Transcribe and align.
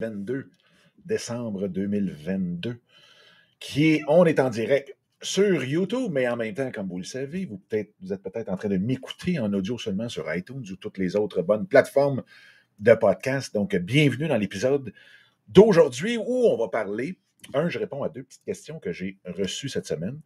22 0.00 0.50
décembre 1.04 1.68
2022, 1.68 2.80
qui 3.60 3.92
est, 3.92 4.02
on 4.08 4.24
est 4.24 4.40
en 4.40 4.50
direct 4.50 4.96
sur 5.22 5.64
YouTube, 5.64 6.10
mais 6.10 6.26
en 6.28 6.36
même 6.36 6.52
temps, 6.52 6.72
comme 6.72 6.88
vous 6.88 6.98
le 6.98 7.04
savez, 7.04 7.44
vous, 7.44 7.60
vous 8.00 8.12
êtes 8.12 8.22
peut-être 8.22 8.48
en 8.48 8.56
train 8.56 8.68
de 8.68 8.76
m'écouter 8.76 9.38
en 9.38 9.52
audio 9.52 9.78
seulement 9.78 10.08
sur 10.08 10.32
iTunes 10.34 10.64
ou 10.70 10.76
toutes 10.76 10.98
les 10.98 11.14
autres 11.14 11.42
bonnes 11.42 11.66
plateformes 11.66 12.24
de 12.80 12.92
podcast. 12.94 13.54
Donc, 13.54 13.76
bienvenue 13.76 14.26
dans 14.26 14.36
l'épisode 14.36 14.92
d'aujourd'hui 15.46 16.16
où 16.16 16.46
on 16.46 16.56
va 16.56 16.68
parler, 16.68 17.16
un, 17.52 17.68
je 17.68 17.78
réponds 17.78 18.02
à 18.02 18.08
deux 18.08 18.24
petites 18.24 18.44
questions 18.44 18.80
que 18.80 18.90
j'ai 18.90 19.18
reçues 19.24 19.68
cette 19.68 19.86
semaine. 19.86 20.18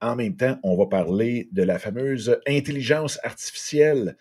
En 0.00 0.16
même 0.16 0.36
temps, 0.36 0.58
on 0.62 0.76
va 0.76 0.86
parler 0.86 1.50
de 1.52 1.62
la 1.62 1.78
fameuse 1.78 2.40
intelligence 2.48 3.20
artificielle 3.22 4.16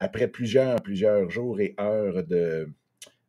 après 0.00 0.26
plusieurs, 0.26 0.82
plusieurs 0.82 1.30
jours 1.30 1.60
et 1.60 1.76
heures 1.78 2.24
de, 2.24 2.68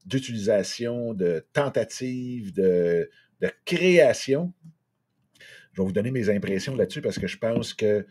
d'utilisation, 0.05 1.13
de 1.13 1.45
tentatives, 1.53 2.53
de, 2.53 3.09
création. 3.65 4.53
Je 5.73 5.81
vais 5.81 5.85
vous 5.85 5.93
donner 5.93 6.11
mes 6.11 6.29
impressions 6.29 6.75
là-dessus 6.75 7.01
parce 7.01 7.17
que 7.17 7.27
je 7.27 7.37
pense 7.37 7.73
que 7.73 8.05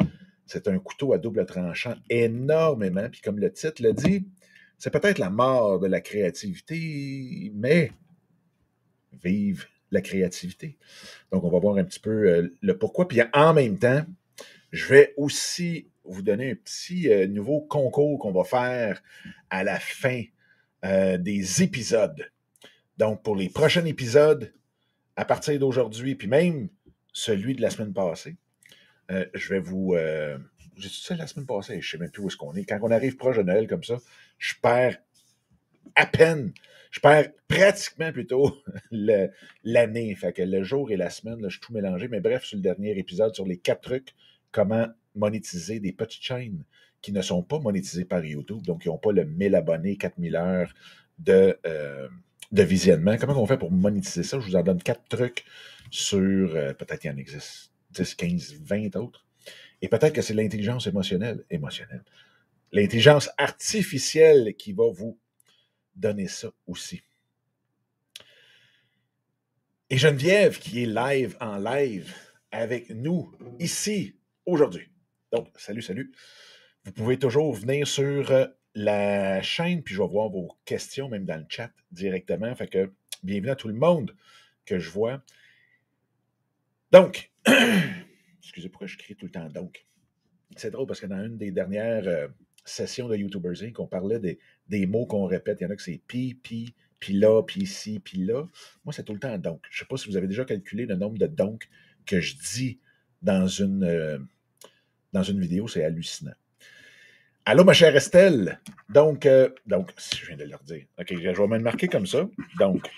c'est 0.47 0.67
un 0.67 0.79
couteau 0.79 1.13
à 1.13 1.19
double 1.19 1.47
tranchant 1.47 1.95
énormément. 2.09 3.09
Puis 3.11 3.21
comme 3.21 3.39
le 3.39 3.53
titre 3.53 3.83
le 3.83 3.93
dit, 3.93 4.27
c'est 4.79 4.91
peut-être 4.91 5.19
la 5.19 5.31
mort 5.31 5.79
de 5.79 5.87
la 5.87 6.01
créativité, 6.01 7.53
mais 7.55 7.93
vive 9.23 9.67
la 9.91 10.01
créativité. 10.01 10.79
Donc, 11.33 11.45
on 11.45 11.51
va 11.51 11.59
voir 11.59 11.77
un 11.77 11.85
petit 11.85 12.01
peu 12.01 12.29
euh, 12.29 12.49
le 12.63 12.79
pourquoi. 12.79 13.09
Puis 13.09 13.21
en 13.33 13.53
même 13.53 13.79
temps, 13.79 14.05
je 14.73 14.87
vais 14.87 15.15
aussi 15.17 15.89
vous 16.05 16.23
donner 16.23 16.53
un 16.53 16.55
petit 16.55 17.11
euh, 17.11 17.27
nouveau 17.27 17.61
concours 17.61 18.19
qu'on 18.19 18.33
va 18.33 18.45
faire 18.45 19.03
à 19.51 19.65
la 19.65 19.79
fin 19.79 20.23
euh, 20.85 21.19
des 21.19 21.63
épisodes. 21.63 22.31
Donc, 22.97 23.23
pour 23.23 23.37
les 23.37 23.49
prochains 23.49 23.85
épisodes, 23.85 24.53
à 25.17 25.25
partir 25.25 25.59
d'aujourd'hui, 25.59 26.15
puis 26.15 26.29
même 26.29 26.69
celui 27.13 27.55
de 27.55 27.63
la 27.63 27.71
semaine 27.71 27.93
passée, 27.93 28.37
euh, 29.11 29.27
je 29.35 29.53
vais 29.53 29.61
vous. 29.61 29.95
Euh, 29.95 30.39
J'ai 30.77 30.89
ça 30.89 31.17
la 31.17 31.27
semaine 31.27 31.47
passée, 31.47 31.81
je 31.81 31.87
ne 31.87 31.91
sais 31.91 31.99
même 31.99 32.11
plus 32.11 32.23
où 32.23 32.29
est-ce 32.29 32.37
qu'on 32.37 32.55
est. 32.55 32.65
Quand 32.65 32.79
on 32.83 32.91
arrive 32.91 33.17
proche 33.17 33.37
de 33.37 33.43
Noël 33.43 33.67
comme 33.67 33.85
ça, 33.85 33.99
je 34.39 34.55
perds 34.63 34.99
à 35.95 36.07
peine, 36.07 36.53
je 36.91 37.01
perds 37.01 37.31
pratiquement 37.49 38.13
plutôt 38.13 38.57
l'année. 39.65 40.15
Fait 40.15 40.33
que 40.33 40.43
le 40.43 40.63
jour 40.63 40.91
et 40.91 40.97
la 40.97 41.11
semaine, 41.11 41.41
là, 41.43 41.49
je 41.49 41.55
suis 41.55 41.61
tout 41.61 41.73
mélangé. 41.73 42.09
Mais 42.09 42.21
bref, 42.21 42.45
sur 42.45 42.57
le 42.57 42.63
dernier 42.63 42.99
épisode, 42.99 43.35
sur 43.35 43.47
les 43.47 43.59
quatre 43.59 43.83
trucs, 43.83 44.15
comment 44.53 44.87
monétiser 45.15 45.81
des 45.81 45.93
petites 45.93 46.23
chaînes 46.23 46.65
qui 47.03 47.13
ne 47.13 47.23
sont 47.23 47.43
pas 47.43 47.59
monétisés 47.59 48.05
par 48.05 48.25
YouTube, 48.25 48.63
donc 48.63 48.83
qui 48.83 48.89
n'ont 48.89 48.99
pas 48.99 49.13
le 49.13 49.25
1000 49.25 49.55
abonnés, 49.55 49.97
4000 49.97 50.37
heures 50.37 50.75
de, 51.19 51.59
euh, 51.67 52.09
de 52.53 52.63
visionnement. 52.63 53.17
Comment 53.19 53.41
on 53.41 53.47
fait 53.47 53.59
pour 53.59 53.71
monétiser 53.71 54.23
ça? 54.23 54.39
Je 54.41 54.47
vous 54.47 54.57
en 54.57 54.63
donne 54.63 54.83
quatre 54.83 55.07
trucs 55.09 55.45
sur, 55.91 56.19
euh, 56.19 56.73
peut-être 56.75 57.01
qu'il 57.01 57.11
y 57.11 57.15
en 57.15 57.17
existe 57.17 57.73
10, 57.93 58.15
15, 58.15 58.55
20 58.63 58.97
autres. 58.97 59.27
Et 59.83 59.89
peut-être 59.89 60.13
que 60.13 60.23
c'est 60.23 60.35
l'intelligence 60.35 60.87
émotionnelle, 60.87 61.45
émotionnelle, 61.51 62.05
l'intelligence 62.73 63.31
artificielle 63.39 64.55
qui 64.57 64.73
va 64.73 64.91
vous 64.91 65.19
donner 65.97 66.29
ça 66.29 66.51
aussi. 66.67 67.03
Et 69.89 69.97
Geneviève 69.97 70.59
qui 70.59 70.83
est 70.83 70.87
live 70.87 71.37
en 71.41 71.59
live 71.59 72.15
avec 72.53 72.91
nous 72.91 73.33
ici 73.59 74.15
aujourd'hui. 74.47 74.89
Donc, 75.33 75.49
salut, 75.57 75.83
salut. 75.83 76.13
Vous 76.87 76.93
pouvez 76.93 77.19
toujours 77.19 77.53
venir 77.53 77.87
sur 77.87 78.31
euh, 78.31 78.47
la 78.75 79.43
chaîne, 79.43 79.83
puis 79.83 79.95
je 79.95 80.01
vais 80.01 80.09
voir 80.09 80.31
vos 80.31 80.57
questions, 80.65 81.11
même 81.11 81.27
dans 81.27 81.37
le 81.37 81.45
chat 81.47 81.71
directement. 81.93 82.55
Fait 82.55 82.69
que 82.69 82.91
bienvenue 83.23 83.51
à 83.51 83.57
tout 83.57 83.69
le 83.69 83.75
monde 83.75 84.17
que 84.65 84.79
je 84.79 84.89
vois. 84.89 85.23
Donc, 86.91 87.33
excusez 88.43 88.71
pourquoi 88.71 88.87
je 88.87 88.97
crie 88.97 89.15
tout 89.15 89.27
le 89.27 89.31
temps 89.31 89.51
donc? 89.51 89.85
C'est 90.57 90.71
drôle 90.71 90.87
parce 90.87 91.01
que 91.01 91.07
dans 91.07 91.23
une 91.23 91.37
des 91.37 91.51
dernières 91.51 92.09
euh, 92.09 92.29
sessions 92.65 93.09
de 93.09 93.17
YouTubers 93.17 93.63
Inc., 93.63 93.79
on 93.79 93.87
parlait 93.87 94.19
des, 94.19 94.39
des 94.69 94.87
mots 94.87 95.05
qu'on 95.05 95.27
répète. 95.27 95.61
Il 95.61 95.65
y 95.65 95.67
en 95.67 95.71
a 95.71 95.77
que 95.77 95.83
c'est 95.83 96.01
pi, 96.07 96.33
pi, 96.33 96.75
puis 96.99 97.13
là, 97.13 97.43
puis 97.43 97.61
ici, 97.61 98.01
puis 98.01 98.25
là. 98.25 98.49
Moi, 98.87 98.95
c'est 98.95 99.05
tout 99.05 99.13
le 99.13 99.21
temps 99.21 99.37
donc. 99.37 99.63
Je 99.71 99.77
ne 99.77 99.79
sais 99.81 99.89
pas 99.89 99.99
si 99.99 100.09
vous 100.09 100.17
avez 100.17 100.29
déjà 100.29 100.47
calculé 100.47 100.87
le 100.87 100.97
nombre 100.97 101.19
de 101.19 101.27
donc 101.27 101.69
que 102.07 102.21
je 102.21 102.37
dis 102.55 102.81
dans 103.21 103.47
une, 103.47 103.85
euh, 103.85 104.19
dans 105.13 105.23
une 105.23 105.41
vidéo. 105.41 105.69
C'est 105.69 105.85
hallucinant. 105.85 106.33
Allô, 107.53 107.65
ma 107.65 107.73
chère 107.73 107.97
Estelle. 107.97 108.61
Donc, 108.91 109.27
euh, 109.27 109.51
donc, 109.67 109.93
je 109.99 110.25
viens 110.25 110.37
de 110.37 110.45
leur 110.45 110.63
dire. 110.63 110.87
OK, 111.01 111.09
je 111.11 111.17
vais 111.17 111.47
me 111.49 111.57
le 111.57 111.65
marquer 111.65 111.89
comme 111.89 112.07
ça. 112.07 112.29
Donc, 112.61 112.89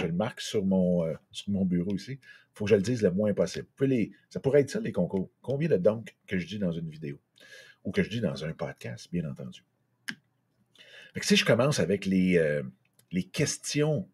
je 0.00 0.06
le 0.06 0.12
marque 0.12 0.40
sur 0.40 0.64
mon, 0.64 1.04
euh, 1.04 1.64
bureau 1.64 1.92
ici. 1.96 2.12
Il 2.12 2.18
faut 2.54 2.66
que 2.66 2.70
je 2.70 2.76
le 2.76 2.82
dise 2.82 3.02
le 3.02 3.10
moins 3.10 3.34
possible. 3.34 3.66
Ça 4.28 4.38
pourrait 4.38 4.60
être 4.60 4.70
ça, 4.70 4.78
les 4.78 4.92
concours. 4.92 5.28
Combien 5.42 5.68
de 5.68 5.76
donc 5.76 6.14
que 6.28 6.38
je 6.38 6.46
dis 6.46 6.60
dans 6.60 6.70
une 6.70 6.88
vidéo? 6.88 7.18
Ou 7.82 7.90
que 7.90 8.04
je 8.04 8.10
dis 8.10 8.20
dans 8.20 8.44
un 8.44 8.52
podcast, 8.52 9.08
bien 9.10 9.28
entendu. 9.28 9.64
Fait 11.12 11.24
si 11.24 11.34
je 11.34 11.44
commence 11.44 11.80
avec 11.80 12.06
les, 12.06 12.38
euh, 12.38 12.62
les 13.10 13.24
questions 13.24 14.08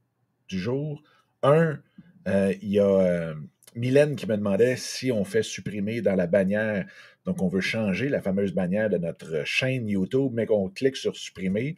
du 0.48 0.59
jour, 0.59 1.03
un, 1.42 1.78
il 2.25 2.70
y 2.70 2.81
a 2.81 3.34
Mylène 3.76 4.16
qui 4.16 4.26
me 4.26 4.37
demandait 4.37 4.76
si 4.76 5.12
on 5.12 5.25
fait 5.25 5.42
supprimer 5.42 6.00
dans 6.00 6.14
la 6.14 6.26
bannière, 6.26 6.87
donc 7.25 7.42
on 7.42 7.48
veut 7.48 7.60
changer 7.60 8.09
la 8.09 8.22
fameuse 8.22 8.53
bannière 8.53 8.88
de 8.88 8.98
notre 8.98 9.44
chaîne 9.44 9.88
YouTube, 9.88 10.32
mais 10.34 10.47
qu'on 10.47 10.69
clique 10.69 10.97
sur 10.97 11.16
supprimer. 11.16 11.76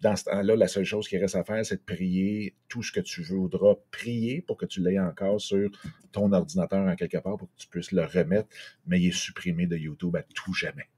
Dans 0.00 0.14
ce 0.14 0.24
temps-là, 0.24 0.54
la 0.54 0.68
seule 0.68 0.84
chose 0.84 1.08
qui 1.08 1.18
reste 1.18 1.34
à 1.34 1.44
faire, 1.44 1.64
c'est 1.64 1.76
de 1.76 1.94
prier 1.94 2.54
tout 2.68 2.82
ce 2.82 2.92
que 2.92 3.00
tu 3.00 3.22
voudras 3.22 3.74
prier 3.90 4.42
pour 4.42 4.56
que 4.56 4.66
tu 4.66 4.80
l'aies 4.80 4.98
encore 4.98 5.40
sur 5.40 5.70
ton 6.12 6.32
ordinateur 6.32 6.86
en 6.86 6.94
quelque 6.94 7.18
part 7.18 7.36
pour 7.36 7.48
que 7.48 7.56
tu 7.56 7.68
puisses 7.68 7.92
le 7.92 8.04
remettre, 8.04 8.48
mais 8.86 9.00
il 9.00 9.08
est 9.08 9.12
supprimé 9.12 9.66
de 9.66 9.76
YouTube 9.76 10.14
à 10.16 10.22
tout 10.22 10.54
jamais. 10.54 10.88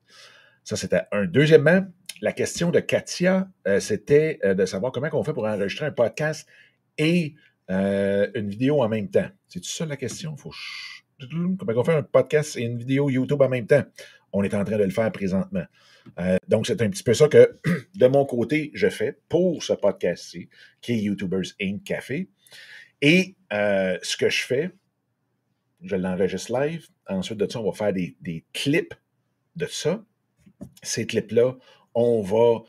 Ça, 0.64 0.76
c'était 0.76 1.02
un. 1.12 1.26
Deuxièmement, 1.26 1.86
la 2.20 2.32
question 2.32 2.70
de 2.70 2.80
Katia, 2.80 3.48
euh, 3.66 3.80
c'était 3.80 4.38
euh, 4.44 4.54
de 4.54 4.66
savoir 4.66 4.92
comment 4.92 5.08
on 5.12 5.24
fait 5.24 5.32
pour 5.32 5.46
enregistrer 5.46 5.86
un 5.86 5.92
podcast 5.92 6.46
et 6.98 7.34
euh, 7.70 8.28
une 8.34 8.48
vidéo 8.48 8.82
en 8.82 8.88
même 8.88 9.08
temps. 9.08 9.28
C'est 9.48 9.64
ça 9.64 9.86
la 9.86 9.96
question? 9.96 10.36
Faut... 10.36 10.52
Comment 11.20 11.72
on 11.76 11.84
fait 11.84 11.94
un 11.94 12.02
podcast 12.02 12.56
et 12.56 12.62
une 12.62 12.78
vidéo 12.78 13.10
YouTube 13.10 13.40
en 13.42 13.48
même 13.48 13.66
temps? 13.66 13.84
On 14.32 14.42
est 14.42 14.54
en 14.54 14.64
train 14.64 14.78
de 14.78 14.84
le 14.84 14.90
faire 14.90 15.10
présentement. 15.12 15.64
Euh, 16.18 16.36
donc, 16.48 16.66
c'est 16.66 16.80
un 16.82 16.90
petit 16.90 17.02
peu 17.02 17.14
ça 17.14 17.28
que, 17.28 17.58
de 17.94 18.06
mon 18.06 18.24
côté, 18.24 18.70
je 18.74 18.88
fais 18.88 19.18
pour 19.28 19.62
ce 19.62 19.72
podcast-ci, 19.72 20.48
qui 20.80 20.92
est 20.92 20.98
YouTubers 20.98 21.52
Inc. 21.60 21.84
Café. 21.84 22.28
Et 23.02 23.36
euh, 23.52 23.98
ce 24.02 24.16
que 24.16 24.28
je 24.28 24.42
fais, 24.42 24.70
je 25.82 25.96
l'enregistre 25.96 26.58
live. 26.58 26.88
Ensuite 27.08 27.38
de 27.38 27.50
ça, 27.50 27.60
on 27.60 27.70
va 27.70 27.76
faire 27.76 27.92
des, 27.92 28.44
clips 28.52 28.94
de 29.56 29.66
ça. 29.66 30.04
Ces 30.82 31.06
clips-là, 31.06 31.56
on 31.94 32.20
va 32.22 32.62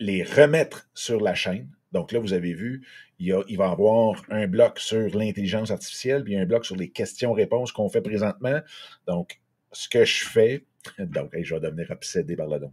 les 0.00 0.24
remettre 0.24 0.90
sur 0.94 1.20
la 1.20 1.34
chaîne. 1.34 1.70
Donc 1.92 2.12
là, 2.12 2.20
vous 2.20 2.32
avez 2.32 2.54
vu, 2.54 2.86
il, 3.18 3.32
va 3.32 3.44
y 3.48 3.60
avoir 3.60 4.22
un 4.30 4.46
bloc 4.46 4.78
sur 4.78 5.16
l'intelligence 5.16 5.70
artificielle, 5.70 6.24
puis 6.24 6.36
un 6.36 6.46
bloc 6.46 6.64
sur 6.64 6.76
les 6.76 6.90
questions-réponses 6.90 7.72
qu'on 7.72 7.88
fait 7.88 8.00
présentement. 8.00 8.60
Donc, 9.06 9.40
ce 9.72 9.88
que 9.88 10.04
je 10.04 10.24
fais, 10.24 10.64
donc, 10.98 11.30
je 11.38 11.54
vais 11.54 11.60
devenir 11.60 11.90
obsédé 11.90 12.36
par 12.36 12.48
le 12.48 12.60
don. 12.60 12.72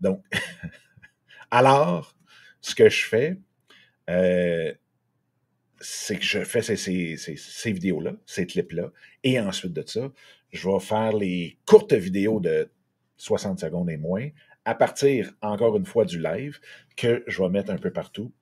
Donc, 0.00 0.24
alors, 1.50 2.16
ce 2.60 2.74
que 2.74 2.88
je 2.88 3.04
fais, 3.04 3.38
euh, 4.08 4.72
c'est 5.80 6.16
que 6.16 6.24
je 6.24 6.42
fais 6.44 6.62
ces, 6.62 7.16
ces 7.16 7.72
vidéos-là, 7.72 8.14
ces 8.26 8.46
clips-là, 8.46 8.90
et 9.22 9.38
ensuite 9.38 9.72
de 9.72 9.84
ça, 9.86 10.10
je 10.50 10.68
vais 10.68 10.80
faire 10.80 11.12
les 11.12 11.58
courtes 11.66 11.92
vidéos 11.92 12.40
de 12.40 12.70
60 13.18 13.60
secondes 13.60 13.90
et 13.90 13.96
moins 13.96 14.28
à 14.64 14.74
partir, 14.74 15.32
encore 15.40 15.76
une 15.76 15.86
fois, 15.86 16.04
du 16.04 16.20
live 16.20 16.58
que 16.96 17.24
je 17.26 17.42
vais 17.42 17.48
mettre 17.48 17.70
un 17.70 17.78
peu 17.78 17.90
partout. 17.90 18.32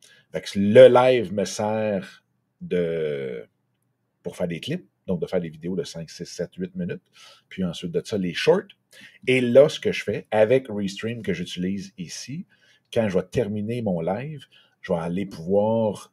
le 0.54 0.88
live 0.88 1.32
me 1.32 1.44
sert 1.44 2.25
de, 2.60 3.47
pour 4.22 4.36
faire 4.36 4.48
des 4.48 4.60
clips, 4.60 4.89
donc 5.07 5.21
de 5.21 5.27
faire 5.27 5.41
des 5.41 5.48
vidéos 5.48 5.77
de 5.77 5.84
5, 5.84 6.10
6, 6.10 6.24
7, 6.24 6.51
8 6.57 6.74
minutes. 6.74 7.03
Puis 7.48 7.65
ensuite 7.65 7.92
de 7.92 8.03
ça, 8.04 8.18
les 8.18 8.34
shorts. 8.34 8.74
Et 9.27 9.41
là, 9.41 9.68
ce 9.68 9.78
que 9.78 9.92
je 9.92 10.03
fais 10.03 10.27
avec 10.30 10.66
Restream 10.68 11.22
que 11.22 11.33
j'utilise 11.33 11.92
ici, 11.98 12.47
quand 12.92 13.09
je 13.09 13.19
vais 13.19 13.24
terminer 13.24 13.83
mon 13.83 14.01
live, 14.01 14.45
je 14.80 14.92
vais 14.92 14.98
aller 14.98 15.27
pouvoir 15.27 16.12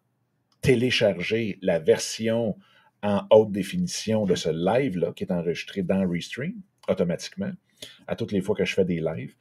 télécharger 0.62 1.60
la 1.62 1.80
version 1.80 2.58
en 3.02 3.26
haute 3.32 3.52
définition 3.52 4.26
de 4.26 4.36
ce 4.36 4.50
live-là 4.50 5.12
qui 5.14 5.26
est 5.26 5.32
enregistré 5.32 5.84
dans 5.84 6.08
Restream 6.08 6.54
automatiquement 6.88 7.52
à 8.08 8.16
toutes 8.16 8.32
les 8.32 8.42
fois 8.42 8.56
que 8.56 8.66
je 8.66 8.74
fais 8.74 8.86
des 8.86 9.02
lives. 9.02 9.36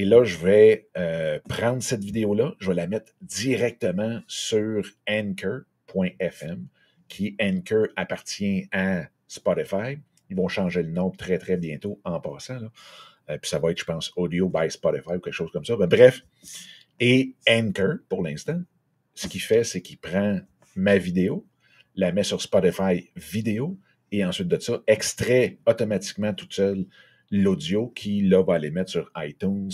Et 0.00 0.06
là, 0.06 0.24
je 0.24 0.38
vais 0.38 0.88
euh, 0.96 1.38
prendre 1.46 1.82
cette 1.82 2.02
vidéo-là, 2.02 2.54
je 2.58 2.68
vais 2.68 2.74
la 2.74 2.86
mettre 2.86 3.12
directement 3.20 4.22
sur 4.28 4.82
Anchor.fm, 5.06 6.66
qui 7.06 7.36
Anchor 7.38 7.88
appartient 7.96 8.66
à 8.72 9.02
Spotify. 9.28 9.98
Ils 10.30 10.36
vont 10.36 10.48
changer 10.48 10.84
le 10.84 10.88
nom 10.88 11.10
très, 11.10 11.36
très 11.36 11.58
bientôt 11.58 12.00
en 12.04 12.18
passant. 12.18 12.60
Euh, 13.28 13.36
puis 13.36 13.50
ça 13.50 13.58
va 13.58 13.72
être, 13.72 13.78
je 13.78 13.84
pense, 13.84 14.10
Audio 14.16 14.48
by 14.48 14.70
Spotify 14.70 15.16
ou 15.16 15.20
quelque 15.20 15.34
chose 15.34 15.50
comme 15.52 15.66
ça. 15.66 15.76
bref, 15.76 16.22
et 16.98 17.34
Anchor, 17.46 17.96
pour 18.08 18.22
l'instant, 18.22 18.62
ce 19.14 19.28
qu'il 19.28 19.42
fait, 19.42 19.64
c'est 19.64 19.82
qu'il 19.82 19.98
prend 19.98 20.40
ma 20.76 20.96
vidéo, 20.96 21.46
la 21.94 22.10
met 22.12 22.24
sur 22.24 22.40
Spotify 22.40 23.10
vidéo, 23.16 23.78
et 24.12 24.24
ensuite 24.24 24.48
de 24.48 24.58
ça, 24.58 24.80
extrait 24.86 25.58
automatiquement 25.66 26.32
toute 26.32 26.54
seule 26.54 26.86
l'audio 27.30 27.88
qui, 27.88 28.22
là, 28.22 28.42
va 28.42 28.54
aller 28.54 28.70
mettre 28.70 28.90
sur 28.90 29.10
iTunes, 29.16 29.70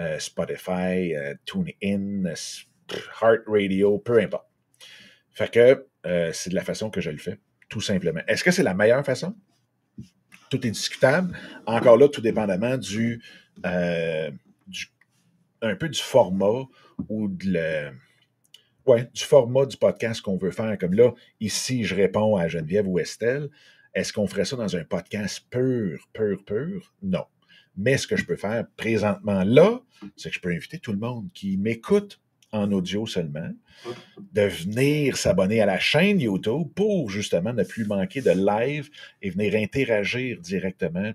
euh, 0.00 0.18
Spotify, 0.18 1.14
euh, 1.14 1.34
TuneIn, 1.44 2.24
Heart 3.22 3.42
Radio, 3.46 3.98
peu 3.98 4.20
importe. 4.20 4.46
Fait 5.32 5.50
que 5.50 5.86
euh, 6.06 6.30
c'est 6.32 6.50
de 6.50 6.54
la 6.54 6.64
façon 6.64 6.90
que 6.90 7.00
je 7.00 7.10
le 7.10 7.18
fais, 7.18 7.38
tout 7.68 7.80
simplement. 7.80 8.20
Est-ce 8.26 8.44
que 8.44 8.50
c'est 8.50 8.62
la 8.62 8.74
meilleure 8.74 9.04
façon? 9.04 9.34
Tout 10.50 10.66
est 10.66 10.70
discutable. 10.70 11.36
Encore 11.66 11.96
là, 11.96 12.08
tout 12.08 12.20
dépendamment 12.20 12.76
du, 12.78 13.22
du 14.66 14.86
un 15.62 15.74
peu 15.74 15.88
du 15.88 16.00
format 16.00 16.64
ou 17.08 17.28
de 17.28 17.90
ouais, 18.86 19.10
du 19.12 19.24
format 19.24 19.66
du 19.66 19.76
podcast 19.76 20.20
qu'on 20.20 20.36
veut 20.36 20.50
faire. 20.50 20.76
Comme 20.78 20.94
là, 20.94 21.12
ici, 21.40 21.84
je 21.84 21.94
réponds 21.94 22.36
à 22.36 22.48
Geneviève 22.48 22.88
ou 22.88 22.98
Estelle. 22.98 23.48
Est-ce 23.96 24.12
qu'on 24.12 24.26
ferait 24.26 24.44
ça 24.44 24.56
dans 24.56 24.76
un 24.76 24.84
podcast 24.84 25.46
pur, 25.48 26.06
pur, 26.12 26.44
pur? 26.44 26.92
Non. 27.02 27.24
Mais 27.78 27.96
ce 27.96 28.06
que 28.06 28.14
je 28.14 28.26
peux 28.26 28.36
faire 28.36 28.66
présentement 28.76 29.42
là, 29.42 29.80
c'est 30.16 30.28
que 30.28 30.34
je 30.34 30.40
peux 30.40 30.50
inviter 30.50 30.78
tout 30.78 30.92
le 30.92 30.98
monde 30.98 31.30
qui 31.32 31.56
m'écoute 31.56 32.20
en 32.52 32.70
audio 32.72 33.06
seulement, 33.06 33.50
de 34.34 34.42
venir 34.42 35.16
s'abonner 35.16 35.62
à 35.62 35.66
la 35.66 35.78
chaîne 35.78 36.20
YouTube 36.20 36.68
pour 36.74 37.08
justement 37.08 37.54
ne 37.54 37.64
plus 37.64 37.86
manquer 37.86 38.20
de 38.20 38.32
live 38.32 38.90
et 39.22 39.30
venir 39.30 39.54
interagir 39.54 40.40
directement 40.40 41.12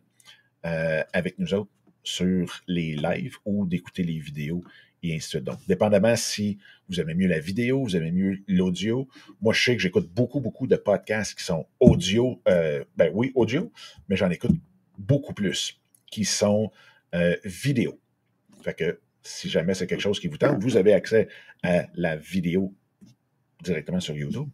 euh, 0.65 1.03
avec 1.13 1.37
nous 1.37 1.53
autres 1.53 1.71
sur 2.03 2.63
les 2.65 2.95
lives 2.95 3.37
ou 3.45 3.67
d'écouter 3.67 4.01
les 4.01 4.17
vidéos 4.17 4.63
et 5.03 5.15
ainsi 5.15 5.27
de 5.27 5.29
suite. 5.29 5.43
Donc, 5.43 5.59
dépendamment 5.67 6.15
si 6.15 6.57
vous 6.89 6.99
aimez 6.99 7.13
mieux 7.13 7.27
la 7.27 7.39
vidéo, 7.39 7.83
vous 7.83 7.95
aimez 7.95 8.11
mieux 8.11 8.39
l'audio. 8.47 9.07
Moi, 9.41 9.53
je 9.53 9.63
sais 9.63 9.75
que 9.75 9.81
j'écoute 9.81 10.09
beaucoup, 10.13 10.39
beaucoup 10.39 10.67
de 10.67 10.75
podcasts 10.75 11.37
qui 11.37 11.43
sont 11.43 11.65
audio, 11.79 12.41
euh, 12.47 12.83
ben 12.97 13.11
oui, 13.13 13.31
audio, 13.35 13.71
mais 14.09 14.15
j'en 14.15 14.29
écoute 14.29 14.55
beaucoup 14.97 15.33
plus 15.33 15.79
qui 16.11 16.25
sont 16.25 16.71
euh, 17.15 17.35
vidéo. 17.43 17.99
Fait 18.61 18.73
que 18.73 18.99
si 19.23 19.49
jamais 19.49 19.73
c'est 19.73 19.87
quelque 19.87 20.01
chose 20.01 20.19
qui 20.19 20.27
vous 20.27 20.37
tente, 20.37 20.61
vous 20.61 20.77
avez 20.77 20.93
accès 20.93 21.27
à 21.63 21.87
la 21.95 22.15
vidéo 22.15 22.73
directement 23.63 23.99
sur 23.99 24.15
YouTube 24.15 24.49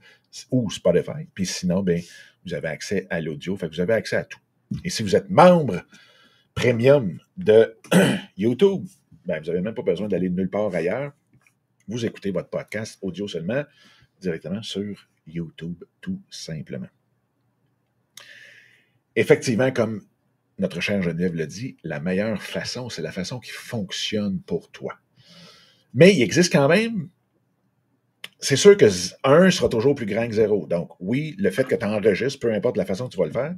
ou 0.51 0.69
Spotify. 0.69 1.25
Puis 1.33 1.45
sinon, 1.45 1.81
ben, 1.81 2.01
vous 2.45 2.53
avez 2.53 2.67
accès 2.67 3.07
à 3.09 3.21
l'audio. 3.21 3.55
Fait 3.55 3.67
que 3.67 3.75
vous 3.75 3.81
avez 3.81 3.93
accès 3.93 4.17
à 4.17 4.25
tout. 4.25 4.39
Et 4.83 4.89
si 4.89 5.03
vous 5.03 5.15
êtes 5.15 5.29
membre 5.29 5.85
premium 6.53 7.19
de 7.37 7.77
YouTube, 8.37 8.85
ben, 9.27 9.41
vous 9.41 9.47
n'avez 9.47 9.61
même 9.61 9.75
pas 9.75 9.83
besoin 9.83 10.07
d'aller 10.07 10.29
nulle 10.29 10.49
part 10.49 10.73
ailleurs. 10.73 11.11
Vous 11.89 12.05
écoutez 12.05 12.31
votre 12.31 12.49
podcast 12.49 12.97
audio 13.01 13.27
seulement 13.27 13.63
directement 14.21 14.63
sur 14.63 15.09
YouTube, 15.27 15.83
tout 15.99 16.21
simplement. 16.29 16.87
Effectivement, 19.17 19.71
comme 19.71 20.01
notre 20.59 20.79
cher 20.79 21.01
Geneviève 21.01 21.35
le 21.35 21.45
dit, 21.45 21.75
la 21.83 21.99
meilleure 21.99 22.41
façon, 22.41 22.89
c'est 22.89 23.01
la 23.01 23.11
façon 23.11 23.39
qui 23.39 23.51
fonctionne 23.51 24.39
pour 24.41 24.71
toi. 24.71 24.97
Mais 25.93 26.15
il 26.15 26.21
existe 26.21 26.51
quand 26.51 26.69
même, 26.69 27.09
c'est 28.39 28.55
sûr 28.55 28.77
que 28.77 28.85
1 29.25 29.51
sera 29.51 29.67
toujours 29.67 29.93
plus 29.93 30.05
grand 30.05 30.27
que 30.27 30.35
0. 30.35 30.67
Donc 30.67 30.91
oui, 31.01 31.35
le 31.37 31.51
fait 31.51 31.65
que 31.65 31.75
tu 31.75 31.85
enregistres, 31.85 32.39
peu 32.39 32.53
importe 32.53 32.77
la 32.77 32.85
façon 32.85 33.07
que 33.07 33.11
tu 33.11 33.19
vas 33.19 33.25
le 33.25 33.31
faire, 33.33 33.55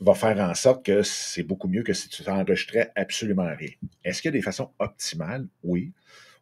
va 0.00 0.14
faire 0.14 0.38
en 0.38 0.54
sorte 0.54 0.84
que 0.84 1.02
c'est 1.02 1.42
beaucoup 1.42 1.68
mieux 1.68 1.82
que 1.82 1.92
si 1.92 2.08
tu 2.08 2.22
t'enregistrais 2.22 2.92
absolument 2.96 3.54
rien. 3.56 3.70
Est-ce 4.04 4.20
qu'il 4.20 4.28
y 4.28 4.34
a 4.34 4.38
des 4.38 4.42
façons 4.42 4.70
optimales? 4.78 5.46
Oui. 5.62 5.92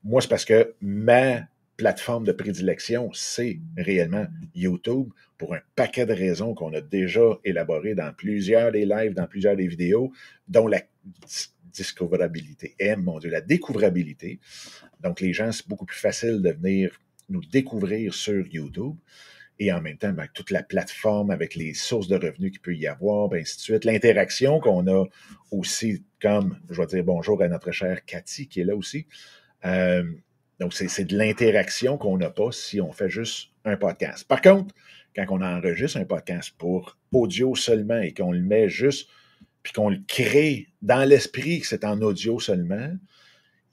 Moi, 0.03 0.21
c'est 0.21 0.29
parce 0.29 0.45
que 0.45 0.75
ma 0.81 1.43
plateforme 1.77 2.25
de 2.25 2.33
prédilection, 2.33 3.11
c'est 3.13 3.59
réellement 3.77 4.27
YouTube 4.55 5.09
pour 5.39 5.55
un 5.55 5.61
paquet 5.75 6.07
de 6.07 6.13
raisons 6.13 6.55
qu'on 6.55 6.73
a 6.73 6.81
déjà 6.81 7.39
élaborées 7.45 7.95
dans 7.95 8.13
plusieurs 8.13 8.71
des 8.73 8.85
lives, 8.85 9.15
dans 9.15 9.27
plusieurs 9.27 9.57
des 9.57 9.67
vidéos, 9.67 10.13
dont 10.49 10.69
la 10.69 10.83
discouvrabilité. 11.73 12.75
M, 12.79 13.03
mon 13.03 13.19
Dieu, 13.19 13.31
la 13.31 13.41
découvrabilité. 13.41 14.39
Donc, 15.01 15.21
les 15.21 15.33
gens, 15.33 15.51
c'est 15.51 15.67
beaucoup 15.69 15.87
plus 15.87 15.99
facile 15.99 16.43
de 16.43 16.51
venir 16.51 17.01
nous 17.29 17.45
découvrir 17.45 18.15
sur 18.15 18.47
YouTube 18.47 18.97
et 19.59 19.73
en 19.73 19.81
même 19.81 19.97
temps, 19.97 20.13
ben, 20.13 20.27
toute 20.35 20.51
la 20.51 20.63
plateforme 20.63 21.31
avec 21.31 21.55
les 21.55 21.75
sources 21.75 22.09
de 22.09 22.17
revenus 22.17 22.51
qu'il 22.51 22.61
peut 22.61 22.75
y 22.75 22.87
avoir, 22.87 23.29
ben, 23.29 23.41
ainsi 23.41 23.57
de 23.57 23.63
suite. 23.63 23.85
L'interaction 23.85 24.59
qu'on 24.59 24.87
a 24.89 25.05
aussi, 25.51 26.05
comme 26.21 26.59
je 26.71 26.81
vais 26.81 26.87
dire 26.87 27.05
bonjour 27.05 27.41
à 27.43 27.49
notre 27.49 27.71
chère 27.71 28.05
Cathy 28.05 28.49
qui 28.49 28.61
est 28.61 28.65
là 28.65 28.75
aussi. 28.75 29.07
Euh, 29.65 30.05
donc, 30.61 30.73
c'est 30.73 31.05
de 31.05 31.17
l'interaction 31.17 31.99
qu'on 31.99 32.17
n'a 32.17 32.31
pas 32.31 32.53
si 32.53 32.81
on 32.81 32.93
fait 32.93 33.11
juste 33.11 33.51
un 33.65 33.77
podcast. 33.77 34.27
Par 34.27 34.41
contre, 34.41 34.75
quand 35.15 35.27
on 35.31 35.43
enregistre 35.43 35.99
un 35.99 36.05
podcast 36.05 36.55
pour 36.59 36.99
audio 37.13 37.55
seulement 37.55 38.01
et 38.01 38.13
qu'on 38.13 38.33
le 38.33 38.41
met 38.41 38.69
juste, 38.69 39.09
puis 39.63 39.73
qu'on 39.73 39.89
le 39.89 40.01
crée 40.07 40.69
dans 40.83 41.09
l'esprit 41.09 41.61
que 41.61 41.67
c'est 41.67 41.85
en 41.85 42.01
audio 42.03 42.39
seulement, 42.39 42.93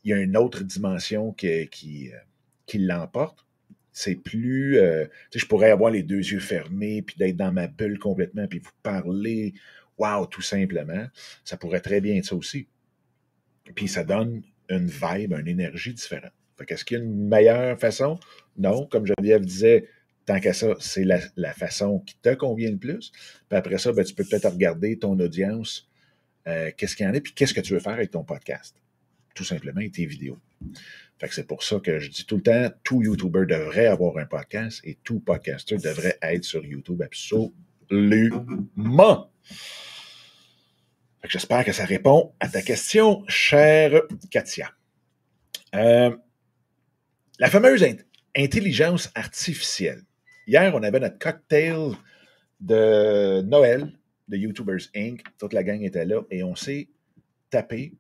il 0.04 0.12
y 0.12 0.14
a 0.14 0.18
une 0.18 0.38
autre 0.38 0.64
dimension 0.64 1.34
qui, 1.34 1.68
qui, 1.70 2.12
euh, 2.12 2.18
qui 2.66 2.80
l'emporte 2.80 3.46
c'est 3.92 4.16
plus. 4.16 4.78
Euh, 4.78 5.06
je 5.34 5.46
pourrais 5.46 5.72
avoir 5.72 5.92
les 5.92 6.04
deux 6.04 6.18
yeux 6.18 6.40
fermés, 6.40 7.02
puis 7.02 7.16
d'être 7.18 7.38
dans 7.38 7.52
ma 7.52 7.68
bulle 7.68 8.00
complètement, 8.00 8.48
puis 8.48 8.60
vous 8.60 8.72
parler. 8.84 9.54
Waouh, 9.98 10.26
tout 10.28 10.42
simplement. 10.42 11.08
Ça 11.44 11.58
pourrait 11.58 11.82
très 11.82 12.02
bien 12.02 12.16
être 12.16 12.26
ça 12.26 12.36
aussi. 12.36 12.68
Puis 13.76 13.88
ça 13.88 14.04
donne 14.04 14.42
une 14.70 14.88
vibe, 14.88 15.34
une 15.34 15.48
énergie 15.48 15.94
différente. 15.94 16.32
Fait 16.58 16.66
qu'est-ce 16.66 16.86
qu'il 16.86 16.98
y 16.98 17.02
a 17.02 17.04
une 17.04 17.28
meilleure 17.28 17.80
façon? 17.80 18.20
Non, 18.58 18.86
comme 18.88 19.06
Geneviève 19.06 19.46
disait, 19.46 19.88
tant 20.26 20.40
qu'à 20.40 20.54
ça, 20.54 20.76
c'est 20.80 21.04
la, 21.04 21.54
façon 21.54 22.00
qui 22.00 22.16
te 22.22 22.34
convient 22.34 22.72
le 22.72 22.78
plus. 22.78 23.12
Puis 23.50 23.58
après 23.58 23.78
ça, 23.78 23.92
ben, 23.92 24.04
tu 24.04 24.14
peux 24.14 24.24
peut-être 24.24 24.50
regarder 24.50 24.98
ton 24.98 25.20
audience, 25.20 25.90
euh, 26.48 26.72
qu'est-ce 26.76 26.96
qu'il 26.96 27.06
y 27.06 27.10
en 27.10 27.14
a, 27.14 27.20
puis 27.20 27.34
qu'est-ce 27.34 27.54
que 27.54 27.62
tu 27.62 27.74
veux 27.74 27.80
faire 27.80 27.94
avec 27.94 28.12
ton 28.12 28.24
podcast? 28.24 28.76
Tout 29.36 29.44
simplement, 29.44 29.82
et 29.82 29.92
tes 29.92 30.06
vidéos 30.06 30.40
c'est 31.30 31.48
pour 31.48 31.64
ça 31.64 31.80
que 31.80 32.00
je 32.00 32.10
dis 32.10 32.26
tout 32.26 32.38
le 32.38 32.42
temps, 32.42 32.70
tout 32.84 33.04
YouTuber 33.04 33.46
devrait 33.48 33.88
avoir 33.88 34.18
un 34.18 34.26
podcast 34.26 34.82
et 34.84 34.98
tout 35.04 35.20
podcaster 35.20 35.78
devrait 35.78 36.18
être 36.22 36.44
sur 36.44 36.66
YouTube 36.66 37.02
absolument. 37.02 37.54
j'espère 41.24 41.64
que 41.64 41.72
ça 41.72 41.86
répond 41.86 42.34
à 42.40 42.48
ta 42.50 42.62
question, 42.62 43.24
chère 43.28 44.02
Katia. 44.32 44.72
Euh, 45.76 46.16
la 47.40 47.50
fameuse 47.50 47.86
intelligence 48.36 49.12
artificielle. 49.16 50.04
Hier, 50.48 50.74
on 50.76 50.84
avait 50.84 51.00
notre 51.00 51.20
cocktail 51.20 51.92
de 52.60 53.42
Noël 53.42 53.92
de 54.28 54.38
YouTubers 54.38 54.90
Inc. 54.96 55.24
Toute 55.38 55.54
la 55.54 55.64
gang 55.64 55.82
était 55.84 56.06
là 56.06 56.22
et 56.32 56.44
on 56.44 56.56
s'est 56.56 56.90
tapé 57.50 57.94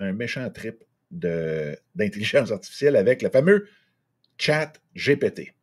un 0.00 0.12
méchant 0.12 0.48
trip 0.50 0.82
d'intelligence 1.14 2.50
artificielle 2.50 2.96
avec 2.96 3.22
le 3.22 3.30
fameux 3.30 3.68
chat 4.38 4.72
GPT. 4.94 5.54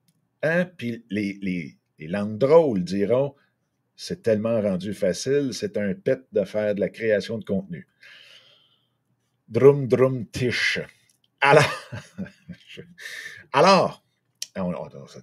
Hein? 0.43 0.65
Puis 0.77 1.05
les, 1.10 1.38
les, 1.41 1.77
langues 2.08 2.38
drôles 2.39 2.84
diront 2.84 3.36
c'est 3.96 4.24
tellement 4.24 4.60
rendu 4.60 4.96
facile, 4.96 5.51
c'est 5.53 5.77
un 5.77 5.93
pet 5.93 6.22
de 6.31 6.43
faire 6.43 6.74
de 6.74 6.79
la 6.79 6.89
création 6.89 7.38
de 7.38 7.46
contenu. 7.46 7.88
Drum, 9.48 9.88
drum, 9.88 10.25
tiche. 10.25 10.79
Alors, 11.39 11.63
alors 13.53 14.03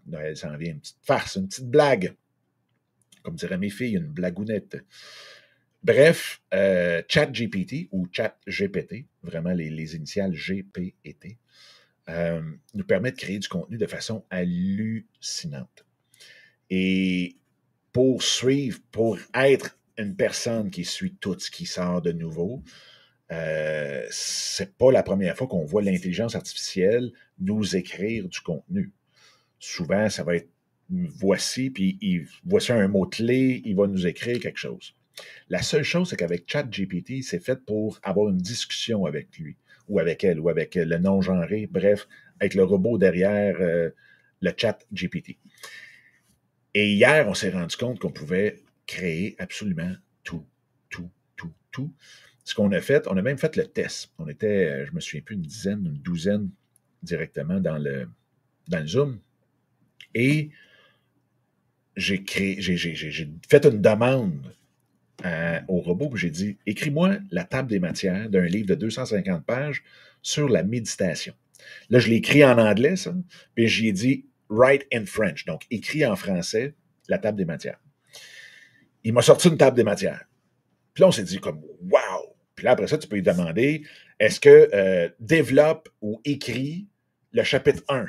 Noël 0.07 0.37
s'en 0.37 0.57
vient, 0.57 0.73
une 0.73 0.81
petite 0.81 0.99
farce, 1.03 1.37
une 1.37 1.49
petite 1.49 1.69
blague. 1.69 2.15
Comme 3.23 3.35
diraient 3.35 3.59
mes 3.59 3.71
filles, 3.71 3.97
une 3.97 4.07
blagounette. 4.07 4.79
Bref, 5.83 6.43
euh, 6.55 7.03
ChatGPT 7.09 7.89
ou 7.93 8.09
ChatGPT, 8.11 9.07
vraiment 9.23 9.53
les, 9.53 9.97
initiales 9.97 10.35
G, 10.35 10.65
P 10.65 10.95
et 11.05 11.15
T, 11.15 11.39
euh, 12.09 12.43
nous 12.75 12.85
permet 12.85 13.13
de 13.13 13.17
créer 13.17 13.39
du 13.39 13.49
contenu 13.49 13.79
de 13.79 13.87
façon 13.87 14.25
hallucinante. 14.31 15.87
Et 16.71 17.37
pour 17.93 18.23
suivre, 18.23 18.81
pour 18.91 19.19
être 19.35 19.79
une 19.97 20.17
personne 20.17 20.71
qui 20.71 20.85
suit 20.85 21.15
tout 21.21 21.39
ce 21.39 21.51
qui 21.51 21.65
sort 21.67 22.03
de 22.03 22.13
nouveau, 22.13 22.63
euh, 23.31 24.07
c'est 24.11 24.77
pas 24.77 24.91
la 24.91 25.03
première 25.03 25.37
fois 25.37 25.47
qu'on 25.47 25.65
voit 25.65 25.83
l'intelligence 25.83 26.35
artificielle 26.35 27.13
nous 27.39 27.77
écrire 27.77 28.29
du 28.29 28.41
contenu. 28.41 28.93
Souvent, 29.59 30.09
ça 30.09 30.25
va 30.25 30.37
être 30.37 30.49
voici, 30.89 31.71
puis 31.71 31.99
il, 32.01 32.27
voici 32.45 32.73
un 32.73 32.89
mot-clé, 32.89 33.63
il 33.65 33.77
va 33.77 33.87
nous 33.87 34.07
écrire 34.07 34.41
quelque 34.41 34.59
chose. 34.59 34.95
La 35.49 35.63
seule 35.63 35.83
chose, 35.83 36.11
c'est 36.11 36.17
qu'avec 36.17 36.51
ChatGPT, 36.51 37.23
c'est 37.23 37.43
fait 37.43 37.65
pour 37.65 37.99
avoir 38.03 38.29
une 38.29 38.39
discussion 38.39 39.07
avec 39.07 39.37
lui, 39.39 39.57
ou 39.89 39.99
avec 39.99 40.25
elle, 40.25 40.41
ou 40.41 40.49
avec 40.49 40.75
le 40.75 40.99
non-genré, 40.99 41.69
bref, 41.71 42.09
avec 42.41 42.55
le 42.55 42.65
robot 42.65 42.99
derrière 42.99 43.57
euh, 43.61 43.91
le 44.41 44.53
ChatGPT. 44.57 45.39
Et 46.75 46.93
hier, 46.93 47.27
on 47.29 47.35
s'est 47.35 47.51
rendu 47.51 47.77
compte 47.77 47.99
qu'on 47.99 48.11
pouvait 48.11 48.61
créer 48.87 49.35
absolument 49.39 49.95
tout, 50.23 50.45
tout, 50.91 51.11
tout, 51.37 51.53
tout. 51.71 51.93
Ce 52.45 52.55
qu'on 52.55 52.73
a 52.73 52.81
fait, 52.81 53.07
on 53.09 53.17
a 53.17 53.23
même 53.23 53.39
fait 53.39 53.57
le 53.57 53.67
test. 53.67 54.13
On 54.19 54.29
était, 54.29 54.67
euh, 54.67 54.87
je 54.87 54.93
me 54.93 55.01
souviens 55.01 55.23
plus, 55.23 55.35
une 55.35 55.43
dizaine, 55.43 55.85
une 55.87 55.99
douzaine 55.99 56.51
directement 57.03 57.61
dans 57.61 57.79
le, 57.79 58.09
dans 58.69 58.81
le 58.81 58.87
Zoom. 58.87 59.21
Et 60.15 60.51
j'ai 61.97 62.25
j'ai, 62.27 63.29
fait 63.49 63.67
une 63.67 63.83
demande 63.83 64.55
au 65.69 65.81
robot, 65.81 66.17
j'ai 66.17 66.31
dit 66.31 66.59
écris-moi 66.67 67.19
la 67.31 67.45
table 67.45 67.69
des 67.69 67.81
matières 67.81 68.31
d'un 68.31 68.45
livre 68.45 68.69
de 68.69 68.75
250 68.75 69.45
pages 69.45 69.83
sur 70.23 70.49
la 70.49 70.63
méditation. 70.63 71.35
Là, 71.91 71.99
je 71.99 72.09
l'ai 72.09 72.17
écrit 72.17 72.45
en 72.45 72.59
anglais, 72.59 72.97
ça, 72.97 73.15
puis 73.55 73.69
j'ai 73.69 73.93
dit 73.93 74.27
write 74.49 74.87
in 74.93 75.05
French, 75.07 75.45
donc 75.45 75.63
écrit 75.71 76.07
en 76.07 76.17
français 76.17 76.75
la 77.09 77.19
table 77.19 77.39
des 77.39 77.45
matières. 77.45 77.81
Il 79.05 79.13
m'a 79.13 79.23
sorti 79.23 79.49
une 79.49 79.57
table 79.57 79.77
des 79.77 79.85
matières. 79.85 80.25
Puis 80.95 81.03
là, 81.03 81.09
on 81.09 81.13
s'est 81.13 81.25
dit 81.25 81.39
comme 81.39 81.61
wow! 81.83 82.37
Puis 82.55 82.65
là, 82.65 82.73
après 82.73 82.89
ça, 82.89 82.99
tu 82.99 83.07
peux 83.07 83.17
lui 83.17 83.23
demander 83.23 83.83
est-ce 84.19 84.41
que 84.41 84.69
euh, 84.75 85.09
développe 85.21 85.89
ou 86.01 86.21
écrit 86.25 86.89
le 87.33 87.45
chapitre 87.45 87.83
1? 87.89 88.07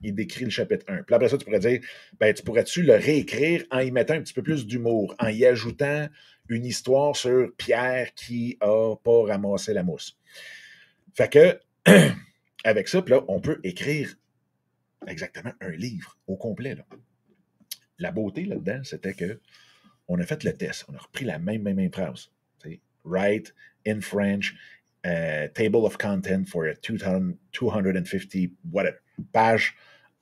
Il 0.00 0.14
décrit 0.14 0.44
le 0.44 0.50
chapitre 0.50 0.84
1. 0.88 1.02
Puis 1.02 1.14
après 1.14 1.28
ça, 1.28 1.38
tu 1.38 1.44
pourrais 1.44 1.58
dire, 1.58 1.80
ben, 2.18 2.32
tu 2.32 2.42
pourrais-tu 2.42 2.82
le 2.82 2.94
réécrire 2.94 3.64
en 3.70 3.80
y 3.80 3.90
mettant 3.90 4.14
un 4.14 4.22
petit 4.22 4.34
peu 4.34 4.42
plus 4.42 4.66
d'humour, 4.66 5.14
en 5.18 5.28
y 5.28 5.44
ajoutant 5.44 6.08
une 6.48 6.64
histoire 6.64 7.16
sur 7.16 7.50
Pierre 7.56 8.14
qui 8.14 8.56
a 8.60 8.94
pas 8.96 9.24
ramassé 9.26 9.74
la 9.74 9.82
mousse? 9.82 10.18
Fait 11.14 11.28
que, 11.28 11.60
avec 12.64 12.88
ça, 12.88 13.02
on 13.28 13.40
peut 13.40 13.60
écrire 13.64 14.14
exactement 15.06 15.52
un 15.60 15.70
livre 15.70 16.16
au 16.26 16.36
complet. 16.36 16.76
La 17.98 18.12
beauté 18.12 18.44
là-dedans, 18.44 18.80
c'était 18.84 19.14
que 19.14 19.40
on 20.06 20.18
a 20.18 20.24
fait 20.24 20.44
le 20.44 20.54
test. 20.54 20.86
On 20.88 20.94
a 20.94 20.98
repris 20.98 21.24
la 21.24 21.38
même, 21.38 21.62
même, 21.62 21.76
même 21.76 21.92
phrase. 21.92 22.30
Write 23.04 23.54
in 23.86 24.00
French, 24.00 24.54
table 25.02 25.84
of 25.84 25.96
content 25.98 26.46
for 26.48 26.66
a 26.66 26.74
250, 26.74 28.50
whatever 28.70 28.98
page 29.32 29.74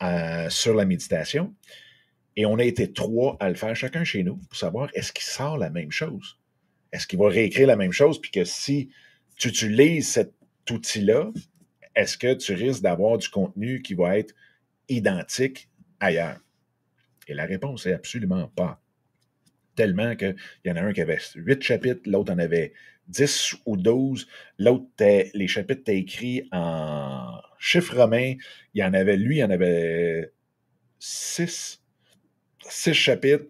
euh, 0.03 0.49
sur 0.51 0.75
la 0.75 0.85
méditation. 0.85 1.55
Et 2.37 2.45
on 2.45 2.59
a 2.59 2.65
été 2.65 2.93
trois 2.93 3.37
à 3.41 3.49
le 3.49 3.55
faire 3.55 3.75
chacun 3.75 4.05
chez 4.05 4.23
nous 4.23 4.37
pour 4.37 4.57
savoir 4.57 4.91
est-ce 4.95 5.13
qu'il 5.13 5.25
sort 5.25 5.57
la 5.57 5.71
même 5.71 5.91
chose? 5.91 6.39
Est-ce 6.93 7.07
qu'il 7.07 7.19
va 7.19 7.29
réécrire 7.29 7.67
la 7.67 7.77
même 7.77 7.93
chose? 7.93 8.21
Puis 8.21 8.31
que 8.31 8.45
si 8.45 8.91
tu 9.37 9.49
utilises 9.49 10.09
cet 10.09 10.35
outil-là, 10.71 11.31
est-ce 11.95 12.19
que 12.19 12.35
tu 12.35 12.53
risques 12.53 12.83
d'avoir 12.83 13.17
du 13.17 13.29
contenu 13.29 13.81
qui 13.81 13.95
va 13.95 14.19
être 14.19 14.35
identique 14.89 15.71
ailleurs? 15.99 16.39
Et 17.27 17.35
la 17.35 17.47
réponse 17.47 17.87
est 17.87 17.95
absolument 17.95 18.49
pas. 18.49 18.83
Tellement 19.75 20.15
qu'il 20.15 20.37
y 20.65 20.71
en 20.71 20.77
a 20.77 20.83
un 20.83 20.93
qui 20.93 21.01
avait 21.01 21.19
huit 21.35 21.63
chapitres, 21.63 22.03
l'autre 22.07 22.33
en 22.33 22.39
avait 22.39 22.73
10 23.09 23.57
ou 23.67 23.77
12. 23.77 24.27
L'autre, 24.59 24.87
les 24.99 25.49
chapitres 25.49 25.81
étaient 25.81 25.99
écrits 25.99 26.49
en 26.53 27.41
chiffre 27.59 27.97
romain. 27.97 28.35
Il 28.75 28.81
y 28.81 28.85
en 28.85 28.95
avait, 28.95 29.17
lui, 29.17 29.37
il 29.37 29.41
y 29.41 29.45
en 29.45 29.51
avait 29.51 30.33
6. 30.99 31.83
6 32.69 32.95
chapitres. 32.95 33.47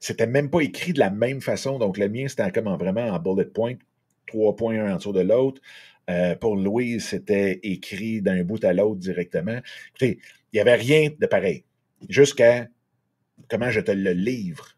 C'était 0.00 0.26
même 0.26 0.50
pas 0.50 0.60
écrit 0.60 0.92
de 0.92 1.00
la 1.00 1.10
même 1.10 1.40
façon. 1.40 1.78
Donc, 1.78 1.98
le 1.98 2.08
mien, 2.08 2.28
c'était 2.28 2.50
comme 2.52 2.72
vraiment 2.76 3.08
en 3.08 3.18
bullet 3.18 3.46
point, 3.46 3.74
trois 4.26 4.54
points 4.54 4.78
un 4.78 4.94
en 4.94 4.96
dessous 4.96 5.12
de 5.12 5.20
l'autre. 5.20 5.60
Euh, 6.08 6.34
pour 6.36 6.56
Louise, 6.56 7.04
c'était 7.04 7.60
écrit 7.62 8.22
d'un 8.22 8.42
bout 8.44 8.62
à 8.64 8.72
l'autre 8.72 9.00
directement. 9.00 9.60
Écoutez, 9.88 10.18
il 10.52 10.56
n'y 10.56 10.60
avait 10.60 10.76
rien 10.76 11.10
de 11.18 11.26
pareil. 11.26 11.64
Jusqu'à 12.08 12.68
comment 13.48 13.70
je 13.70 13.80
te 13.80 13.90
le 13.90 14.12
livre. 14.12 14.76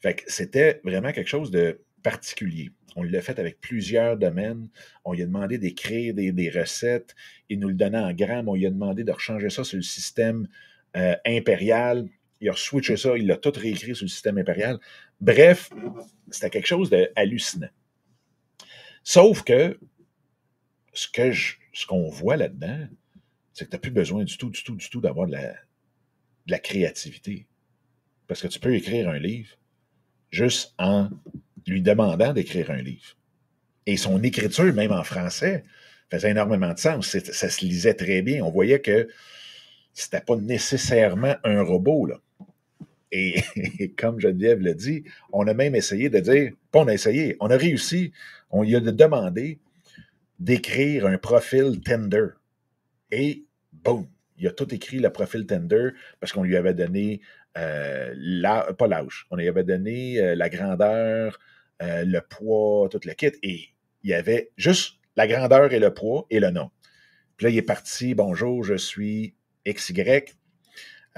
Fait 0.00 0.14
que 0.14 0.22
c'était 0.26 0.80
vraiment 0.84 1.12
quelque 1.12 1.28
chose 1.28 1.50
de 1.50 1.80
On 2.96 3.02
l'a 3.02 3.20
fait 3.20 3.38
avec 3.38 3.60
plusieurs 3.60 4.16
domaines. 4.16 4.68
On 5.04 5.12
lui 5.12 5.22
a 5.22 5.26
demandé 5.26 5.58
d'écrire 5.58 6.14
des, 6.14 6.50
recettes. 6.50 7.14
Il 7.48 7.60
nous 7.60 7.68
le 7.68 7.74
donnait 7.74 7.98
en 7.98 8.12
grammes. 8.12 8.48
On 8.48 8.54
lui 8.54 8.66
a 8.66 8.70
demandé 8.70 9.04
de 9.04 9.12
rechanger 9.12 9.50
ça 9.50 9.64
sur 9.64 9.76
le 9.76 9.82
système 9.82 10.48
euh, 10.96 11.14
impérial. 11.26 12.08
Il 12.40 12.48
a 12.48 12.54
switché 12.54 12.96
ça. 12.96 13.16
Il 13.16 13.26
l'a 13.26 13.36
tout 13.36 13.52
réécrit 13.54 13.94
sur 13.94 14.04
le 14.04 14.10
système 14.10 14.38
impérial. 14.38 14.78
Bref, 15.20 15.70
c'était 16.30 16.50
quelque 16.50 16.66
chose 16.66 16.90
d'hallucinant. 16.90 17.68
Sauf 19.02 19.42
que 19.42 19.78
ce 20.92 21.08
que 21.08 21.32
ce 21.32 21.86
qu'on 21.86 22.08
voit 22.08 22.36
là-dedans, 22.36 22.88
c'est 23.52 23.66
que 23.66 23.70
tu 23.70 23.76
n'as 23.76 23.80
plus 23.80 23.90
besoin 23.90 24.24
du 24.24 24.38
tout, 24.38 24.50
du 24.50 24.62
tout, 24.64 24.74
du 24.74 24.88
tout 24.88 25.00
d'avoir 25.00 25.26
de 25.26 25.36
la 26.46 26.58
créativité. 26.58 27.46
Parce 28.26 28.42
que 28.42 28.48
tu 28.48 28.58
peux 28.58 28.74
écrire 28.74 29.08
un 29.08 29.18
livre 29.18 29.56
juste 30.30 30.74
en 30.78 31.10
lui 31.66 31.82
demandant 31.82 32.32
d'écrire 32.32 32.70
un 32.70 32.82
livre. 32.82 33.16
Et 33.86 33.96
son 33.96 34.22
écriture, 34.22 34.72
même 34.74 34.92
en 34.92 35.04
français, 35.04 35.62
faisait 36.10 36.30
énormément 36.30 36.72
de 36.72 36.78
sens. 36.78 37.16
Ça 37.18 37.48
se 37.48 37.64
lisait 37.64 37.94
très 37.94 38.22
bien. 38.22 38.44
On 38.44 38.50
voyait 38.50 38.80
que 38.80 39.08
c'était 39.92 40.20
pas 40.20 40.36
nécessairement 40.36 41.36
un 41.44 41.62
robot. 41.62 42.06
Là. 42.06 42.20
Et, 43.12 43.42
comme 43.98 44.20
Geneviève 44.20 44.60
l'a 44.60 44.74
dit, 44.74 45.04
on 45.32 45.46
a 45.46 45.54
même 45.54 45.74
essayé 45.74 46.10
de 46.10 46.18
dire, 46.18 46.52
pas 46.70 46.80
on 46.80 46.88
a 46.88 46.94
essayé, 46.94 47.36
on 47.40 47.50
a 47.50 47.56
réussi, 47.56 48.12
on 48.50 48.62
lui 48.62 48.76
a 48.76 48.80
demandé 48.80 49.58
d'écrire 50.38 51.06
un 51.06 51.18
profil 51.18 51.80
Tender. 51.80 52.28
Et 53.10 53.44
boum, 53.72 54.06
il 54.38 54.46
a 54.46 54.50
tout 54.50 54.72
écrit 54.74 54.98
le 54.98 55.10
profil 55.10 55.46
Tender 55.46 55.90
parce 56.20 56.32
qu'on 56.32 56.42
lui 56.42 56.56
avait 56.56 56.74
donné, 56.74 57.20
euh, 57.56 58.12
la, 58.16 58.72
pas 58.74 58.86
l'âge, 58.86 59.26
on 59.30 59.36
lui 59.36 59.48
avait 59.48 59.64
donné 59.64 60.20
euh, 60.20 60.34
la 60.34 60.48
grandeur, 60.48 61.38
euh, 61.82 62.04
le 62.04 62.20
poids, 62.20 62.88
tout 62.90 63.00
le 63.04 63.12
kit. 63.12 63.32
Et 63.42 63.70
il 64.02 64.10
y 64.10 64.14
avait 64.14 64.50
juste 64.56 64.98
la 65.16 65.26
grandeur 65.26 65.72
et 65.72 65.78
le 65.78 65.92
poids 65.92 66.26
et 66.30 66.40
le 66.40 66.50
nom. 66.50 66.70
Puis 67.36 67.44
là, 67.44 67.50
il 67.50 67.58
est 67.58 67.62
parti, 67.62 68.14
bonjour, 68.14 68.64
je 68.64 68.74
suis 68.74 69.34
XY. 69.66 70.24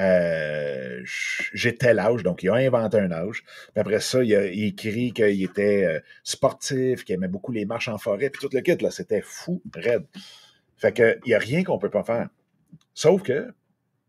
Euh, 0.01 1.01
j'ai 1.05 1.75
tel 1.75 1.99
âge, 1.99 2.23
donc 2.23 2.43
il 2.45 2.51
a 2.51 2.55
inventé 2.55 2.99
un 2.99 3.11
âge. 3.11 3.43
Puis 3.43 3.81
après 3.81 4.01
ça, 4.01 4.23
il 4.23 4.35
a 4.35 4.45
écrit 4.45 5.13
qu'il 5.13 5.43
était 5.43 5.85
euh, 5.85 6.01
sportif, 6.23 7.05
qu'il 7.05 7.17
aimait 7.17 7.29
beaucoup 7.29 7.53
les 7.53 7.65
marches 7.65 7.89
en 7.89 7.99
forêt, 7.99 8.31
puis 8.31 8.41
tout 8.41 8.55
le 8.55 8.61
kit, 8.61 8.77
là, 8.77 8.91
c'était 8.91 9.23
fou, 9.23 9.61
raide. 9.75 10.07
Fait 10.77 10.93
qu'il 10.93 11.21
n'y 11.27 11.35
a 11.35 11.39
rien 11.39 11.65
qu'on 11.65 11.75
ne 11.75 11.81
peut 11.81 11.91
pas 11.91 12.05
faire. 12.05 12.29
Sauf 12.95 13.23
que 13.23 13.53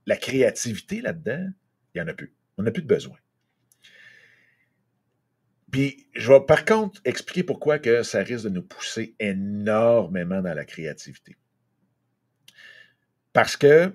la 0.06 0.16
créativité 0.16 1.02
là-dedans, 1.02 1.48
il 1.94 2.02
n'y 2.02 2.02
en 2.02 2.08
a 2.08 2.14
plus. 2.14 2.34
On 2.58 2.64
n'a 2.64 2.72
plus 2.72 2.84
de 2.84 2.88
besoin. 2.88 3.18
Puis, 5.72 6.08
je 6.16 6.32
vais 6.32 6.42
par 6.42 6.66
contre 6.66 7.00
expliquer 7.06 7.44
pourquoi 7.44 7.80
que 7.80 8.04
ça 8.04 8.24
risque 8.24 8.46
de 8.46 8.50
nous 8.50 8.64
pousser 8.64 9.16
énormément 9.20 10.42
dans 10.42 10.54
la 10.54 10.66
créativité. 10.66 11.38
Parce 13.34 13.56
que, 13.56 13.94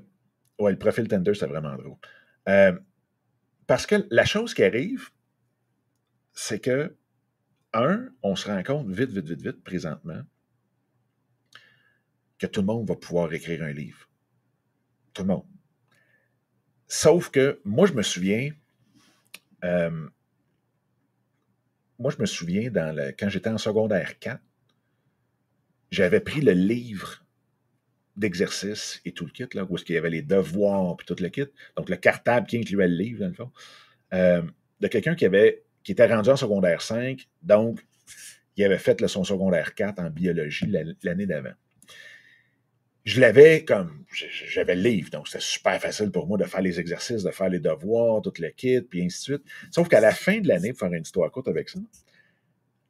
ouais, 0.58 0.72
le 0.72 0.78
profil 0.78 1.08
Tender, 1.08 1.34
c'est 1.34 1.46
vraiment 1.46 1.74
drôle. 1.76 1.96
Euh, 2.48 2.78
parce 3.66 3.86
que 3.86 4.06
la 4.10 4.24
chose 4.24 4.54
qui 4.54 4.62
arrive, 4.62 5.10
c'est 6.32 6.60
que, 6.60 6.96
un, 7.72 8.08
on 8.22 8.36
se 8.36 8.46
rend 8.48 8.62
compte 8.62 8.88
vite, 8.88 9.10
vite, 9.10 9.26
vite, 9.26 9.42
vite, 9.42 9.64
présentement, 9.64 10.22
que 12.38 12.46
tout 12.46 12.60
le 12.60 12.66
monde 12.66 12.86
va 12.86 12.94
pouvoir 12.94 13.32
écrire 13.32 13.62
un 13.64 13.72
livre. 13.72 14.08
Tout 15.12 15.22
le 15.22 15.28
monde. 15.28 15.46
Sauf 16.86 17.30
que, 17.30 17.60
moi, 17.64 17.86
je 17.86 17.94
me 17.94 18.02
souviens, 18.02 18.50
euh, 19.64 20.08
moi, 21.98 22.10
je 22.10 22.20
me 22.20 22.26
souviens, 22.26 22.70
quand 23.18 23.28
j'étais 23.28 23.50
en 23.50 23.58
secondaire 23.58 24.18
4, 24.18 24.40
j'avais 25.90 26.20
pris 26.20 26.40
le 26.40 26.52
livre 26.52 27.24
d'exercice 28.16 29.00
et 29.04 29.12
tout 29.12 29.24
le 29.24 29.30
kit, 29.30 29.46
là, 29.54 29.64
où 29.64 29.76
est-ce 29.76 29.84
qu'il 29.84 29.94
y 29.94 29.98
avait 29.98 30.10
les 30.10 30.22
devoirs 30.22 30.96
et 31.00 31.04
tout 31.04 31.16
le 31.20 31.28
kit. 31.28 31.46
Donc, 31.76 31.88
le 31.88 31.96
cartable 31.96 32.46
qui 32.46 32.58
incluait 32.58 32.88
le 32.88 32.96
livre, 32.96 33.20
dans 33.20 33.28
le 33.28 33.34
fond, 33.34 33.52
euh, 34.12 34.42
de 34.80 34.88
quelqu'un 34.88 35.14
qui 35.14 35.24
avait 35.24 35.62
qui 35.82 35.92
était 35.92 36.06
rendu 36.06 36.30
en 36.30 36.36
secondaire 36.36 36.80
5, 36.80 37.28
donc 37.42 37.84
il 38.56 38.64
avait 38.64 38.78
fait 38.78 39.06
son 39.06 39.22
secondaire 39.22 39.74
4 39.74 39.98
en 40.00 40.10
biologie 40.10 40.66
l'année 41.02 41.26
d'avant 41.26 41.52
je 43.04 43.20
l'avais 43.20 43.64
comme, 43.64 44.04
j'avais 44.12 44.74
le 44.74 44.82
livre, 44.82 45.10
donc 45.10 45.28
c'était 45.28 45.44
super 45.44 45.80
facile 45.80 46.10
pour 46.10 46.26
moi 46.26 46.38
de 46.38 46.44
faire 46.44 46.62
les 46.62 46.80
exercices, 46.80 47.22
de 47.22 47.30
faire 47.30 47.50
les 47.50 47.60
devoirs, 47.60 48.22
tout 48.22 48.32
le 48.38 48.48
kit, 48.48 48.80
puis 48.80 49.04
ainsi 49.04 49.18
de 49.18 49.22
suite. 49.22 49.42
Sauf 49.70 49.88
qu'à 49.88 50.00
la 50.00 50.12
fin 50.12 50.40
de 50.40 50.48
l'année, 50.48 50.70
pour 50.70 50.80
faire 50.80 50.92
une 50.92 51.02
histoire 51.02 51.30
courte 51.30 51.48
avec 51.48 51.68
ça, 51.68 51.80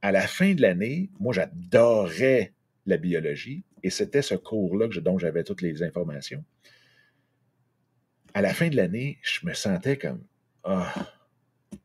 à 0.02 0.12
la 0.12 0.26
fin 0.26 0.54
de 0.54 0.62
l'année, 0.62 1.11
moi, 1.18 1.33
j'adorais 1.33 2.52
la 2.87 2.97
biologie 2.97 3.64
et 3.83 3.90
c'était 3.90 4.23
ce 4.23 4.35
cours-là 4.35 4.88
dont 5.00 5.18
j'avais 5.18 5.42
toutes 5.42 5.62
les 5.62 5.83
informations. 5.83 6.44
À 8.35 8.42
la 8.42 8.54
fin 8.54 8.68
de 8.68 8.76
l'année, 8.76 9.18
je 9.23 9.47
me 9.47 9.54
sentais 9.54 9.97
comme 9.97 10.23
ah, 10.62 11.12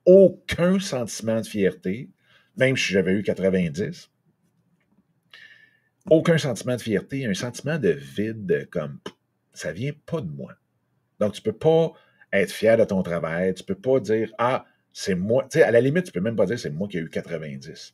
aucun 0.05 0.79
sentiment 0.79 1.41
de 1.41 1.47
fierté, 1.47 2.09
même 2.57 2.77
si 2.77 2.93
j'avais 2.93 3.13
eu 3.13 3.23
90 3.23 4.09
aucun 6.09 6.37
sentiment 6.37 6.75
de 6.75 6.81
fierté, 6.81 7.25
un 7.25 7.33
sentiment 7.33 7.77
de 7.77 7.89
vide, 7.89 8.67
comme 8.71 8.99
ça 9.53 9.71
vient 9.71 9.93
pas 10.05 10.21
de 10.21 10.29
moi. 10.29 10.53
Donc, 11.19 11.33
tu 11.33 11.41
peux 11.41 11.53
pas 11.53 11.93
être 12.31 12.51
fier 12.51 12.77
de 12.77 12.83
ton 12.83 13.03
travail, 13.03 13.53
tu 13.53 13.63
peux 13.63 13.75
pas 13.75 13.99
dire 13.99 14.31
Ah, 14.37 14.65
c'est 14.93 15.15
moi. 15.15 15.43
Tu 15.43 15.59
sais, 15.59 15.63
à 15.63 15.71
la 15.71 15.81
limite, 15.81 16.05
tu 16.05 16.11
peux 16.11 16.21
même 16.21 16.35
pas 16.35 16.45
dire 16.45 16.59
c'est 16.59 16.69
moi 16.69 16.87
qui 16.87 16.97
ai 16.97 17.01
eu 17.01 17.09
90. 17.09 17.93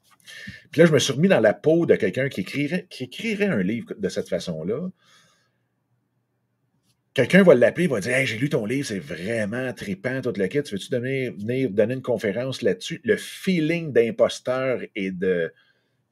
Puis 0.71 0.81
là, 0.81 0.87
je 0.87 0.91
me 0.91 0.99
suis 0.99 1.13
remis 1.13 1.27
dans 1.27 1.39
la 1.39 1.53
peau 1.53 1.85
de 1.85 1.95
quelqu'un 1.95 2.29
qui 2.29 2.41
écrirait, 2.41 2.87
qui 2.89 3.05
écrirait 3.05 3.47
un 3.47 3.61
livre 3.61 3.93
de 3.97 4.09
cette 4.09 4.29
façon-là. 4.29 4.89
quelqu'un 7.13 7.43
va 7.43 7.55
l'appeler, 7.55 7.87
va 7.87 7.99
dire 7.99 8.15
Hey, 8.15 8.25
j'ai 8.25 8.37
lu 8.37 8.49
ton 8.49 8.65
livre, 8.65 8.87
c'est 8.87 8.99
vraiment 8.99 9.71
trippant, 9.73 10.21
tout 10.21 10.33
le 10.35 10.47
kit. 10.47 10.63
Tu 10.63 10.75
veux-tu 10.75 10.89
venir 10.89 11.69
donner 11.69 11.95
une 11.95 12.01
conférence 12.01 12.61
là-dessus? 12.61 13.01
Le 13.03 13.17
feeling 13.17 13.93
d'imposteur 13.93 14.81
et 14.95 15.11
de, 15.11 15.53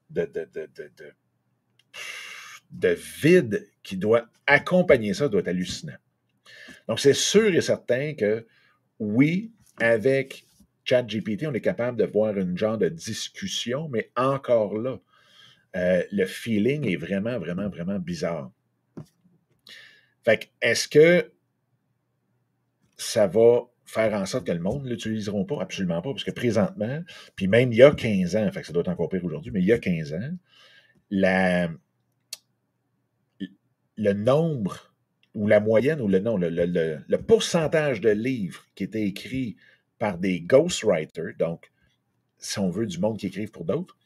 de, 0.09 0.25
de, 0.25 0.47
de, 0.53 1.13
de, 2.71 2.97
vide 3.21 3.67
qui 3.83 3.97
doit 3.97 4.25
accompagner 4.47 5.13
ça 5.13 5.29
doit 5.29 5.41
être 5.41 5.47
hallucinant. 5.47 5.97
Donc, 6.87 6.99
c'est 6.99 7.13
sûr 7.13 7.53
et 7.53 7.61
certain 7.61 8.13
que 8.13 8.45
oui, 8.99 9.51
avec 9.79 10.45
ChatGPT, 10.85 11.47
on 11.47 11.53
est 11.53 11.61
capable 11.61 11.97
de 11.97 12.05
voir 12.05 12.37
une 12.37 12.57
genre 12.57 12.77
de 12.77 12.89
discussion, 12.89 13.87
mais 13.89 14.11
encore 14.15 14.77
là, 14.77 14.99
euh, 15.75 16.03
le 16.11 16.25
feeling 16.25 16.87
est 16.87 16.97
vraiment, 16.97 17.39
vraiment, 17.39 17.69
vraiment 17.69 17.99
bizarre. 17.99 18.51
Fait 20.23 20.37
que, 20.37 20.45
est-ce 20.61 20.87
que 20.87 21.31
ça 22.97 23.27
va 23.27 23.63
faire 23.85 24.13
en 24.13 24.25
sorte 24.25 24.47
que 24.47 24.51
le 24.51 24.59
monde 24.59 24.83
ne 24.85 24.89
l'utiliseront 24.89 25.45
pas? 25.45 25.61
Absolument 25.61 26.01
pas, 26.01 26.11
parce 26.11 26.23
que 26.23 26.31
présentement, 26.31 27.01
puis 27.35 27.47
même 27.47 27.71
il 27.71 27.77
y 27.77 27.83
a 27.83 27.91
15 27.91 28.35
ans, 28.35 28.51
fait 28.51 28.61
que 28.61 28.67
ça 28.67 28.73
doit 28.73 28.81
être 28.81 28.89
encore 28.89 29.09
pire 29.09 29.23
aujourd'hui, 29.25 29.51
mais 29.51 29.61
il 29.61 29.65
y 29.65 29.73
a 29.73 29.79
15 29.79 30.13
ans, 30.13 30.31
la, 31.09 31.69
le 33.97 34.13
nombre 34.13 34.93
ou 35.33 35.47
la 35.47 35.59
moyenne 35.59 36.01
ou 36.01 36.07
le 36.07 36.19
non, 36.19 36.37
le, 36.37 36.49
le, 36.49 37.17
pourcentage 37.17 38.01
de 38.01 38.09
livres 38.09 38.65
qui 38.75 38.83
étaient 38.83 39.07
écrits 39.07 39.55
par 39.97 40.17
des 40.17 40.41
ghostwriters, 40.41 41.33
donc 41.39 41.71
si 42.37 42.59
on 42.59 42.69
veut 42.69 42.85
du 42.85 42.99
monde 42.99 43.17
qui 43.17 43.27
écrive 43.27 43.51
pour 43.51 43.65
d'autres, 43.65 43.97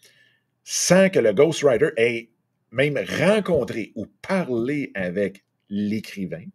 sans 0.63 1.09
que 1.09 1.19
le 1.19 1.33
ghostwriter 1.33 1.89
ait 1.97 2.29
même 2.71 2.97
rencontré 2.97 3.91
ou 3.95 4.05
parlé 4.21 4.91
avec 4.93 5.43
l'écrivain, 5.69 6.45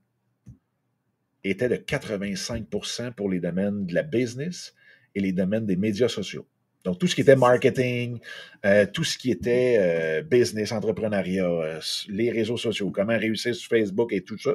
était 1.44 1.68
de 1.68 1.76
85% 1.76 3.12
pour 3.12 3.28
les 3.28 3.40
domaines 3.40 3.86
de 3.86 3.94
la 3.94 4.02
business 4.02 4.74
et 5.14 5.20
les 5.20 5.32
domaines 5.32 5.66
des 5.66 5.76
médias 5.76 6.08
sociaux. 6.08 6.46
Donc, 6.84 6.98
tout 6.98 7.06
ce 7.06 7.14
qui 7.14 7.20
était 7.20 7.36
marketing, 7.36 8.18
euh, 8.64 8.86
tout 8.92 9.04
ce 9.04 9.16
qui 9.16 9.30
était 9.30 9.76
euh, 9.78 10.22
business, 10.22 10.72
entrepreneuriat, 10.72 11.44
euh, 11.44 11.80
les 12.08 12.30
réseaux 12.30 12.56
sociaux, 12.56 12.90
comment 12.90 13.16
réussir 13.16 13.54
sur 13.54 13.68
Facebook 13.68 14.12
et 14.12 14.22
tout 14.22 14.38
ça, 14.38 14.54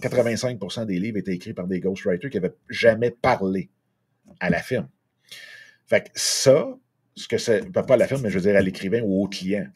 85% 0.00 0.86
des 0.86 0.98
livres 0.98 1.18
étaient 1.18 1.34
écrits 1.34 1.54
par 1.54 1.66
des 1.66 1.80
ghostwriters 1.80 2.30
qui 2.30 2.40
n'avaient 2.40 2.54
jamais 2.68 3.10
parlé 3.10 3.70
à 4.40 4.50
la 4.50 4.60
firme. 4.60 4.88
Fait 5.86 6.04
que 6.04 6.10
ça, 6.14 6.76
ce 7.14 7.28
que 7.28 7.38
c'est, 7.38 7.72
pas 7.72 7.84
à 7.88 7.96
la 7.96 8.06
firme, 8.06 8.22
mais 8.22 8.30
je 8.30 8.38
veux 8.38 8.50
dire 8.50 8.56
à 8.56 8.60
l'écrivain 8.60 9.02
ou 9.02 9.24
au 9.24 9.28
client. 9.28 9.66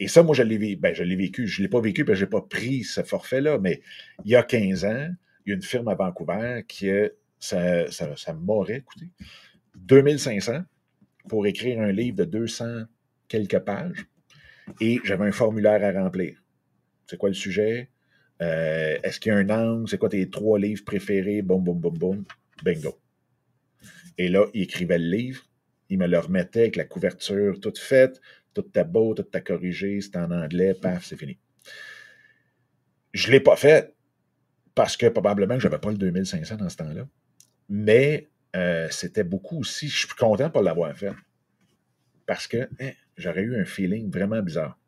Et 0.00 0.08
ça, 0.08 0.22
moi, 0.22 0.34
je 0.34 0.42
l'ai, 0.42 0.58
vécu. 0.58 0.76
Ben, 0.76 0.94
je 0.94 1.02
l'ai 1.02 1.16
vécu. 1.16 1.46
Je 1.46 1.60
ne 1.60 1.66
l'ai 1.66 1.70
pas 1.70 1.80
vécu 1.80 2.04
parce 2.04 2.16
que 2.16 2.20
je 2.20 2.24
n'ai 2.24 2.30
pas 2.30 2.42
pris 2.42 2.84
ce 2.84 3.02
forfait-là, 3.02 3.58
mais 3.58 3.80
il 4.24 4.32
y 4.32 4.36
a 4.36 4.42
15 4.42 4.84
ans, 4.84 5.08
il 5.46 5.50
y 5.50 5.52
a 5.52 5.54
une 5.54 5.62
firme 5.62 5.88
à 5.88 5.94
Vancouver 5.94 6.62
qui, 6.68 6.90
ça, 7.38 7.90
ça, 7.90 8.16
ça 8.16 8.32
m'aurait 8.32 8.82
coûté 8.82 9.06
2500 9.76 10.62
pour 11.28 11.46
écrire 11.46 11.80
un 11.80 11.92
livre 11.92 12.16
de 12.16 12.24
200 12.24 12.84
quelques 13.28 13.58
pages 13.60 14.06
et 14.80 15.00
j'avais 15.04 15.26
un 15.26 15.32
formulaire 15.32 15.82
à 15.84 16.02
remplir. 16.02 16.42
C'est 17.06 17.16
quoi 17.16 17.28
le 17.28 17.34
sujet? 17.34 17.90
Euh, 18.40 18.98
est-ce 19.02 19.20
qu'il 19.20 19.32
y 19.32 19.34
a 19.34 19.38
un 19.38 19.50
angle? 19.50 19.88
C'est 19.88 19.98
quoi 19.98 20.08
tes 20.08 20.28
trois 20.30 20.58
livres 20.58 20.84
préférés? 20.84 21.42
Boum, 21.42 21.62
boum, 21.62 21.78
boum, 21.78 21.96
boum. 21.96 22.24
Bingo. 22.64 22.98
Et 24.18 24.28
là, 24.28 24.46
il 24.54 24.62
écrivait 24.62 24.98
le 24.98 25.08
livre, 25.08 25.42
il 25.88 25.98
me 25.98 26.06
le 26.06 26.18
remettait 26.18 26.60
avec 26.60 26.76
la 26.76 26.84
couverture 26.84 27.60
toute 27.60 27.78
faite, 27.78 28.20
tout 28.54 28.62
ta 28.62 28.84
beau, 28.84 29.14
tout 29.14 29.22
ta 29.22 29.40
corrigé, 29.40 30.00
c'est 30.00 30.16
en 30.16 30.30
anglais, 30.30 30.74
paf, 30.74 31.04
c'est 31.04 31.16
fini. 31.16 31.38
Je 33.12 33.28
ne 33.28 33.32
l'ai 33.32 33.40
pas 33.40 33.56
fait 33.56 33.94
parce 34.74 34.96
que 34.96 35.06
probablement 35.06 35.54
que 35.54 35.60
je 35.60 35.68
n'avais 35.68 35.80
pas 35.80 35.90
le 35.90 35.98
2500 35.98 36.56
dans 36.56 36.68
ce 36.68 36.76
temps-là. 36.76 37.06
Mais 37.68 38.30
euh, 38.54 38.88
c'était 38.90 39.24
beaucoup 39.24 39.60
aussi. 39.60 39.88
Je 39.88 39.98
suis 39.98 40.08
content 40.08 40.48
de 40.48 40.60
l'avoir 40.60 40.96
fait. 40.96 41.12
Parce 42.26 42.46
que 42.46 42.68
hein, 42.80 42.92
j'aurais 43.16 43.42
eu 43.42 43.60
un 43.60 43.64
feeling 43.64 44.10
vraiment 44.10 44.42
bizarre. 44.42 44.78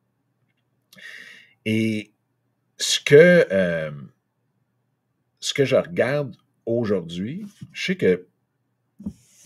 Et 1.64 2.12
ce 2.76 3.00
que, 3.00 3.46
euh, 3.50 3.90
ce 5.40 5.54
que 5.54 5.64
je 5.64 5.76
regarde 5.76 6.36
aujourd'hui, 6.66 7.46
je 7.72 7.84
sais 7.84 7.96
que 7.96 8.26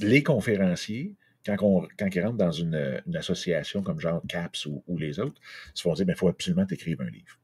les 0.00 0.22
conférenciers, 0.22 1.14
quand, 1.46 1.86
quand 1.98 2.14
ils 2.14 2.20
rentrent 2.20 2.36
dans 2.36 2.52
une, 2.52 3.02
association 3.14 3.82
comme 3.82 4.00
genre 4.00 4.22
CAPS 4.28 4.66
ou, 4.66 4.98
les 4.98 5.18
autres, 5.18 5.40
se 5.74 5.82
font 5.82 5.94
dire 5.94 6.06
il 6.08 6.14
faut 6.14 6.28
absolument 6.28 6.66
t'écrire 6.66 7.00
un 7.00 7.10
livre. 7.10 7.38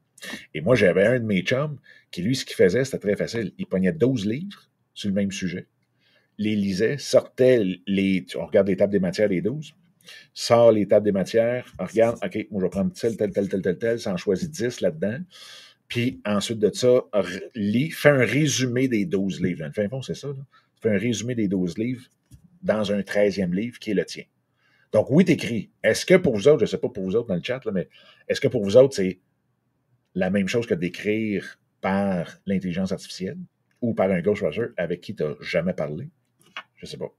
Et 0.53 0.61
moi, 0.61 0.75
j'avais 0.75 1.05
un 1.05 1.19
de 1.19 1.25
mes 1.25 1.41
chums 1.41 1.79
qui, 2.11 2.21
lui, 2.21 2.35
ce 2.35 2.45
qu'il 2.45 2.55
faisait, 2.55 2.85
c'était 2.85 2.99
très 2.99 3.15
facile. 3.15 3.53
Il 3.57 3.65
pognait 3.65 3.91
12 3.91 4.25
livres 4.25 4.69
sur 4.93 5.09
le 5.09 5.15
même 5.15 5.31
sujet 5.31 5.67
les 6.37 6.55
lisait, 6.55 6.97
sortait 6.97 7.63
les. 7.87 8.25
On 8.35 8.45
regarde 8.45 8.67
les 8.67 8.77
tables 8.77 8.91
des 8.91 8.99
matières 8.99 9.29
des 9.29 9.41
12, 9.41 9.73
sort 10.33 10.71
les 10.71 10.87
tables 10.87 11.05
des 11.05 11.11
matières, 11.11 11.71
regarde, 11.79 12.17
OK, 12.23 12.47
moi 12.51 12.61
je 12.61 12.65
vais 12.65 12.69
prendre 12.69 12.93
tel, 12.93 13.17
tel, 13.17 13.31
tel, 13.31 13.49
tel, 13.49 13.61
tel, 13.61 13.77
tel, 13.77 13.99
ça 13.99 14.13
en 14.13 14.17
choisit 14.17 14.51
10 14.51 14.81
là-dedans. 14.81 15.19
Puis 15.87 16.21
ensuite 16.25 16.59
de 16.59 16.71
ça, 16.73 17.03
lit, 17.53 17.91
fait 17.91 18.09
un 18.09 18.25
résumé 18.25 18.87
des 18.87 19.05
12 19.05 19.41
livres. 19.41 19.65
Dans 19.65 19.71
fin 19.71 19.87
fond, 19.87 20.01
c'est 20.01 20.15
ça. 20.15 20.29
Fait 20.81 20.89
un 20.89 20.97
résumé 20.97 21.35
des 21.35 21.47
12 21.47 21.77
livres 21.77 22.05
dans 22.63 22.91
un 22.91 23.01
13e 23.01 23.53
livre 23.53 23.79
qui 23.79 23.91
est 23.91 23.93
le 23.95 24.05
tien. 24.05 24.23
Donc, 24.91 25.07
oui, 25.09 25.25
t'écris. 25.25 25.69
Est-ce 25.83 26.05
que 26.05 26.15
pour 26.15 26.35
vous 26.35 26.47
autres, 26.47 26.59
je 26.59 26.63
ne 26.63 26.69
sais 26.69 26.77
pas 26.77 26.89
pour 26.89 27.03
vous 27.03 27.15
autres 27.15 27.27
dans 27.27 27.35
le 27.35 27.43
chat, 27.43 27.63
là, 27.65 27.71
mais 27.71 27.87
est-ce 28.27 28.41
que 28.41 28.47
pour 28.47 28.63
vous 28.63 28.77
autres, 28.77 28.95
c'est 28.95 29.19
la 30.15 30.29
même 30.29 30.47
chose 30.47 30.65
que 30.65 30.73
d'écrire 30.73 31.59
par 31.81 32.39
l'intelligence 32.45 32.91
artificielle 32.91 33.37
ou 33.81 33.93
par 33.93 34.09
un 34.09 34.21
ghostwriter 34.21 34.67
avec 34.77 35.01
qui 35.01 35.13
tu 35.13 35.23
n'as 35.23 35.35
jamais 35.41 35.73
parlé? 35.73 36.09
Je 36.77 36.85
ne 36.85 36.89
sais 36.89 36.97
pas. 36.97 37.13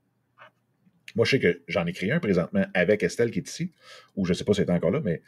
Moi, 1.15 1.25
je 1.25 1.31
sais 1.31 1.39
que 1.39 1.61
j'en 1.67 1.85
ai 1.85 2.11
un 2.11 2.19
présentement 2.19 2.65
avec 2.73 3.01
Estelle 3.01 3.31
qui 3.31 3.39
est 3.39 3.47
ici, 3.47 3.71
ou 4.15 4.25
je 4.25 4.31
ne 4.31 4.35
sais 4.35 4.43
pas 4.43 4.53
si 4.53 4.61
elle 4.61 4.67
est 4.67 4.73
encore 4.73 4.91
là, 4.91 5.01
mais, 5.03 5.21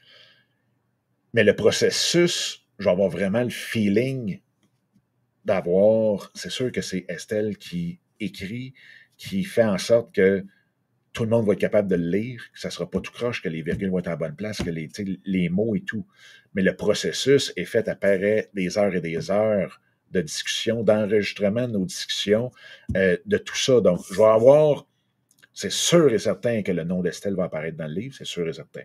mais 1.34 1.44
le 1.44 1.56
processus, 1.56 2.66
je 2.78 2.86
vais 2.86 2.92
avoir 2.92 3.10
vraiment 3.10 3.44
le 3.44 3.50
feeling 3.50 4.40
d'avoir. 5.46 6.32
C'est 6.36 6.52
sûr 6.52 6.72
que 6.72 6.82
c'est 6.82 7.06
Estelle 7.10 7.58
qui 7.58 8.00
écrit, 8.20 8.74
qui 9.18 9.44
fait 9.44 9.64
en 9.64 9.78
sorte 9.78 10.14
que 10.14 10.46
tout 11.14 11.24
le 11.24 11.30
monde 11.30 11.46
va 11.48 11.54
être 11.54 11.60
capable 11.60 11.90
de 11.90 11.96
le 11.96 12.10
lire, 12.10 12.42
que 12.54 12.60
ça 12.60 12.68
ne 12.68 12.74
sera 12.74 12.90
pas 12.90 13.02
tout 13.02 13.12
croche, 13.12 13.42
que 13.42 13.50
les 13.50 13.62
virgules 13.62 13.90
vont 13.90 14.00
être 14.00 14.10
à 14.10 14.16
bonne 14.16 14.36
place, 14.36 14.62
que 14.62 14.70
les, 14.70 15.50
mots 15.50 15.76
et 15.76 15.82
tout. 15.82 16.06
Mais 16.54 16.62
le 16.62 16.76
processus 16.76 17.52
est 17.56 17.66
fait 17.66 17.88
à 17.88 17.96
des 18.54 18.78
heures 18.78 18.96
et 18.96 19.02
des 19.02 19.32
heures 19.32 19.82
de 20.12 20.22
discussion, 20.22 20.84
d'enregistrement 20.84 21.68
de 21.68 21.74
nos 21.74 21.86
discussions, 21.86 22.52
euh, 22.96 23.18
de 23.26 23.38
tout 23.38 23.58
ça. 23.58 23.82
Donc, 23.82 24.02
je 24.12 24.18
vais 24.18 24.24
avoir, 24.24 24.86
c'est 25.54 25.72
sûr 25.72 26.12
et 26.14 26.20
certain 26.20 26.62
que 26.62 26.72
le 26.72 26.84
nom 26.84 27.02
d'Estelle 27.02 27.36
va 27.36 27.46
apparaître 27.46 27.78
dans 27.78 27.88
le 27.88 27.94
livre, 27.94 28.16
c'est 28.18 28.26
sûr 28.26 28.48
et 28.48 28.54
certain. 28.54 28.84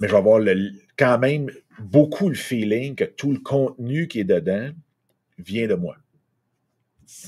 Mais 0.00 0.08
je 0.08 0.12
vais 0.12 0.18
avoir 0.18 0.40
quand 0.96 1.18
même 1.18 1.50
beaucoup 1.78 2.28
le 2.28 2.34
feeling 2.34 2.94
que 2.94 3.04
tout 3.04 3.32
le 3.32 3.38
contenu 3.38 4.08
qui 4.08 4.20
est 4.20 4.24
dedans 4.24 4.70
vient 5.38 5.68
de 5.68 5.74
moi. 5.74 5.96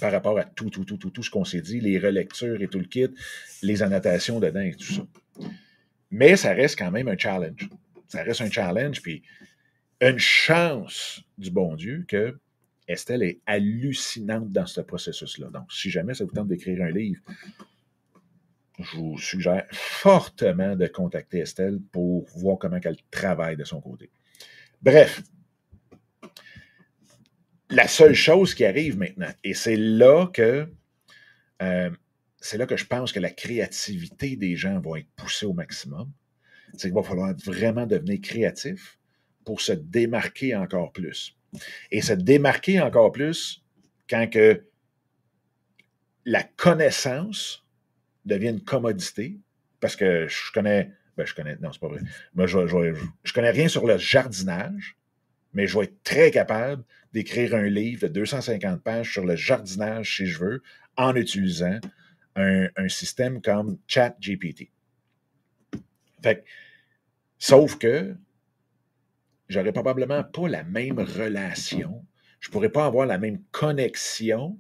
Par 0.01 0.11
rapport 0.11 0.39
à 0.39 0.45
tout, 0.45 0.71
tout, 0.71 0.85
tout, 0.85 0.97
tout, 0.97 1.11
tout 1.11 1.23
ce 1.23 1.31
qu'on 1.31 1.45
s'est 1.45 1.61
dit, 1.61 1.81
les 1.81 1.99
relectures 1.99 2.61
et 2.63 2.69
tout 2.69 2.79
le 2.79 2.87
kit, 2.87 3.09
les 3.63 3.83
annotations 3.83 4.41
dedans 4.41 4.61
et 4.61 4.75
tout 4.75 4.93
ça. 4.93 5.07
Mais 6.11 6.37
ça 6.37 6.53
reste 6.53 6.79
quand 6.79 6.91
même 6.91 7.09
un 7.09 7.19
challenge. 7.19 7.69
Ça 8.09 8.23
reste 8.23 8.41
un 8.41 8.51
challenge, 8.51 9.03
puis 9.03 9.23
une 10.01 10.19
chance 10.19 11.23
du 11.39 11.51
bon 11.51 11.75
Dieu 11.75 12.05
que 12.09 12.39
Estelle 12.87 13.23
est 13.23 13.41
hallucinante 13.47 14.51
dans 14.51 14.67
ce 14.67 14.81
processus-là. 14.81 15.49
Donc, 15.49 15.73
si 15.73 15.91
jamais 15.91 16.15
ça 16.15 16.25
vous 16.25 16.33
tente 16.33 16.49
d'écrire 16.49 16.83
un 16.83 16.91
livre, 16.91 17.23
je 18.79 18.97
vous 18.97 19.19
suggère 19.19 19.67
fortement 19.73 20.77
de 20.77 20.87
contacter 20.87 21.39
Estelle 21.39 21.81
pour 21.93 22.27
voir 22.37 22.59
comment 22.59 22.79
elle 22.83 22.97
travaille 23.11 23.57
de 23.57 23.65
son 23.65 23.81
côté. 23.81 24.11
Bref, 24.83 25.23
la 27.71 27.89
seule 27.89 28.15
chose 28.15 28.55
qui 28.55 28.65
arrive 28.65 28.99
maintenant, 28.99 29.31
et 29.43 29.55
c'est 29.55 29.77
là 29.77 30.27
que 30.27 30.69
euh, 31.63 31.91
c'est 32.41 32.59
là 32.59 32.67
que 32.67 32.77
je 32.77 32.85
pense 32.85 33.13
que 33.13 33.21
la 33.21 33.31
créativité 33.31 34.37
des 34.37 34.57
gens 34.57 34.79
va 34.81 34.99
être 34.99 35.09
poussée 35.17 35.47
au 35.47 35.55
maximum, 35.55 36.13
c'est 36.75 36.89
qu'il 36.89 36.95
va 36.95 37.03
falloir 37.03 37.35
vraiment 37.45 37.87
devenir 37.87 38.21
créatif 38.21 38.99
pour 39.45 39.61
se 39.61 39.73
démarquer 39.73 40.55
encore 40.55 40.93
plus 40.93 41.37
et 41.91 42.01
se 42.01 42.13
démarquer 42.13 42.81
encore 42.81 43.13
plus 43.13 43.63
quand 44.09 44.29
que 44.31 44.65
la 46.25 46.43
connaissance 46.43 47.65
devient 48.25 48.49
une 48.49 48.65
commodité, 48.65 49.39
parce 49.81 49.97
que 49.97 50.27
je 50.29 50.53
connais, 50.53 50.91
ben 51.17 51.27
je 51.27 51.35
connais, 51.35 51.57
non, 51.61 51.73
c'est 51.73 51.81
pas 51.81 51.89
vrai, 51.89 52.01
je, 52.37 52.67
je, 53.25 53.33
connais 53.33 53.51
rien 53.51 53.69
sur 53.69 53.87
le 53.87 53.99
jardinage, 53.99 54.97
mais 55.53 55.67
je 55.67 55.79
vais 55.79 55.85
être 55.85 56.03
très 56.03 56.31
capable 56.31 56.85
d'écrire 57.13 57.55
un 57.55 57.65
livre 57.65 58.03
de 58.03 58.09
250 58.09 58.83
pages 58.83 59.13
sur 59.13 59.25
le 59.25 59.37
jardinage, 59.37 60.17
si 60.17 60.27
je 60.27 60.39
veux, 60.39 60.63
en 60.97 61.15
utilisant 61.15 61.79
un, 62.37 62.69
un 62.77 62.89
système 62.89 63.41
comme 63.41 63.79
ChatGPT. 63.87 64.71
Fait 66.23 66.45
sauf 67.39 67.77
que 67.77 68.17
j'aurais 69.49 69.73
probablement 69.73 70.25
pas 70.25 70.49
la 70.49 70.65
même 70.65 70.99
relation, 70.99 72.05
je 72.41 72.51
pourrais 72.51 72.71
pas 72.71 72.87
avoir 72.87 73.07
la 73.07 73.19
même 73.19 73.41
connexion 73.53 74.59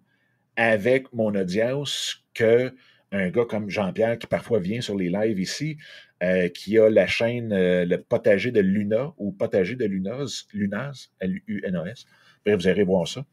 avec 0.56 1.12
mon 1.12 1.34
audience 1.34 2.24
que 2.34 2.74
un 3.12 3.30
gars 3.30 3.44
comme 3.44 3.70
Jean-Pierre 3.70 4.18
qui 4.18 4.26
parfois 4.26 4.58
vient 4.58 4.80
sur 4.80 4.96
les 4.96 5.08
lives 5.08 5.38
ici, 5.38 5.78
euh, 6.22 6.48
qui 6.48 6.78
a 6.78 6.90
la 6.90 7.06
chaîne 7.06 7.52
euh, 7.52 7.84
Le 7.84 8.02
Potager 8.02 8.50
de 8.50 8.60
Luna 8.60 9.14
ou 9.18 9.30
Potager 9.30 9.76
de 9.76 9.84
Lunas, 9.84 10.46
Lunas, 10.52 11.10
L-U-N-A-S. 11.20 12.06
Vous 12.46 12.68
irez 12.68 12.82
voir 12.82 13.06
ça. 13.06 13.24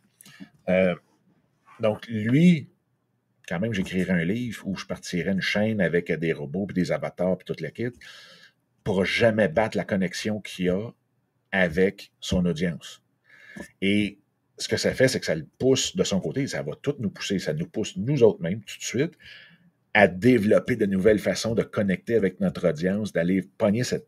Euh, 0.70 0.96
donc, 1.80 2.08
lui, 2.08 2.70
quand 3.48 3.60
même, 3.60 3.74
j'écrirais 3.74 4.14
un 4.14 4.24
livre 4.24 4.68
où 4.68 4.76
je 4.76 4.86
partirais 4.86 5.32
une 5.32 5.42
chaîne 5.42 5.82
avec 5.82 6.12
des 6.12 6.32
robots, 6.32 6.68
puis 6.68 6.76
des 6.76 6.92
avatars, 6.92 7.38
puis 7.38 7.46
toute 7.46 7.62
la 7.62 7.72
kit, 7.72 7.90
pour 8.84 9.04
jamais 9.04 9.48
battre 9.48 9.78
la 9.78 9.84
connexion 9.84 10.40
qu'il 10.42 10.70
a 10.70 10.92
avec 11.52 12.12
son 12.20 12.46
audience. 12.46 13.02
Et 13.82 14.20
ce 14.58 14.68
que 14.68 14.78
ça 14.78 14.94
fait, 14.94 15.08
c'est 15.08 15.20
que 15.20 15.26
ça 15.26 15.36
le 15.36 15.48
pousse 15.58 15.96
de 15.96 16.04
son 16.04 16.20
côté, 16.20 16.48
ça 16.48 16.62
va 16.62 16.74
tout 16.82 16.96
nous 17.00 17.10
pousser, 17.10 17.40
ça 17.40 17.54
nous 17.54 17.68
pousse 17.68 17.98
nous 17.98 18.24
autres 18.24 18.42
mêmes 18.42 18.62
tout 18.64 18.78
de 18.78 18.84
suite 18.84 19.14
à 19.94 20.08
développer 20.08 20.76
de 20.76 20.86
nouvelles 20.86 21.20
façons 21.20 21.54
de 21.54 21.64
connecter 21.64 22.16
avec 22.16 22.40
notre 22.40 22.70
audience, 22.70 23.12
d'aller 23.12 23.42
pogner 23.58 23.84
cette. 23.84 24.08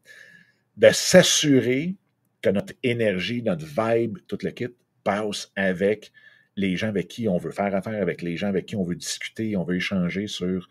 de 0.77 0.89
s'assurer 0.91 1.95
que 2.41 2.49
notre 2.49 2.73
énergie, 2.83 3.41
notre 3.43 3.65
vibe, 3.65 4.17
tout 4.27 4.37
le 4.43 4.51
kit 4.51 4.67
passe 5.03 5.51
avec 5.55 6.11
les 6.55 6.77
gens 6.77 6.89
avec 6.89 7.07
qui 7.07 7.27
on 7.27 7.37
veut 7.37 7.51
faire 7.51 7.73
affaire, 7.75 8.01
avec 8.01 8.21
les 8.21 8.37
gens 8.37 8.47
avec 8.47 8.67
qui 8.67 8.75
on 8.75 8.83
veut 8.83 8.95
discuter, 8.95 9.57
on 9.57 9.63
veut 9.63 9.77
échanger 9.77 10.27
sur 10.27 10.69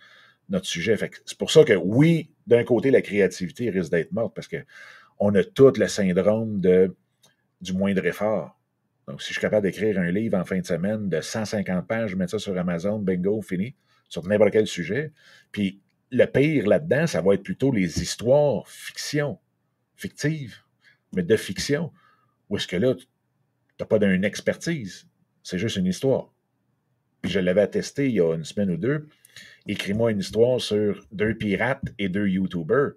notre 0.49 0.67
sujet. 0.67 0.97
C'est 1.25 1.39
pour 1.39 1.51
ça 1.51 1.65
que 1.65 1.73
oui, 1.73 2.31
d'un 2.47 2.65
côté, 2.65 2.91
la 2.91 3.03
créativité 3.03 3.71
risque 3.71 3.91
d'être 3.91 4.13
morte 4.13 4.35
parce 4.35 4.49
qu'on 5.23 5.35
a 5.37 5.45
tout 5.45 5.73
le 5.79 5.87
syndrome 5.87 6.61
de, 6.61 6.97
du 7.61 7.73
moindre 7.73 8.05
effort. 8.07 8.59
Donc, 9.07 9.23
si 9.23 9.29
je 9.29 9.35
suis 9.35 9.41
capable 9.41 9.63
d'écrire 9.63 9.99
un 10.01 10.11
livre 10.11 10.37
en 10.37 10.45
fin 10.45 10.59
de 10.59 10.67
semaine 10.67 11.09
de 11.09 11.21
150 11.21 11.87
pages, 11.87 12.11
je 12.11 12.17
mets 12.17 12.27
ça 12.27 12.41
sur 12.41 12.59
Amazon, 12.59 12.99
bingo, 12.99 13.41
fini 13.41 13.77
sur 14.09 14.27
n'importe 14.27 14.51
quel 14.51 14.67
sujet. 14.67 15.13
Puis 15.53 15.81
le 16.11 16.27
pire 16.27 16.67
là-dedans, 16.67 17.07
ça 17.07 17.21
va 17.21 17.35
être 17.35 17.45
plutôt 17.45 17.71
les 17.71 18.03
histoires 18.03 18.69
fiction, 18.69 19.39
fictives, 19.95 20.57
mais 21.15 21.23
de 21.23 21.37
fiction. 21.37 21.93
Où 22.51 22.57
est-ce 22.57 22.67
que 22.67 22.77
là, 22.77 22.95
tu 22.95 23.07
n'as 23.79 23.87
pas 23.87 24.01
d'une 24.01 24.25
expertise, 24.25 25.07
c'est 25.45 25.59
juste 25.59 25.77
une 25.77 25.87
histoire. 25.87 26.33
Puis 27.23 27.31
je 27.31 27.39
l'avais 27.39 27.63
attesté 27.63 28.09
il 28.09 28.15
y 28.17 28.21
a 28.21 28.35
une 28.35 28.45
semaine 28.45 28.73
ou 28.73 28.77
deux. 28.77 29.07
Écris-moi 29.69 30.11
une 30.11 30.19
histoire 30.19 30.61
sur 30.61 31.07
deux 31.13 31.35
pirates 31.37 31.85
et 32.01 32.09
deux 32.09 32.27
YouTubers. 32.27 32.95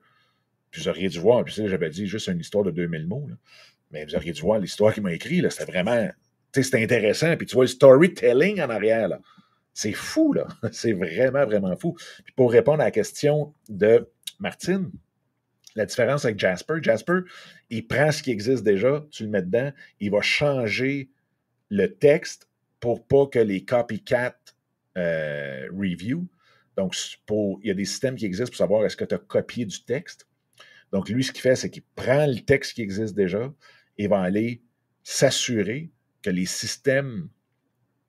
Vous 0.78 0.88
auriez 0.88 1.10
dû 1.10 1.20
voir, 1.20 1.44
puis 1.44 1.54
j'avais 1.68 1.90
dit 1.90 2.08
juste 2.08 2.28
une 2.28 2.40
histoire 2.40 2.64
de 2.64 2.72
2000 2.72 3.08
mots. 3.08 3.28
Mais 3.92 4.06
vous 4.06 4.16
auriez 4.16 4.32
dû 4.32 4.42
voir 4.42 4.60
l'histoire 4.60 4.94
qu'il 4.94 5.04
m'a 5.04 5.14
écrit. 5.14 5.44
C'était 5.50 5.72
vraiment, 5.72 6.08
tu 6.52 6.62
sais, 6.62 6.64
c'était 6.64 6.84
intéressant. 6.84 7.36
Puis 7.38 7.48
tu 7.48 7.56
vois 7.56 7.66
le 7.66 7.70
storytelling 7.70 8.62
en 8.62 8.70
arrière. 8.70 9.08
Là. 9.08 9.20
C'est 9.74 9.94
fou, 9.94 10.34
là. 10.34 10.48
C'est 10.72 10.94
vraiment, 10.94 11.46
vraiment 11.46 11.76
fou. 11.76 11.96
Puis 12.24 12.34
pour 12.36 12.52
répondre 12.52 12.82
à 12.82 12.86
la 12.86 12.92
question 12.92 13.54
de 13.70 14.08
Martine, 14.40 14.92
la 15.76 15.86
différence 15.86 16.26
avec 16.26 16.40
Jasper, 16.40 16.76
Jasper, 16.82 17.20
il 17.70 17.86
prend 17.86 18.12
ce 18.12 18.24
qui 18.24 18.32
existe 18.32 18.64
déjà, 18.64 19.06
tu 19.12 19.24
le 19.24 19.30
mets 19.30 19.42
dedans, 19.42 19.72
il 20.00 20.12
va 20.12 20.22
changer 20.22 21.10
le 21.70 21.88
texte 21.94 22.48
pour 22.80 23.06
pas 23.06 23.28
que 23.28 23.40
les 23.40 23.66
copycat 23.66 24.38
euh, 24.98 25.68
review. 25.72 26.28
Donc, 26.78 26.96
pour, 27.26 27.60
il 27.62 27.68
y 27.68 27.72
a 27.72 27.74
des 27.74 27.86
systèmes 27.86 28.16
qui 28.16 28.26
existent 28.26 28.52
pour 28.52 28.58
savoir 28.58 28.86
est-ce 28.86 28.98
que 28.98 29.06
tu 29.06 29.16
as 29.16 29.18
copié 29.18 29.66
du 29.66 29.84
texte. 29.84 30.28
Donc, 30.96 31.10
lui, 31.10 31.26
ce 31.26 31.34
qu'il 31.34 31.42
fait, 31.42 31.58
c'est 31.58 31.70
qu'il 31.70 31.84
prend 31.94 32.26
le 32.26 32.40
texte 32.40 32.76
qui 32.76 32.82
existe 32.82 33.16
déjà 33.16 33.54
et 33.98 34.08
va 34.08 34.22
aller 34.22 34.62
s'assurer 35.04 35.92
que 36.22 36.30
les 36.30 36.46
systèmes 36.46 37.28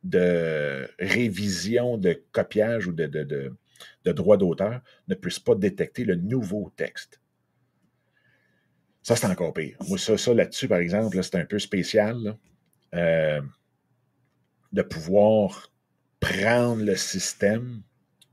de 0.05 0.89
révision, 1.01 1.99
de 1.99 2.23
copiage 2.31 2.87
ou 2.87 2.93
de, 2.93 3.57
droit 4.05 4.37
d'auteur 4.37 4.83
ne 5.09 5.17
puisse 5.17 5.41
pas 5.41 5.57
détecter 5.57 6.05
le 6.05 6.15
nouveau 6.15 6.73
texte. 6.77 7.21
Ça, 9.03 9.17
c'est 9.17 9.27
encore 9.27 9.53
pire. 9.53 9.77
Moi, 9.89 9.99
ça, 9.99 10.17
ça 10.17 10.33
là-dessus, 10.33 10.69
par 10.69 10.79
exemple, 10.79 11.21
c'est 11.25 11.35
un 11.35 11.45
peu 11.45 11.59
spécial 11.59 12.39
euh, 12.95 13.41
de 14.73 14.83
pouvoir 14.83 15.73
prendre 16.21 16.85
le 16.85 16.95
système, 16.95 17.83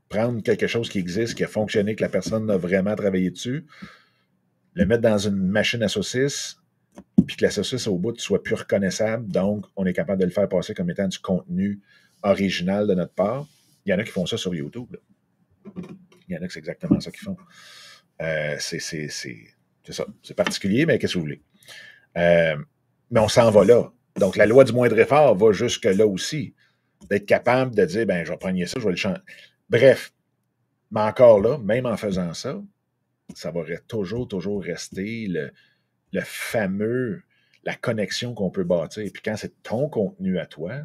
prendre 0.08 0.44
quelque 0.44 0.68
chose 0.68 0.88
qui 0.88 1.00
existe, 1.00 1.34
qui 1.34 1.42
a 1.42 1.48
fonctionné, 1.48 1.96
que 1.96 2.04
la 2.04 2.08
personne 2.08 2.48
a 2.52 2.56
vraiment 2.56 2.94
travaillé 2.94 3.32
dessus, 3.32 3.66
le 4.74 4.86
mettre 4.86 5.02
dans 5.02 5.18
une 5.18 5.36
machine 5.36 5.82
à 5.82 5.88
saucisses, 5.88 6.58
puis 7.26 7.36
que 7.36 7.44
la 7.44 7.50
saucisse 7.50 7.86
au 7.86 7.96
bout 7.96 8.18
soit 8.20 8.42
plus 8.42 8.54
reconnaissable. 8.54 9.26
Donc, 9.28 9.66
on 9.76 9.86
est 9.86 9.92
capable 9.92 10.20
de 10.20 10.26
le 10.26 10.30
faire 10.30 10.48
passer 10.48 10.74
comme 10.74 10.90
étant 10.90 11.08
du 11.08 11.18
contenu 11.18 11.80
original 12.22 12.86
de 12.86 12.94
notre 12.94 13.14
part. 13.14 13.46
Il 13.86 13.90
y 13.90 13.94
en 13.94 13.98
a 13.98 14.04
qui 14.04 14.10
font 14.10 14.26
ça 14.26 14.36
sur 14.36 14.54
YouTube. 14.54 14.96
Il 16.28 16.34
y 16.34 16.38
en 16.38 16.42
a 16.42 16.46
qui 16.46 16.54
c'est 16.54 16.58
exactement 16.58 17.00
ça 17.00 17.10
qu'ils 17.10 17.20
font. 17.20 17.36
Euh, 18.20 18.56
c'est 18.58 18.78
ça. 18.78 20.06
C'est 20.22 20.34
particulier, 20.34 20.86
mais 20.86 20.98
qu'est-ce 20.98 21.14
que 21.14 21.18
vous 21.18 21.24
voulez? 21.24 21.42
Euh, 22.16 22.56
mais 23.10 23.20
on 23.20 23.28
s'en 23.28 23.50
va 23.50 23.64
là. 23.64 23.92
Donc, 24.16 24.36
la 24.36 24.46
loi 24.46 24.64
du 24.64 24.72
moindre 24.72 24.98
effort 24.98 25.36
va 25.36 25.52
jusque 25.52 25.84
là 25.84 26.06
aussi. 26.06 26.54
D'être 27.10 27.26
capable 27.26 27.74
de 27.74 27.84
dire, 27.84 28.06
ben, 28.06 28.24
je 28.24 28.30
vais 28.30 28.38
prendre 28.38 28.58
ça, 28.64 28.78
je 28.78 28.84
vais 28.84 28.90
le 28.90 28.96
changer. 28.96 29.20
Bref, 29.68 30.14
mais 30.90 31.00
encore 31.00 31.40
là, 31.40 31.58
même 31.58 31.84
en 31.84 31.96
faisant 31.96 32.32
ça, 32.32 32.62
ça 33.34 33.50
va 33.50 33.62
toujours, 33.88 34.28
toujours 34.28 34.62
rester 34.62 35.26
le, 35.28 35.50
fameux, 36.22 37.22
la 37.64 37.74
connexion 37.74 38.34
qu'on 38.34 38.50
peut 38.50 38.64
bâtir. 38.64 39.02
Et 39.02 39.10
puis 39.10 39.22
quand 39.22 39.36
c'est 39.36 39.62
ton 39.62 39.88
contenu 39.88 40.38
à 40.38 40.46
toi, 40.46 40.82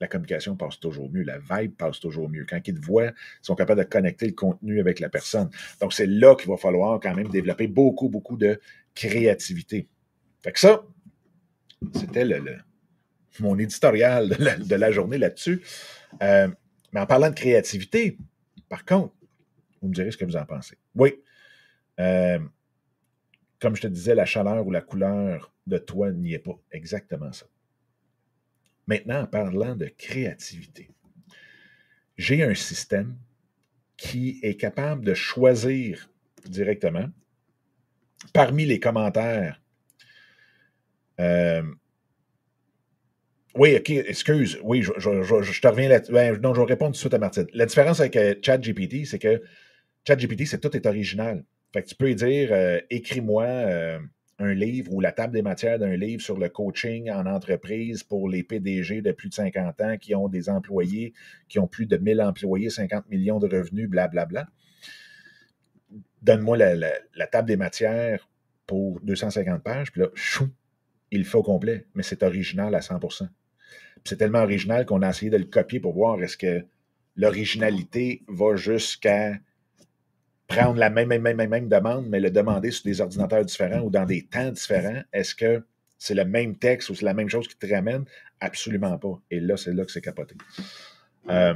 la 0.00 0.06
communication 0.06 0.54
passe 0.56 0.78
toujours 0.78 1.10
mieux, 1.10 1.22
la 1.22 1.38
vibe 1.38 1.74
passe 1.74 1.98
toujours 1.98 2.28
mieux. 2.28 2.46
Quand 2.48 2.60
ils 2.66 2.74
te 2.74 2.84
voient, 2.84 3.08
ils 3.08 3.14
sont 3.42 3.56
capables 3.56 3.80
de 3.80 3.88
connecter 3.88 4.26
le 4.26 4.32
contenu 4.32 4.78
avec 4.80 5.00
la 5.00 5.08
personne. 5.08 5.50
Donc, 5.80 5.92
c'est 5.92 6.06
là 6.06 6.36
qu'il 6.36 6.48
va 6.48 6.56
falloir 6.56 7.00
quand 7.00 7.14
même 7.14 7.28
développer 7.28 7.66
beaucoup, 7.66 8.08
beaucoup 8.08 8.36
de 8.36 8.60
créativité. 8.94 9.88
Fait 10.40 10.52
que 10.52 10.60
ça, 10.60 10.84
c'était 11.94 12.24
le, 12.24 12.58
mon 13.40 13.58
éditorial 13.58 14.28
de 14.28 14.74
la, 14.74 14.90
journée 14.92 15.18
là-dessus. 15.18 15.62
Euh, 16.22 16.48
mais 16.92 17.00
en 17.00 17.06
parlant 17.06 17.30
de 17.30 17.34
créativité, 17.34 18.18
par 18.68 18.84
contre, 18.84 19.14
vous 19.82 19.88
me 19.88 19.94
direz 19.94 20.10
ce 20.10 20.16
que 20.16 20.24
vous 20.24 20.36
en 20.36 20.44
pensez. 20.44 20.76
Oui. 20.94 21.14
Euh, 21.98 22.38
comme 23.60 23.74
je 23.74 23.82
te 23.82 23.86
disais, 23.86 24.14
la 24.14 24.24
chaleur 24.24 24.66
ou 24.66 24.70
la 24.70 24.80
couleur 24.80 25.52
de 25.66 25.78
toi 25.78 26.12
n'y 26.12 26.34
est 26.34 26.38
pas. 26.38 26.58
Exactement 26.70 27.32
ça. 27.32 27.46
Maintenant, 28.86 29.22
en 29.22 29.26
parlant 29.26 29.76
de 29.76 29.86
créativité, 29.86 30.88
j'ai 32.16 32.42
un 32.42 32.54
système 32.54 33.16
qui 33.96 34.38
est 34.42 34.54
capable 34.54 35.04
de 35.04 35.14
choisir 35.14 36.10
directement 36.46 37.08
parmi 38.32 38.64
les 38.64 38.80
commentaires. 38.80 39.60
Euh, 41.20 41.62
oui, 43.54 43.76
OK, 43.76 43.90
excuse. 43.90 44.58
Oui, 44.62 44.82
je, 44.82 44.92
te 45.60 45.68
reviens 45.68 45.88
là. 45.88 46.00
Ben, 46.10 46.40
non, 46.40 46.54
je 46.54 46.60
vais 46.60 46.66
répondre 46.66 46.92
tout 46.92 46.98
de 46.98 46.98
suite 46.98 47.14
à 47.14 47.18
Martine. 47.18 47.46
La 47.54 47.66
différence 47.66 47.98
avec 48.00 48.16
euh, 48.16 48.34
ChatGPT, 48.40 49.04
c'est 49.04 49.18
que 49.18 49.42
ChatGPT, 50.06 50.46
c'est 50.46 50.60
tout 50.60 50.74
est 50.76 50.86
original. 50.86 51.44
Fait 51.72 51.82
que 51.82 51.88
tu 51.88 51.94
peux 51.94 52.14
dire 52.14 52.48
euh, 52.52 52.80
écris-moi 52.90 53.44
euh, 53.44 53.98
un 54.38 54.54
livre 54.54 54.92
ou 54.92 55.00
la 55.00 55.12
table 55.12 55.32
des 55.32 55.42
matières 55.42 55.78
d'un 55.78 55.96
livre 55.96 56.22
sur 56.22 56.38
le 56.38 56.48
coaching 56.48 57.10
en 57.10 57.26
entreprise 57.26 58.04
pour 58.04 58.28
les 58.28 58.42
PDG 58.42 59.02
de 59.02 59.12
plus 59.12 59.28
de 59.28 59.34
50 59.34 59.80
ans 59.80 59.96
qui 59.98 60.14
ont 60.14 60.28
des 60.28 60.48
employés, 60.48 61.12
qui 61.48 61.58
ont 61.58 61.66
plus 61.66 61.86
de 61.86 61.96
1000 61.96 62.22
employés, 62.22 62.70
50 62.70 63.08
millions 63.10 63.38
de 63.38 63.48
revenus, 63.48 63.88
blablabla. 63.88 64.48
Donne-moi 66.22 66.56
la, 66.56 67.26
table 67.26 67.48
des 67.48 67.56
matières 67.56 68.28
pour 68.66 69.00
250 69.00 69.62
pages, 69.62 69.92
puis 69.92 70.02
là, 70.02 70.08
chou, 70.14 70.48
il 71.10 71.20
le 71.20 71.24
fait 71.24 71.38
au 71.38 71.42
complet, 71.42 71.86
mais 71.94 72.02
c'est 72.02 72.22
original 72.22 72.74
à 72.74 72.80
100 72.80 72.98
C'est 74.04 74.16
tellement 74.16 74.42
original 74.42 74.84
qu'on 74.84 75.02
a 75.02 75.08
essayé 75.10 75.30
de 75.30 75.36
le 75.36 75.44
copier 75.44 75.80
pour 75.80 75.94
voir 75.94 76.22
est-ce 76.22 76.36
que 76.36 76.64
l'originalité 77.16 78.22
va 78.28 78.56
jusqu'à 78.56 79.38
prendre 80.48 80.78
la 80.78 80.90
même, 80.90 81.08
même, 81.08 81.22
même, 81.22 81.48
même 81.48 81.68
demande, 81.68 82.08
mais 82.08 82.20
le 82.20 82.30
demander 82.30 82.70
sur 82.70 82.84
des 82.84 83.00
ordinateurs 83.00 83.44
différents 83.44 83.80
ou 83.80 83.90
dans 83.90 84.06
des 84.06 84.26
temps 84.26 84.50
différents, 84.50 85.02
est-ce 85.12 85.34
que 85.34 85.62
c'est 85.98 86.14
le 86.14 86.24
même 86.24 86.56
texte 86.56 86.90
ou 86.90 86.94
c'est 86.94 87.04
la 87.04 87.14
même 87.14 87.28
chose 87.28 87.46
qui 87.46 87.56
te 87.56 87.72
ramène? 87.72 88.04
Absolument 88.40 88.98
pas. 88.98 89.20
Et 89.30 89.40
là, 89.40 89.56
c'est 89.56 89.74
là 89.74 89.84
que 89.84 89.92
c'est 89.92 90.00
capoté. 90.00 90.34
Euh, 91.28 91.54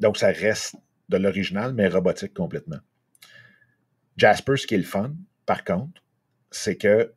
donc, 0.00 0.16
ça 0.16 0.28
reste 0.28 0.76
de 1.08 1.16
l'original, 1.16 1.72
mais 1.72 1.88
robotique 1.88 2.34
complètement. 2.34 2.78
Jasper, 4.16 4.56
ce 4.56 4.66
qui 4.66 4.74
est 4.74 4.78
le 4.78 4.84
fun, 4.84 5.14
par 5.44 5.62
contre, 5.62 6.02
c'est 6.50 6.76
que 6.76 7.12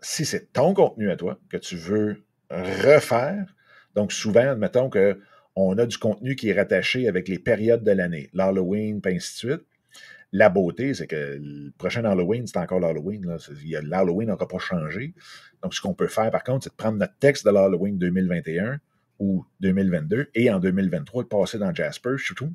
si 0.00 0.26
c'est 0.26 0.52
ton 0.52 0.74
contenu 0.74 1.10
à 1.10 1.16
toi 1.16 1.38
que 1.48 1.56
tu 1.56 1.76
veux 1.76 2.24
refaire, 2.50 3.54
donc 3.94 4.12
souvent, 4.12 4.50
admettons 4.50 4.90
qu'on 4.90 5.78
a 5.78 5.86
du 5.86 5.96
contenu 5.96 6.36
qui 6.36 6.50
est 6.50 6.54
rattaché 6.54 7.08
avec 7.08 7.28
les 7.28 7.38
périodes 7.38 7.84
de 7.84 7.92
l'année, 7.92 8.28
l'Halloween, 8.34 9.00
puis 9.00 9.14
ainsi 9.14 9.32
de 9.46 9.52
suite, 9.52 9.66
la 10.32 10.48
beauté, 10.48 10.94
c'est 10.94 11.06
que 11.06 11.38
le 11.40 11.70
prochain 11.76 12.04
Halloween, 12.04 12.46
c'est 12.46 12.58
encore 12.58 12.80
l'Halloween. 12.80 13.36
L'Halloween 13.82 14.28
n'aura 14.28 14.46
pas 14.46 14.58
changé. 14.58 15.14
Donc, 15.62 15.74
ce 15.74 15.80
qu'on 15.80 15.94
peut 15.94 16.06
faire, 16.06 16.30
par 16.30 16.44
contre, 16.44 16.64
c'est 16.64 16.70
de 16.70 16.76
prendre 16.76 16.98
notre 16.98 17.16
texte 17.18 17.44
de 17.44 17.50
l'Halloween 17.50 17.98
2021 17.98 18.78
ou 19.18 19.44
2022 19.60 20.30
et 20.34 20.50
en 20.50 20.60
2023, 20.60 21.22
le 21.22 21.28
passer 21.28 21.58
dans 21.58 21.74
Jasper, 21.74 22.16
surtout. 22.18 22.52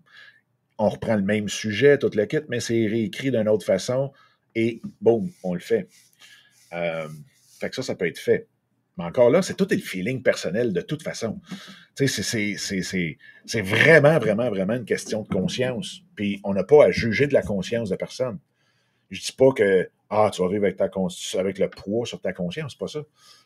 On 0.78 0.90
reprend 0.90 1.16
le 1.16 1.22
même 1.22 1.48
sujet, 1.48 1.98
toute 1.98 2.16
le 2.16 2.26
kit, 2.26 2.40
mais 2.50 2.60
c'est 2.60 2.88
réécrit 2.88 3.32
d'une 3.32 3.48
autre 3.48 3.66
façon 3.66 4.12
et 4.56 4.82
boum, 5.02 5.30
on 5.44 5.54
le 5.54 5.60
fait. 5.60 5.88
Euh, 6.74 7.08
fait 7.60 7.70
que 7.70 7.76
ça, 7.76 7.84
ça 7.84 7.96
peut 7.96 8.08
être 8.08 8.20
fait. 8.20 8.48
Mais 8.98 9.04
encore 9.04 9.30
là, 9.30 9.42
c'est 9.42 9.56
tout 9.56 9.68
le 9.70 9.78
feeling 9.78 10.24
personnel 10.24 10.72
de 10.72 10.82
toute 10.82 11.04
façon. 11.04 11.40
C'est 11.96 13.62
vraiment, 13.62 14.20
vraiment, 14.20 14.50
vraiment 14.50 14.74
une 14.74 14.86
question 14.86 15.22
de 15.24 15.28
conscience. 15.28 16.02
Puis 16.16 16.40
on 16.44 16.54
n'a 16.54 16.64
pas 16.64 16.86
à 16.86 16.92
juger 16.92 17.28
de 17.28 17.34
la 17.34 17.42
conscience 17.42 17.90
de 17.90 17.96
personne. 17.96 18.40
Je 19.12 19.22
dis 19.22 19.34
pas 19.34 19.52
que 19.52 19.90
ah, 20.10 20.30
tu 20.34 20.42
vas 20.42 20.48
vivre 20.48 20.66
avec, 20.66 20.78
ta 20.78 20.90
avec 21.40 21.60
le 21.60 21.70
poids 21.70 22.06
sur 22.06 22.22
ta 22.22 22.32
conscience, 22.32 22.74
c'est 22.74 22.80
pas 22.80 22.88
ça. 22.88 23.02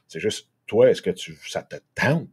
C'est 0.08 0.20
juste, 0.20 0.50
toi, 0.68 0.90
est-ce 0.90 1.02
que 1.02 1.10
tu, 1.10 1.38
ça 1.48 1.64
te 1.64 1.78
tente 1.96 2.28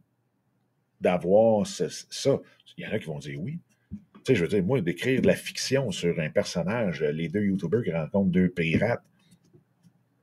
d'avoir 0.99 1.65
ça? 1.65 2.39
Il 2.77 2.83
y 2.83 2.87
en 2.87 2.91
a 2.91 2.99
qui 2.99 3.05
vont 3.05 3.19
dire 3.19 3.39
oui. 3.39 3.59
Tu 3.91 4.33
sais, 4.33 4.35
je 4.35 4.41
veux 4.43 4.49
dire, 4.49 4.63
moi, 4.63 4.81
d'écrire 4.81 5.21
de 5.21 5.27
la 5.27 5.35
fiction 5.35 5.91
sur 5.91 6.19
un 6.19 6.29
personnage, 6.29 7.01
les 7.01 7.29
deux 7.29 7.43
YouTubers 7.43 7.83
qui 7.83 7.91
rencontrent 7.91 8.29
deux 8.29 8.49
pirates, 8.49 9.03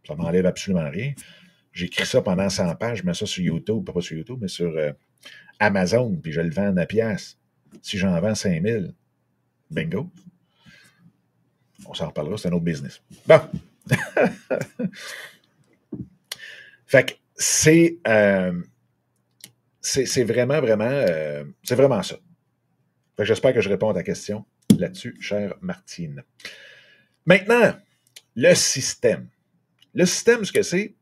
ça 0.06 0.14
m'enlève 0.14 0.46
absolument 0.46 0.90
rien. 0.90 1.14
J'écris 1.74 2.06
ça 2.06 2.22
pendant 2.22 2.48
100 2.48 2.76
pages, 2.76 2.98
je 2.98 3.04
mets 3.04 3.14
ça 3.14 3.26
sur 3.26 3.42
YouTube, 3.42 3.84
pas 3.84 4.00
sur 4.00 4.16
YouTube, 4.16 4.38
mais 4.40 4.48
sur 4.48 4.70
euh, 4.76 4.92
Amazon, 5.58 6.16
puis 6.22 6.30
je 6.30 6.40
le 6.40 6.50
vends 6.50 6.76
à 6.76 6.86
pièce. 6.86 7.36
Si 7.82 7.98
j'en 7.98 8.18
vends 8.20 8.36
5000, 8.36 8.94
bingo. 9.72 10.08
On 11.86 11.94
s'en 11.94 12.06
reparlera, 12.06 12.38
c'est 12.38 12.48
un 12.48 12.52
autre 12.52 12.64
business. 12.64 13.02
Bon. 13.26 13.40
fait 16.86 17.08
que 17.08 17.14
c'est, 17.34 17.98
euh, 18.06 18.62
c'est, 19.80 20.24
vraiment, 20.24 20.60
vraiment, 20.60 20.84
euh, 20.84 21.44
c'est 21.64 21.74
vraiment 21.74 22.04
ça. 22.04 22.14
Fait 23.16 23.22
que 23.22 23.24
j'espère 23.24 23.52
que 23.52 23.60
je 23.60 23.68
réponds 23.68 23.90
à 23.90 23.94
ta 23.94 24.04
question 24.04 24.44
là-dessus, 24.78 25.16
chère 25.20 25.54
Martine. 25.60 26.22
Maintenant, 27.26 27.74
le 28.36 28.54
système. 28.54 29.28
Le 29.92 30.06
système, 30.06 30.44
ce 30.44 30.52
que 30.52 30.62
c'est, 30.62 30.94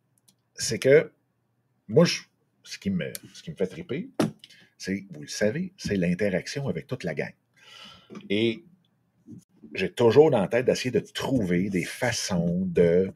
c'est 0.54 0.78
que 0.78 1.10
moi, 1.88 2.04
ce, 2.62 2.78
qui 2.78 2.90
me, 2.90 3.12
ce 3.34 3.42
qui 3.42 3.50
me 3.50 3.56
fait 3.56 3.66
triper, 3.66 4.08
c'est, 4.78 5.04
vous 5.10 5.22
le 5.22 5.28
savez, 5.28 5.72
c'est 5.76 5.96
l'interaction 5.96 6.68
avec 6.68 6.86
toute 6.86 7.04
la 7.04 7.14
gang. 7.14 7.32
Et 8.28 8.64
j'ai 9.74 9.90
toujours 9.90 10.30
dans 10.30 10.40
la 10.40 10.48
tête 10.48 10.66
d'essayer 10.66 10.90
de 10.90 11.00
trouver 11.00 11.70
des 11.70 11.84
façons 11.84 12.64
de 12.66 13.12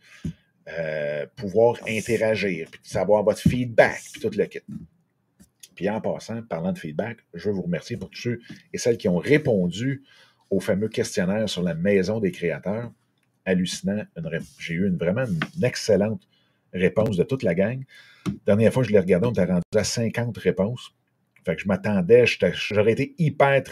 euh, 0.68 1.27
pouvoir 1.37 1.77
interagir, 1.87 2.68
puis 2.70 2.81
de 2.83 2.87
savoir 2.87 3.22
votre 3.22 3.40
feedback, 3.40 4.01
puis 4.12 4.20
tout 4.20 4.31
le 4.37 4.46
kit. 4.46 4.61
Puis 5.75 5.90
en 5.90 6.01
passant, 6.01 6.42
parlant 6.42 6.72
de 6.72 6.79
feedback, 6.79 7.18
je 7.35 7.49
veux 7.49 7.55
vous 7.55 7.62
remercier 7.62 7.96
pour 7.96 8.11
tous 8.11 8.20
ceux 8.20 8.40
et 8.72 8.79
celles 8.79 8.96
qui 8.96 9.09
ont 9.09 9.18
répondu 9.18 10.03
au 10.51 10.59
fameux 10.61 10.88
questionnaire 10.88 11.49
sur 11.49 11.62
la 11.62 11.75
maison 11.75 12.18
des 12.18 12.33
créateurs. 12.33 12.90
Hallucinant. 13.44 14.05
J'ai 14.59 14.75
eu 14.75 14.88
une, 14.88 14.96
vraiment 14.96 15.25
une 15.25 15.64
excellente 15.64 16.27
réponses 16.76 17.16
de 17.16 17.24
toute 17.24 17.42
la 17.42 17.54
gang. 17.54 17.84
Dernière 18.46 18.72
fois 18.72 18.82
je 18.82 18.90
l'ai 18.90 18.98
regardé, 18.98 19.26
on 19.26 19.32
était 19.32 19.44
rendu 19.44 19.62
à 19.74 19.84
50 19.84 20.36
réponses. 20.38 20.94
Fait 21.44 21.54
que 21.54 21.62
je 21.62 21.68
m'attendais, 21.68 22.24
j'aurais 22.26 22.92
été 22.92 23.14
hyper 23.18 23.62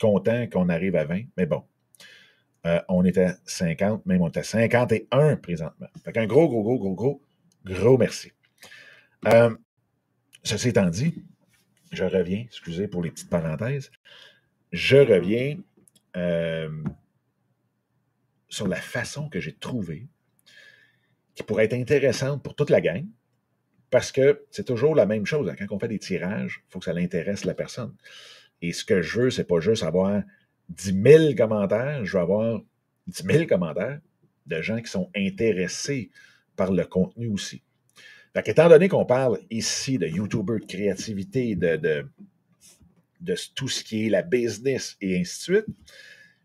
content 0.00 0.46
qu'on 0.48 0.68
arrive 0.68 0.96
à 0.96 1.04
20, 1.04 1.22
mais 1.36 1.46
bon. 1.46 1.62
Euh, 2.66 2.80
on 2.88 3.04
était 3.04 3.24
à 3.24 3.36
50, 3.44 4.06
même 4.06 4.22
on 4.22 4.28
était 4.28 4.40
à 4.40 4.44
51 4.44 5.36
présentement. 5.36 5.88
Fait 6.04 6.12
qu'un 6.12 6.26
gros, 6.26 6.48
gros, 6.48 6.62
gros, 6.62 6.78
gros, 6.78 6.94
gros, 6.94 7.22
gros 7.64 7.98
merci. 7.98 8.32
Euh, 9.26 9.54
ceci 10.42 10.68
étant 10.68 10.88
dit, 10.88 11.24
je 11.92 12.04
reviens, 12.04 12.40
excusez 12.40 12.88
pour 12.88 13.02
les 13.02 13.10
petites 13.10 13.30
parenthèses, 13.30 13.90
je 14.72 14.96
reviens 14.96 15.58
euh, 16.16 16.70
sur 18.48 18.68
la 18.68 18.76
façon 18.76 19.28
que 19.28 19.40
j'ai 19.40 19.54
trouvé 19.54 20.08
qui 21.34 21.42
pourrait 21.42 21.64
être 21.64 21.74
intéressante 21.74 22.42
pour 22.42 22.54
toute 22.54 22.70
la 22.70 22.80
gang, 22.80 23.04
parce 23.90 24.12
que 24.12 24.44
c'est 24.50 24.64
toujours 24.64 24.94
la 24.94 25.06
même 25.06 25.26
chose. 25.26 25.52
Quand 25.58 25.66
on 25.70 25.78
fait 25.78 25.88
des 25.88 25.98
tirages, 25.98 26.62
il 26.68 26.72
faut 26.72 26.78
que 26.78 26.84
ça 26.84 26.92
l'intéresse 26.92 27.44
la 27.44 27.54
personne. 27.54 27.94
Et 28.62 28.72
ce 28.72 28.84
que 28.84 29.02
je 29.02 29.20
veux, 29.20 29.30
c'est 29.30 29.44
pas 29.44 29.60
juste 29.60 29.82
avoir 29.82 30.22
10 30.70 31.02
000 31.02 31.34
commentaires, 31.36 32.04
je 32.04 32.16
veux 32.16 32.22
avoir 32.22 32.60
10 33.06 33.22
000 33.24 33.46
commentaires 33.46 34.00
de 34.46 34.62
gens 34.62 34.80
qui 34.80 34.90
sont 34.90 35.10
intéressés 35.14 36.10
par 36.56 36.72
le 36.72 36.84
contenu 36.84 37.28
aussi. 37.28 37.62
Fait 38.32 38.48
étant 38.48 38.68
donné 38.68 38.88
qu'on 38.88 39.04
parle 39.04 39.38
ici 39.50 39.98
de 39.98 40.06
YouTuber, 40.06 40.58
de 40.60 40.66
créativité, 40.66 41.54
de, 41.54 41.76
de, 41.76 42.06
de, 43.20 43.36
tout 43.54 43.68
ce 43.68 43.84
qui 43.84 44.06
est 44.06 44.10
la 44.10 44.22
business 44.22 44.96
et 45.00 45.18
ainsi 45.18 45.38
de 45.38 45.56
suite, 45.56 45.76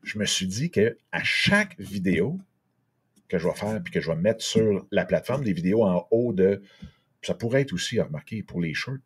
je 0.03 0.19
me 0.19 0.25
suis 0.25 0.45
dit 0.47 0.69
qu'à 0.69 1.23
chaque 1.23 1.79
vidéo, 1.79 2.39
que 3.29 3.37
je 3.37 3.47
vais 3.47 3.53
faire 3.53 3.81
puis 3.81 3.93
que 3.93 4.01
je 4.01 4.09
vais 4.09 4.17
mettre 4.17 4.43
sur 4.43 4.85
la 4.91 5.05
plateforme 5.05 5.43
des 5.43 5.53
vidéos 5.53 5.83
en 5.83 6.05
haut 6.11 6.33
de. 6.33 6.61
Ça 7.21 7.33
pourrait 7.33 7.61
être 7.61 7.73
aussi 7.73 7.99
remarqué 8.01 8.43
pour 8.43 8.59
les 8.59 8.73
shorts. 8.73 8.97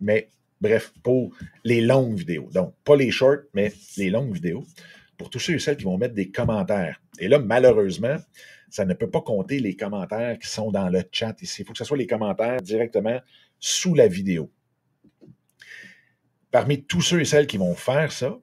Mais 0.00 0.30
bref, 0.60 0.92
pour 1.02 1.34
les 1.64 1.80
longues 1.80 2.16
vidéos. 2.16 2.48
Donc, 2.52 2.74
pas 2.84 2.96
les 2.96 3.10
shorts, 3.10 3.42
mais 3.52 3.72
les 3.96 4.10
longues 4.10 4.32
vidéos. 4.32 4.64
Pour 5.18 5.30
tous 5.30 5.38
ceux 5.38 5.54
et 5.54 5.58
celles 5.58 5.76
qui 5.76 5.84
vont 5.84 5.98
mettre 5.98 6.14
des 6.14 6.30
commentaires. 6.30 7.00
Et 7.18 7.28
là, 7.28 7.38
malheureusement, 7.38 8.16
ça 8.68 8.84
ne 8.84 8.94
peut 8.94 9.10
pas 9.10 9.20
compter 9.20 9.60
les 9.60 9.76
commentaires 9.76 10.38
qui 10.38 10.48
sont 10.48 10.72
dans 10.72 10.88
le 10.88 11.02
chat 11.12 11.40
ici. 11.42 11.62
Il 11.62 11.64
faut 11.64 11.72
que 11.72 11.78
ce 11.78 11.84
soit 11.84 11.96
les 11.96 12.06
commentaires 12.06 12.60
directement 12.60 13.20
sous 13.60 13.94
la 13.94 14.08
vidéo. 14.08 14.50
Parmi 16.50 16.84
tous 16.84 17.00
ceux 17.00 17.20
et 17.20 17.24
celles 17.24 17.46
qui 17.46 17.56
vont 17.56 17.74
faire 17.74 18.12
ça, 18.12 18.38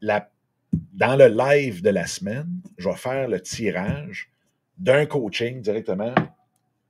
la 0.00 0.30
dans 0.72 1.16
le 1.16 1.28
live 1.28 1.82
de 1.82 1.90
la 1.90 2.06
semaine, 2.06 2.60
je 2.78 2.88
vais 2.88 2.96
faire 2.96 3.28
le 3.28 3.40
tirage 3.40 4.30
d'un 4.78 5.06
coaching 5.06 5.60
directement, 5.60 6.14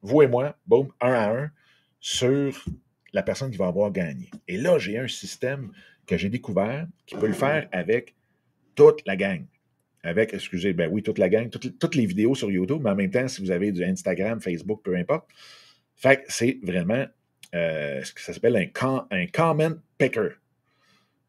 vous 0.03 0.23
et 0.23 0.27
moi, 0.27 0.57
boum, 0.67 0.89
un 1.01 1.13
à 1.13 1.31
un, 1.31 1.51
sur 2.01 2.65
la 3.13 3.23
personne 3.23 3.51
qui 3.51 3.57
va 3.57 3.67
avoir 3.67 3.91
gagné. 3.91 4.31
Et 4.49 4.57
là, 4.57 4.79
j'ai 4.79 4.99
un 4.99 5.09
système 5.09 5.73
que 6.07 6.17
j'ai 6.17 6.29
découvert 6.29 6.87
qui 7.07 7.17
peut 7.17 7.27
le 7.27 7.33
faire 7.33 7.69
avec 7.73 8.15
toute 8.75 9.07
la 9.07 9.17
gang. 9.17 9.45
Avec, 10.03 10.33
excusez, 10.33 10.73
ben 10.73 10.89
oui, 10.91 11.03
toute 11.03 11.19
la 11.19 11.29
gang, 11.29 11.51
toutes, 11.51 11.95
les 11.95 12.07
vidéos 12.07 12.35
sur 12.35 12.51
YouTube, 12.51 12.81
mais 12.83 12.91
en 12.91 12.95
même 12.95 13.11
temps, 13.11 13.29
si 13.29 13.43
vous 13.43 13.51
avez 13.51 13.71
du 13.71 13.85
Instagram, 13.85 14.41
Facebook, 14.41 14.81
peu 14.83 14.97
importe. 14.97 15.29
Fait 15.95 16.17
que 16.17 16.23
c'est 16.29 16.59
vraiment 16.63 17.05
euh, 17.55 18.03
ce 18.03 18.13
que 18.13 18.21
ça 18.21 18.33
s'appelle 18.33 18.57
un, 18.57 19.07
un 19.11 19.27
comment 19.27 19.73
picker. 19.99 20.39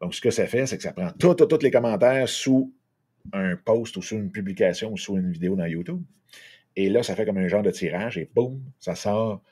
Donc, 0.02 0.14
ce 0.14 0.20
que 0.20 0.30
ça 0.30 0.46
fait, 0.48 0.66
c'est 0.66 0.76
que 0.76 0.82
ça 0.82 0.92
prend 0.92 1.12
tous 1.12 1.62
les 1.62 1.70
commentaires 1.70 2.28
sous 2.28 2.74
un 3.32 3.54
post 3.56 3.96
ou 3.96 4.02
sous 4.02 4.16
une 4.16 4.32
publication 4.32 4.92
ou 4.92 4.98
sous 4.98 5.16
une 5.16 5.30
vidéo 5.30 5.54
dans 5.54 5.64
YouTube. 5.64 6.02
Et 6.74 6.90
là, 6.90 7.04
ça 7.04 7.14
fait 7.14 7.24
comme 7.24 7.38
un 7.38 7.46
genre 7.46 7.62
de 7.62 7.70
tirage 7.70 8.18
et 8.18 8.28
boum, 8.34 8.60
ça 8.80 8.96
sort 8.96 9.42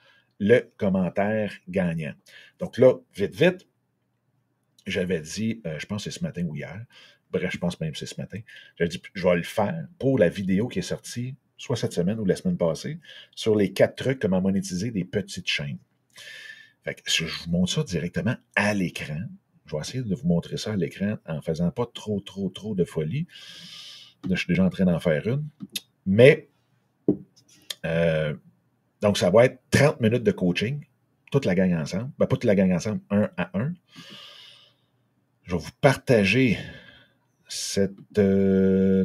le 0.41 0.61
commentaire 0.77 1.53
gagnant. 1.69 2.15
Donc 2.59 2.79
là, 2.79 2.95
vite, 3.15 3.35
vite, 3.35 3.69
j'avais 4.87 5.21
dit, 5.21 5.61
euh, 5.67 5.79
je 5.79 5.87
pense 5.87 6.05
que 6.05 6.11
c'est 6.11 6.19
ce 6.19 6.25
matin 6.25 6.45
ou 6.45 6.57
hier, 6.57 6.85
bref, 7.31 7.53
je 7.53 7.59
pense 7.59 7.79
même 7.79 7.93
que 7.93 7.99
c'est 7.99 8.07
ce 8.07 8.21
matin, 8.21 8.41
j'avais 8.77 8.89
dit, 8.89 9.01
je 9.15 9.29
vais 9.29 9.37
le 9.37 9.43
faire 9.45 9.87
pour 9.99 10.19
la 10.19 10.31
vidéo 10.31 10.67
qui 10.67 10.81
est 10.81 10.83
sortie, 10.83 11.37
soit 11.59 11.77
cette 11.77 11.93
semaine 11.93 12.19
ou 12.19 12.25
la 12.25 12.35
semaine 12.35 12.57
passée, 12.57 12.99
sur 13.37 13.55
les 13.55 13.73
quatre 13.73 13.95
trucs 13.95 14.19
comment 14.19 14.41
monétiser 14.41 14.91
des 14.91 15.05
petites 15.05 15.47
chaînes. 15.47 15.79
Fait 16.83 16.95
que 16.95 17.03
je 17.07 17.27
vous 17.27 17.51
montre 17.51 17.73
ça 17.73 17.83
directement 17.85 18.35
à 18.57 18.73
l'écran. 18.73 19.21
Je 19.71 19.77
vais 19.77 19.81
essayer 19.83 20.03
de 20.03 20.15
vous 20.15 20.27
montrer 20.27 20.57
ça 20.57 20.73
à 20.73 20.77
l'écran 20.77 21.17
en 21.27 21.41
faisant 21.41 21.71
pas 21.71 21.87
trop, 21.87 22.19
trop, 22.21 22.49
trop 22.49 22.75
de 22.75 22.83
folie. 22.85 23.29
Là, 24.29 24.35
je 24.35 24.41
suis 24.41 24.49
déjà 24.49 24.65
en 24.65 24.69
train 24.69 24.85
d'en 24.85 24.99
faire 24.99 25.27
une. 25.29 25.45
Mais, 26.07 26.49
euh, 27.87 28.35
donc, 29.01 29.17
ça 29.17 29.31
va 29.31 29.45
être 29.45 29.61
30 29.71 30.01
minutes 30.01 30.25
de 30.25 30.33
coaching, 30.33 30.85
toute 31.31 31.45
la 31.45 31.55
gang 31.55 31.73
ensemble. 31.75 32.11
Ben, 32.19 32.27
pas 32.27 32.37
toute 32.37 32.45
la 32.45 32.57
gang 32.57 32.73
ensemble, 32.73 33.01
un 33.11 33.31
à 33.37 33.57
un. 33.57 33.73
Je 35.45 35.55
vais 35.55 35.63
vous 35.63 35.71
partager 35.81 36.59
cette. 37.47 37.93
Euh, 38.19 39.05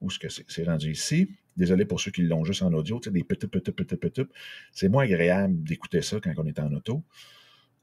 où 0.00 0.08
est-ce 0.08 0.18
que 0.18 0.28
c'est? 0.28 0.44
C'est 0.48 0.64
rendu 0.64 0.90
ici. 0.90 1.30
Désolé 1.56 1.84
pour 1.84 2.00
ceux 2.00 2.10
qui 2.10 2.22
l'ont 2.22 2.44
juste 2.44 2.62
en 2.62 2.72
audio, 2.72 2.98
tu 2.98 3.12
des 3.12 3.22
petits, 3.22 3.46
petits, 3.46 3.70
petits, 3.70 3.96
petits. 3.96 4.26
C'est 4.72 4.88
moins 4.88 5.04
agréable 5.04 5.62
d'écouter 5.62 6.02
ça 6.02 6.18
quand 6.20 6.32
on 6.36 6.46
est 6.46 6.58
en 6.58 6.72
auto 6.72 7.04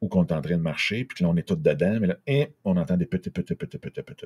ou 0.02 0.10
qu'on 0.10 0.26
est 0.26 0.34
en 0.34 0.42
train 0.42 0.58
de 0.58 0.62
marcher, 0.62 1.06
puis 1.06 1.18
que 1.18 1.24
là, 1.24 1.30
on 1.30 1.36
est 1.36 1.48
tous 1.48 1.56
dedans, 1.56 2.00
mais 2.00 2.08
là, 2.08 2.18
hein, 2.28 2.46
on 2.64 2.78
entend 2.78 2.98
des 2.98 3.06
petits, 3.06 3.32
petits, 3.32 3.56
petits, 3.56 3.78
petits, 3.80 4.04
petits. 4.04 4.26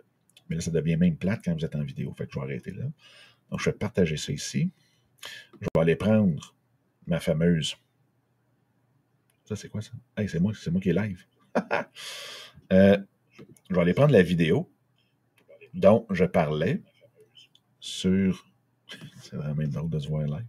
Mais 0.49 0.55
là, 0.55 0.62
ça 0.62 0.71
devient 0.71 0.97
même 0.97 1.15
plate 1.15 1.41
quand 1.45 1.53
vous 1.53 1.63
êtes 1.63 1.75
en 1.75 1.84
vidéo. 1.84 2.13
Fait 2.13 2.25
que 2.25 2.34
je 2.34 2.39
vais 2.39 2.45
arrêter 2.45 2.71
là. 2.71 2.84
Donc, 3.49 3.60
je 3.60 3.69
vais 3.69 3.75
partager 3.75 4.17
ça 4.17 4.34
ici. 4.34 4.69
Je 5.62 5.67
vais 5.73 5.81
aller 5.81 5.95
prendre 5.95 6.55
ma 7.07 7.19
fameuse. 7.19 7.77
Ça, 9.45 9.55
c'est 9.55 9.69
quoi 9.69 9.81
ça? 9.81 9.91
Hey, 10.17 10.27
c'est 10.27 10.39
moi, 10.39 10.53
c'est 10.55 10.71
moi 10.71 10.81
qui 10.81 10.89
est 10.89 10.93
live. 10.93 11.25
euh, 12.73 12.97
je 13.69 13.75
vais 13.75 13.81
aller 13.81 13.93
prendre 13.93 14.12
la 14.13 14.23
vidéo 14.23 14.69
dont 15.73 16.05
je 16.10 16.25
parlais. 16.25 16.81
sur. 17.79 18.45
C'est 19.21 19.38
vraiment 19.38 19.65
drôle 19.67 19.89
de 19.89 19.99
se 19.99 20.10
voir 20.10 20.23
live. 20.23 20.45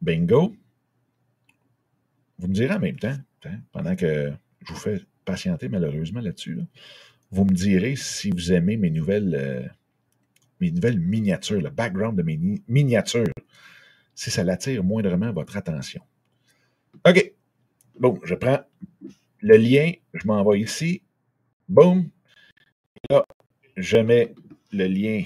Bingo. 0.00 0.54
Vous 2.38 2.48
me 2.48 2.54
direz 2.54 2.74
en 2.74 2.78
même 2.78 2.98
temps, 2.98 3.16
hein, 3.46 3.60
pendant 3.72 3.96
que 3.96 4.32
je 4.66 4.72
vous 4.72 4.78
fais 4.78 5.00
patienter 5.24 5.68
malheureusement 5.68 6.20
là-dessus, 6.20 6.60
vous 7.30 7.44
me 7.44 7.52
direz 7.52 7.96
si 7.96 8.30
vous 8.30 8.52
aimez 8.52 8.76
mes 8.76 8.90
nouvelles, 8.90 9.34
euh, 9.34 9.62
mes 10.60 10.70
nouvelles 10.70 11.00
miniatures, 11.00 11.60
le 11.60 11.70
background 11.70 12.16
de 12.16 12.22
mes 12.22 12.38
miniatures, 12.68 13.32
si 14.14 14.30
ça 14.30 14.44
l'attire 14.44 14.82
moindrement 14.84 15.32
votre 15.32 15.56
attention. 15.56 16.02
OK. 17.06 17.32
Bon, 17.98 18.20
je 18.24 18.34
prends 18.34 18.60
le 19.40 19.56
lien, 19.56 19.92
je 20.14 20.26
m'envoie 20.26 20.58
ici. 20.58 21.02
Boum. 21.68 22.08
Là, 23.10 23.24
je 23.76 23.96
mets 23.96 24.34
le 24.72 24.86
lien 24.86 25.22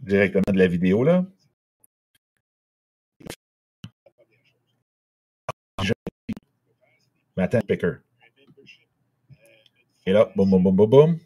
directement 0.00 0.52
de 0.52 0.58
la 0.58 0.68
vidéo 0.68 1.04
là. 1.04 1.26
Attends, 7.36 7.60
picker. 7.60 7.98
Et 10.06 10.12
là, 10.12 10.30
boum, 10.34 10.48
boum, 10.50 10.62
boum, 10.62 10.76
boum, 10.76 10.90
boum. 10.90 11.18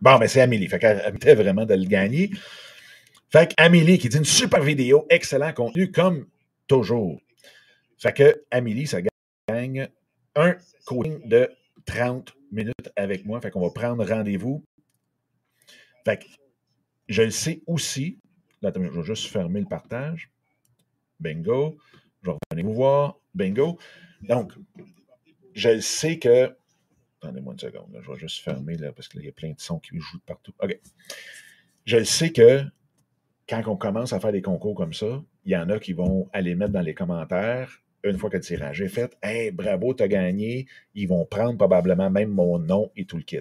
Bon, 0.00 0.18
mais 0.18 0.28
c'est 0.28 0.40
Amélie. 0.40 0.68
Fait 0.68 0.78
qu'elle 0.78 1.14
était 1.14 1.34
vraiment 1.34 1.66
de 1.66 1.74
le 1.74 1.84
gagner. 1.84 2.30
Fait 3.30 3.54
qu'Amélie 3.54 3.98
qui 3.98 4.08
dit 4.08 4.16
une 4.16 4.24
super 4.24 4.62
vidéo, 4.62 5.06
excellent 5.10 5.52
contenu, 5.52 5.90
comme 5.90 6.26
toujours. 6.66 7.20
Fait 7.98 8.12
que 8.12 8.44
Amélie, 8.50 8.86
ça 8.86 9.00
gagne 9.48 9.88
un 10.34 10.56
coaching 10.86 11.28
de 11.28 11.50
30 11.84 12.34
minutes 12.50 12.90
avec 12.96 13.26
moi. 13.26 13.40
Fait 13.40 13.50
qu'on 13.50 13.60
va 13.60 13.70
prendre 13.70 14.04
rendez-vous. 14.06 14.64
Fait 16.04 16.18
que 16.18 16.24
je 17.08 17.22
le 17.22 17.30
sais 17.30 17.62
aussi. 17.66 18.18
Attends, 18.64 18.82
je 18.82 18.88
vais 18.88 19.02
juste 19.04 19.26
fermer 19.26 19.60
le 19.60 19.66
partage. 19.66 20.30
Bingo. 21.18 21.76
Je 22.22 22.30
vais 22.30 22.36
revenir 22.50 22.70
vous 22.70 22.74
voir. 22.74 23.19
Bingo. 23.34 23.78
Donc, 24.22 24.52
je 25.54 25.80
sais 25.80 26.18
que. 26.18 26.54
Attendez-moi 27.22 27.52
une 27.52 27.58
seconde. 27.58 27.98
je 28.00 28.10
vais 28.10 28.18
juste 28.18 28.42
fermer 28.42 28.76
là, 28.76 28.92
parce 28.92 29.08
qu'il 29.08 29.22
y 29.22 29.28
a 29.28 29.32
plein 29.32 29.50
de 29.50 29.60
sons 29.60 29.78
qui 29.78 29.98
jouent 29.98 30.20
partout. 30.24 30.54
OK. 30.62 30.78
Je 31.84 32.02
sais 32.02 32.32
que 32.32 32.64
quand 33.48 33.62
on 33.66 33.76
commence 33.76 34.12
à 34.12 34.20
faire 34.20 34.32
des 34.32 34.42
concours 34.42 34.74
comme 34.74 34.94
ça, 34.94 35.22
il 35.44 35.52
y 35.52 35.56
en 35.56 35.68
a 35.68 35.78
qui 35.78 35.92
vont 35.92 36.28
aller 36.32 36.54
mettre 36.54 36.72
dans 36.72 36.80
les 36.80 36.94
commentaires, 36.94 37.82
une 38.04 38.16
fois 38.16 38.30
que 38.30 38.36
le 38.36 38.42
tirage 38.42 38.80
est 38.80 38.88
fait, 38.88 39.16
Hey, 39.22 39.50
bravo, 39.50 39.92
tu 39.94 40.02
as 40.02 40.08
gagné. 40.08 40.66
Ils 40.94 41.08
vont 41.08 41.26
prendre 41.26 41.58
probablement 41.58 42.10
même 42.10 42.30
mon 42.30 42.58
nom 42.58 42.90
et 42.96 43.04
tout 43.04 43.16
le 43.16 43.22
kit. 43.22 43.40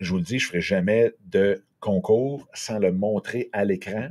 Je 0.00 0.10
vous 0.10 0.18
le 0.18 0.22
dis, 0.22 0.38
je 0.38 0.46
ne 0.46 0.48
ferai 0.48 0.60
jamais 0.60 1.12
de 1.26 1.64
concours 1.80 2.48
sans 2.54 2.78
le 2.78 2.92
montrer 2.92 3.50
à 3.52 3.64
l'écran 3.64 4.08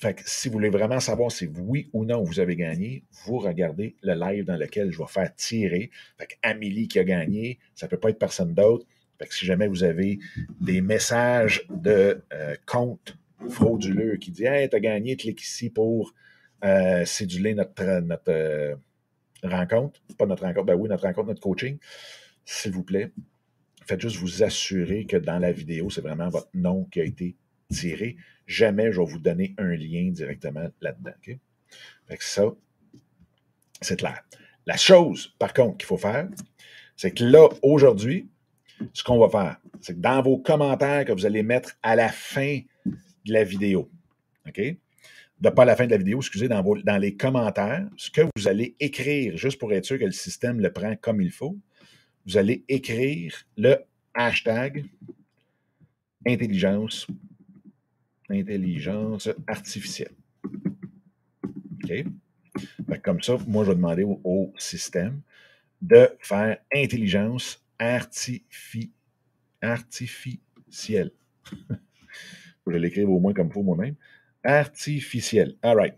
fait 0.00 0.14
que 0.14 0.22
si 0.24 0.48
vous 0.48 0.54
voulez 0.54 0.70
vraiment 0.70 0.98
savoir 0.98 1.30
si 1.30 1.46
oui 1.46 1.90
ou 1.92 2.06
non 2.06 2.22
vous 2.22 2.40
avez 2.40 2.56
gagné, 2.56 3.04
vous 3.26 3.36
regardez 3.36 3.96
le 4.02 4.14
live 4.14 4.46
dans 4.46 4.56
lequel 4.56 4.90
je 4.90 4.98
vais 4.98 5.06
faire 5.06 5.34
tirer. 5.36 5.90
Fait 6.16 6.26
que 6.26 6.34
Amélie 6.42 6.88
qui 6.88 6.98
a 6.98 7.04
gagné, 7.04 7.58
ça 7.74 7.84
ne 7.84 7.90
peut 7.90 7.98
pas 7.98 8.08
être 8.08 8.18
personne 8.18 8.54
d'autre. 8.54 8.86
Fait 9.18 9.26
que 9.26 9.34
si 9.34 9.44
jamais 9.44 9.68
vous 9.68 9.84
avez 9.84 10.18
des 10.58 10.80
messages 10.80 11.66
de 11.68 12.22
euh, 12.32 12.54
compte 12.64 13.18
frauduleux 13.50 14.16
qui 14.16 14.30
dit 14.30 14.46
Hey, 14.46 14.70
t'as 14.70 14.80
gagné, 14.80 15.16
clique 15.16 15.42
ici 15.42 15.68
pour 15.68 16.14
euh, 16.64 17.04
céduler 17.04 17.52
notre, 17.52 18.00
notre 18.00 18.30
euh, 18.30 18.76
rencontre. 19.42 20.00
Pas 20.16 20.24
notre 20.24 20.44
rencontre, 20.44 20.64
ben 20.64 20.76
oui, 20.76 20.88
notre 20.88 21.04
rencontre, 21.04 21.28
notre 21.28 21.42
coaching. 21.42 21.76
S'il 22.46 22.72
vous 22.72 22.84
plaît, 22.84 23.12
faites 23.84 24.00
juste 24.00 24.16
vous 24.16 24.42
assurer 24.42 25.04
que 25.04 25.18
dans 25.18 25.38
la 25.38 25.52
vidéo, 25.52 25.90
c'est 25.90 26.00
vraiment 26.00 26.30
votre 26.30 26.48
nom 26.54 26.84
qui 26.84 27.02
a 27.02 27.04
été 27.04 27.36
tiré 27.70 28.16
jamais 28.50 28.92
je 28.92 29.00
vais 29.00 29.06
vous 29.06 29.18
donner 29.18 29.54
un 29.58 29.74
lien 29.74 30.10
directement 30.10 30.68
là-dedans. 30.80 31.12
Fait 31.22 32.16
que 32.16 32.24
ça, 32.24 32.44
c'est 33.80 33.98
clair. 33.98 34.22
La 34.66 34.76
chose, 34.76 35.34
par 35.38 35.54
contre, 35.54 35.78
qu'il 35.78 35.86
faut 35.86 35.96
faire, 35.96 36.28
c'est 36.96 37.12
que 37.12 37.24
là, 37.24 37.48
aujourd'hui, 37.62 38.28
ce 38.92 39.04
qu'on 39.04 39.18
va 39.18 39.28
faire, 39.28 39.56
c'est 39.80 39.94
que 39.94 40.00
dans 40.00 40.20
vos 40.20 40.38
commentaires 40.38 41.04
que 41.04 41.12
vous 41.12 41.24
allez 41.24 41.42
mettre 41.42 41.76
à 41.82 41.94
la 41.94 42.08
fin 42.08 42.60
de 43.24 43.32
la 43.32 43.44
vidéo, 43.44 43.88
OK? 44.46 44.60
De 45.40 45.48
pas 45.48 45.62
à 45.62 45.66
la 45.66 45.76
fin 45.76 45.86
de 45.86 45.92
la 45.92 45.96
vidéo, 45.96 46.18
excusez, 46.18 46.48
dans, 46.48 46.62
dans 46.62 46.98
les 46.98 47.16
commentaires, 47.16 47.88
ce 47.96 48.10
que 48.10 48.22
vous 48.36 48.48
allez 48.48 48.74
écrire, 48.80 49.36
juste 49.36 49.58
pour 49.58 49.72
être 49.72 49.86
sûr 49.86 49.98
que 49.98 50.04
le 50.04 50.12
système 50.12 50.60
le 50.60 50.72
prend 50.72 50.96
comme 50.96 51.22
il 51.22 51.30
faut, 51.30 51.56
vous 52.26 52.36
allez 52.36 52.64
écrire 52.68 53.46
le 53.56 53.76
hashtag 54.12 54.84
intelligence 56.26 57.06
intelligence 58.30 59.28
artificielle. 59.46 60.14
OK? 61.84 62.04
comme 63.02 63.22
ça, 63.22 63.38
moi, 63.46 63.64
je 63.64 63.70
vais 63.70 63.76
demander 63.76 64.04
au, 64.04 64.52
système 64.58 65.22
de 65.80 66.08
faire 66.20 66.58
intelligence 66.74 67.64
artificielle. 67.78 68.90
je 72.66 72.72
vais 72.72 72.78
l'écrire 72.78 73.10
au 73.10 73.18
moins 73.18 73.32
comme 73.32 73.48
il 73.48 73.52
faut 73.52 73.62
moi-même. 73.62 73.94
Artificielle. 74.42 75.56
All 75.62 75.76
right. 75.76 75.94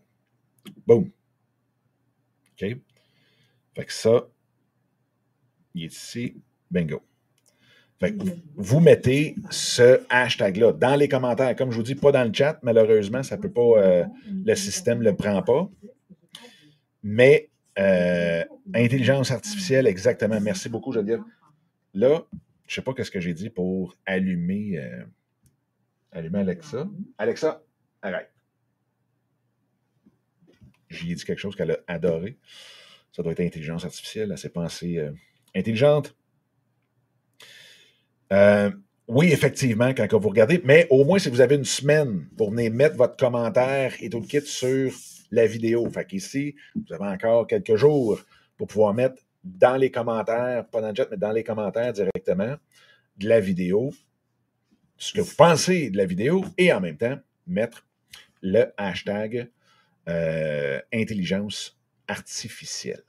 Boom. 0.86 1.10
OK? 2.52 2.76
Fait 3.74 3.84
que 3.84 3.92
ça, 3.92 4.28
il 5.74 5.84
est 5.84 5.92
ici. 5.92 6.36
Bingo 6.70 7.02
vous 8.56 8.80
mettez 8.80 9.36
ce 9.50 10.00
hashtag-là 10.08 10.72
dans 10.72 10.96
les 10.96 11.08
commentaires. 11.08 11.54
Comme 11.56 11.70
je 11.70 11.76
vous 11.76 11.82
dis, 11.82 11.94
pas 11.94 12.12
dans 12.12 12.24
le 12.24 12.32
chat, 12.32 12.58
malheureusement, 12.62 13.22
ça 13.22 13.36
peut 13.36 13.50
pas, 13.50 13.60
euh, 13.60 14.04
le 14.44 14.54
système 14.54 14.98
ne 14.98 15.04
le 15.04 15.16
prend 15.16 15.42
pas. 15.42 15.68
Mais 17.02 17.50
euh, 17.78 18.44
intelligence 18.74 19.30
artificielle, 19.30 19.86
exactement. 19.86 20.40
Merci 20.40 20.68
beaucoup, 20.68 20.92
je 20.92 20.98
veux 20.98 21.04
dire. 21.04 21.24
Là, 21.94 22.22
je 22.66 22.74
sais 22.74 22.82
pas 22.82 22.92
ce 23.02 23.10
que 23.10 23.20
j'ai 23.20 23.34
dit 23.34 23.50
pour 23.50 23.96
allumer, 24.06 24.78
euh, 24.78 25.04
allumer 26.12 26.40
Alexa. 26.40 26.88
Alexa, 27.18 27.62
arrête. 28.00 28.30
J'y 30.88 31.12
ai 31.12 31.14
dit 31.14 31.24
quelque 31.24 31.38
chose 31.38 31.56
qu'elle 31.56 31.70
a 31.70 31.78
adoré. 31.86 32.38
Ça 33.12 33.22
doit 33.22 33.32
être 33.32 33.40
intelligence 33.40 33.84
artificielle. 33.84 34.30
Elle 34.30 34.38
s'est 34.38 34.50
pensée 34.50 35.00
intelligente. 35.54 36.14
Euh, 38.32 38.70
oui, 39.08 39.30
effectivement, 39.30 39.92
quand 39.92 40.18
vous 40.18 40.28
regardez, 40.28 40.60
mais 40.64 40.86
au 40.88 41.04
moins 41.04 41.18
si 41.18 41.28
vous 41.28 41.40
avez 41.40 41.56
une 41.56 41.64
semaine 41.64 42.26
pour 42.36 42.50
venir 42.50 42.72
mettre 42.72 42.96
votre 42.96 43.16
commentaire 43.16 43.92
et 44.00 44.08
tout 44.08 44.20
le 44.20 44.26
kit 44.26 44.40
sur 44.40 44.90
la 45.30 45.46
vidéo. 45.46 45.88
Fait 45.90 46.06
qu'ici, 46.06 46.54
vous 46.74 46.94
avez 46.94 47.06
encore 47.06 47.46
quelques 47.46 47.76
jours 47.76 48.20
pour 48.56 48.68
pouvoir 48.68 48.94
mettre 48.94 49.16
dans 49.44 49.76
les 49.76 49.90
commentaires, 49.90 50.66
pas 50.66 50.80
dans 50.80 50.88
le 50.88 50.94
chat, 50.94 51.08
mais 51.10 51.16
dans 51.16 51.32
les 51.32 51.44
commentaires 51.44 51.92
directement 51.92 52.56
de 53.18 53.28
la 53.28 53.40
vidéo, 53.40 53.92
ce 54.96 55.12
que 55.12 55.20
vous 55.20 55.34
pensez 55.36 55.90
de 55.90 55.98
la 55.98 56.06
vidéo 56.06 56.44
et 56.56 56.72
en 56.72 56.80
même 56.80 56.96
temps 56.96 57.18
mettre 57.46 57.84
le 58.40 58.72
hashtag 58.76 59.50
euh, 60.08 60.80
intelligence 60.92 61.78
artificielle. 62.08 63.02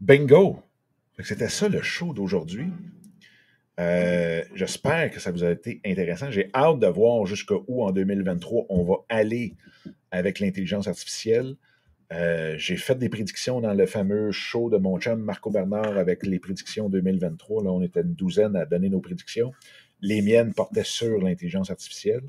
Bingo! 0.00 0.62
C'était 1.24 1.48
ça 1.48 1.68
le 1.68 1.82
show 1.82 2.12
d'aujourd'hui. 2.12 2.68
Euh, 3.78 4.42
j'espère 4.54 5.10
que 5.10 5.20
ça 5.20 5.30
vous 5.30 5.44
a 5.44 5.50
été 5.50 5.80
intéressant. 5.84 6.30
J'ai 6.30 6.50
hâte 6.54 6.80
de 6.80 6.86
voir 6.86 7.26
jusqu'où 7.26 7.82
en 7.82 7.92
2023 7.92 8.66
on 8.68 8.84
va 8.84 8.96
aller 9.08 9.54
avec 10.10 10.40
l'intelligence 10.40 10.86
artificielle. 10.86 11.56
Euh, 12.12 12.56
j'ai 12.58 12.76
fait 12.76 12.96
des 12.96 13.08
prédictions 13.08 13.60
dans 13.60 13.72
le 13.72 13.86
fameux 13.86 14.32
show 14.32 14.68
de 14.68 14.76
mon 14.76 14.98
chum 14.98 15.20
Marco 15.20 15.50
Bernard 15.50 15.96
avec 15.96 16.26
les 16.26 16.40
prédictions 16.40 16.88
2023. 16.88 17.64
Là, 17.64 17.70
on 17.70 17.82
était 17.82 18.00
une 18.00 18.14
douzaine 18.14 18.56
à 18.56 18.66
donner 18.66 18.88
nos 18.88 19.00
prédictions. 19.00 19.52
Les 20.00 20.20
miennes 20.20 20.52
portaient 20.52 20.84
sur 20.84 21.18
l'intelligence 21.18 21.70
artificielle. 21.70 22.24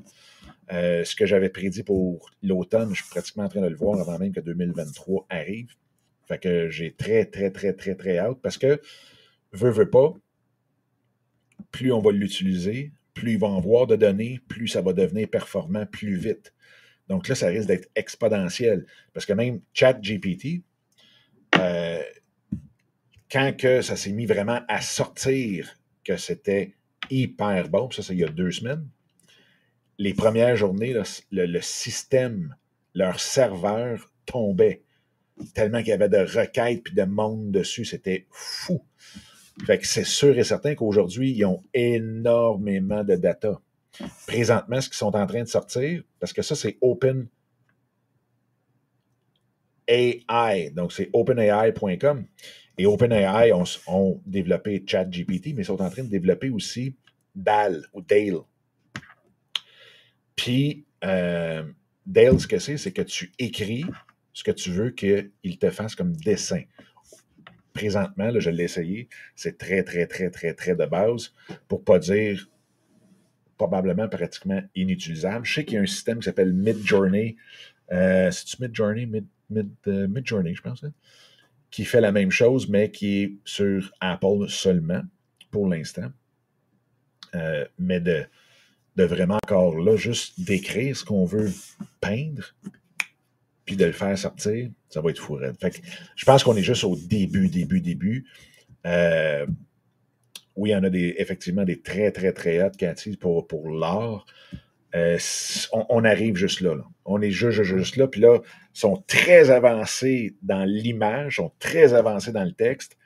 Euh, 0.72 1.04
ce 1.04 1.16
que 1.16 1.26
j'avais 1.26 1.48
prédit 1.48 1.82
pour 1.82 2.30
l'automne, 2.42 2.90
je 2.90 3.02
suis 3.02 3.10
pratiquement 3.10 3.44
en 3.44 3.48
train 3.48 3.60
de 3.60 3.66
le 3.66 3.76
voir 3.76 4.00
avant 4.00 4.18
même 4.18 4.32
que 4.32 4.40
2023 4.40 5.26
arrive. 5.28 5.74
Fait 6.26 6.38
que 6.38 6.68
j'ai 6.70 6.92
très, 6.92 7.24
très, 7.24 7.50
très, 7.50 7.72
très, 7.72 7.94
très 7.94 8.18
hâte 8.18 8.38
parce 8.42 8.58
que, 8.58 8.80
veut, 9.52 9.70
veut 9.70 9.90
pas, 9.90 10.14
plus 11.70 11.92
on 11.92 12.00
va 12.00 12.12
l'utiliser, 12.12 12.92
plus 13.14 13.32
il 13.32 13.38
va 13.38 13.48
en 13.48 13.60
voir 13.60 13.86
de 13.86 13.96
données, 13.96 14.40
plus 14.48 14.68
ça 14.68 14.82
va 14.82 14.92
devenir 14.92 15.28
performant 15.28 15.86
plus 15.86 16.16
vite. 16.16 16.54
Donc 17.08 17.28
là, 17.28 17.34
ça 17.34 17.48
risque 17.48 17.68
d'être 17.68 17.88
exponentiel. 17.94 18.86
Parce 19.12 19.26
que 19.26 19.32
même 19.32 19.60
ChatGPT, 19.74 20.62
euh, 21.56 22.02
quand 23.30 23.56
que 23.56 23.82
ça 23.82 23.96
s'est 23.96 24.12
mis 24.12 24.26
vraiment 24.26 24.60
à 24.68 24.80
sortir 24.80 25.76
que 26.04 26.16
c'était 26.16 26.74
hyper 27.10 27.68
bon, 27.68 27.90
ça 27.90 28.02
c'est 28.02 28.14
il 28.14 28.20
y 28.20 28.24
a 28.24 28.28
deux 28.28 28.50
semaines, 28.50 28.86
les 29.98 30.14
premières 30.14 30.56
journées, 30.56 30.94
le 31.30 31.60
système, 31.60 32.56
leur 32.94 33.20
serveur 33.20 34.10
tombait 34.26 34.82
tellement 35.54 35.78
qu'il 35.78 35.88
y 35.88 35.92
avait 35.92 36.08
de 36.08 36.18
requêtes 36.18 36.84
puis 36.84 36.94
de 36.94 37.04
monde 37.04 37.50
dessus. 37.50 37.84
C'était 37.84 38.26
fou. 38.30 38.82
Fait 39.66 39.78
que 39.78 39.86
c'est 39.86 40.04
sûr 40.04 40.38
et 40.38 40.44
certain 40.44 40.74
qu'aujourd'hui, 40.74 41.32
ils 41.32 41.44
ont 41.44 41.62
énormément 41.74 43.04
de 43.04 43.16
data. 43.16 43.60
Présentement, 44.26 44.80
ce 44.80 44.88
qu'ils 44.88 44.96
sont 44.96 45.14
en 45.14 45.26
train 45.26 45.42
de 45.42 45.48
sortir, 45.48 46.02
parce 46.18 46.32
que 46.32 46.42
ça, 46.42 46.54
c'est 46.54 46.78
Open 46.80 47.28
AI. 49.86 50.70
Donc, 50.70 50.92
c'est 50.92 51.10
openai.com. 51.12 52.26
Et 52.78 52.86
OpenAI 52.86 53.52
ont, 53.52 53.64
ont 53.86 54.20
développé 54.24 54.82
ChatGPT, 54.86 55.48
mais 55.54 55.62
ils 55.62 55.64
sont 55.66 55.82
en 55.82 55.90
train 55.90 56.04
de 56.04 56.08
développer 56.08 56.50
aussi 56.50 56.96
DAL 57.34 57.84
ou 57.92 58.00
Dale. 58.00 58.40
Puis, 60.36 60.86
euh, 61.04 61.64
Dale, 62.06 62.40
ce 62.40 62.46
que 62.46 62.58
c'est, 62.58 62.78
c'est 62.78 62.92
que 62.92 63.02
tu 63.02 63.32
écris 63.38 63.84
ce 64.32 64.44
que 64.44 64.50
tu 64.50 64.70
veux 64.70 64.90
qu'il 64.90 65.58
te 65.58 65.70
fasse 65.70 65.94
comme 65.94 66.12
dessin. 66.16 66.62
Présentement, 67.72 68.30
là, 68.30 68.38
je 68.38 68.50
l'ai 68.50 68.64
essayé, 68.64 69.08
c'est 69.34 69.56
très, 69.56 69.82
très, 69.82 70.06
très, 70.06 70.30
très, 70.30 70.52
très 70.54 70.74
de 70.76 70.84
base, 70.84 71.32
pour 71.68 71.82
pas 71.84 71.98
dire 71.98 72.48
probablement 73.56 74.08
pratiquement 74.08 74.62
inutilisable. 74.74 75.46
Je 75.46 75.54
sais 75.54 75.64
qu'il 75.64 75.74
y 75.74 75.78
a 75.78 75.82
un 75.82 75.86
système 75.86 76.18
qui 76.18 76.24
s'appelle 76.24 76.52
Midjourney. 76.52 77.36
Euh, 77.92 78.30
C'est-tu 78.30 78.60
Midjourney? 78.60 79.06
Mid, 79.06 79.26
Mid, 79.50 79.70
euh, 79.86 80.08
Midjourney, 80.08 80.54
je 80.54 80.62
pense. 80.62 80.82
Hein? 80.84 80.92
Qui 81.70 81.84
fait 81.84 82.00
la 82.00 82.12
même 82.12 82.30
chose, 82.30 82.68
mais 82.68 82.90
qui 82.90 83.22
est 83.22 83.36
sur 83.44 83.92
Apple 84.00 84.48
seulement, 84.48 85.02
pour 85.50 85.68
l'instant. 85.68 86.10
Euh, 87.34 87.64
mais 87.78 88.00
de, 88.00 88.24
de 88.96 89.04
vraiment 89.04 89.38
encore 89.42 89.78
là, 89.78 89.96
juste 89.96 90.40
d'écrire 90.40 90.96
ce 90.96 91.04
qu'on 91.04 91.24
veut 91.24 91.50
peindre, 92.00 92.54
puis 93.64 93.76
de 93.76 93.84
le 93.84 93.92
faire 93.92 94.16
sortir, 94.18 94.70
ça 94.88 95.00
va 95.00 95.10
être 95.10 95.18
fou. 95.18 95.38
Fait 95.60 95.80
je 96.16 96.24
pense 96.24 96.42
qu'on 96.42 96.56
est 96.56 96.62
juste 96.62 96.84
au 96.84 96.96
début, 96.96 97.48
début, 97.48 97.80
début. 97.80 98.26
Euh, 98.86 99.46
oui, 100.56 100.70
il 100.70 100.72
y 100.72 100.76
en 100.76 100.84
a 100.84 100.90
des, 100.90 101.14
effectivement 101.18 101.64
des 101.64 101.80
très, 101.80 102.10
très, 102.10 102.32
très 102.32 102.62
hautes 102.62 102.76
qui 102.76 103.16
pour, 103.16 103.46
pour 103.46 103.70
l'art. 103.70 104.26
Euh, 104.94 105.18
on, 105.72 106.04
arrive 106.04 106.36
juste 106.36 106.60
là, 106.60 106.74
là. 106.74 106.84
On 107.06 107.22
est 107.22 107.30
juste, 107.30 107.62
juste 107.62 107.96
là. 107.96 108.06
Puis 108.06 108.20
là, 108.20 108.40
sont 108.74 109.02
très 109.06 109.50
avancés 109.50 110.34
dans 110.42 110.64
l'image, 110.64 111.36
sont 111.36 111.52
très 111.58 111.94
avancés 111.94 112.32
dans 112.32 112.44
le 112.44 112.52
texte. 112.52 112.98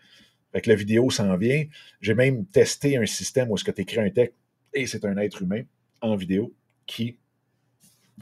Fait 0.52 0.60
que 0.62 0.70
la 0.70 0.74
vidéo 0.74 1.10
s'en 1.10 1.36
vient. 1.36 1.64
J'ai 2.00 2.14
même 2.14 2.44
testé 2.46 2.96
un 2.96 3.06
système 3.06 3.50
où 3.50 3.54
est-ce 3.54 3.64
que 3.64 3.70
tu 3.70 3.82
écris 3.82 4.00
un 4.00 4.10
texte 4.10 4.36
et 4.74 4.86
c'est 4.86 5.04
un 5.04 5.16
être 5.18 5.42
humain 5.42 5.62
en 6.00 6.16
vidéo 6.16 6.52
qui 6.86 7.18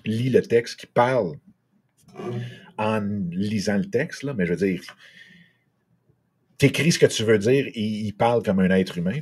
lit 0.05 0.30
le 0.30 0.43
texte, 0.43 0.78
qui 0.80 0.87
parle 0.87 1.37
en 2.78 3.00
lisant 3.30 3.78
le 3.78 3.84
texte, 3.84 4.24
mais 4.24 4.46
je 4.46 4.54
veux 4.54 4.66
dire, 4.66 4.82
tu 6.58 6.66
écris 6.66 6.92
ce 6.92 6.98
que 6.98 7.06
tu 7.06 7.24
veux 7.24 7.38
dire 7.38 7.66
il 7.74 8.12
parle 8.12 8.42
comme 8.42 8.60
un 8.60 8.70
être 8.70 8.98
humain. 8.98 9.20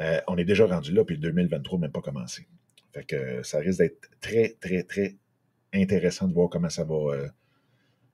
Euh, 0.00 0.20
on 0.26 0.36
est 0.36 0.44
déjà 0.44 0.66
rendu 0.66 0.92
là, 0.92 1.04
puis 1.04 1.16
le 1.16 1.22
2023 1.22 1.78
n'a 1.78 1.82
même 1.82 1.92
pas 1.92 2.00
commencé. 2.00 2.46
Fait 2.92 3.04
que 3.04 3.42
ça 3.42 3.58
risque 3.58 3.78
d'être 3.78 4.10
très, 4.20 4.56
très, 4.60 4.82
très 4.82 5.16
intéressant 5.72 6.28
de 6.28 6.34
voir 6.34 6.50
comment 6.50 6.68
ça 6.68 6.84
va, 6.84 6.94
euh, 6.94 7.28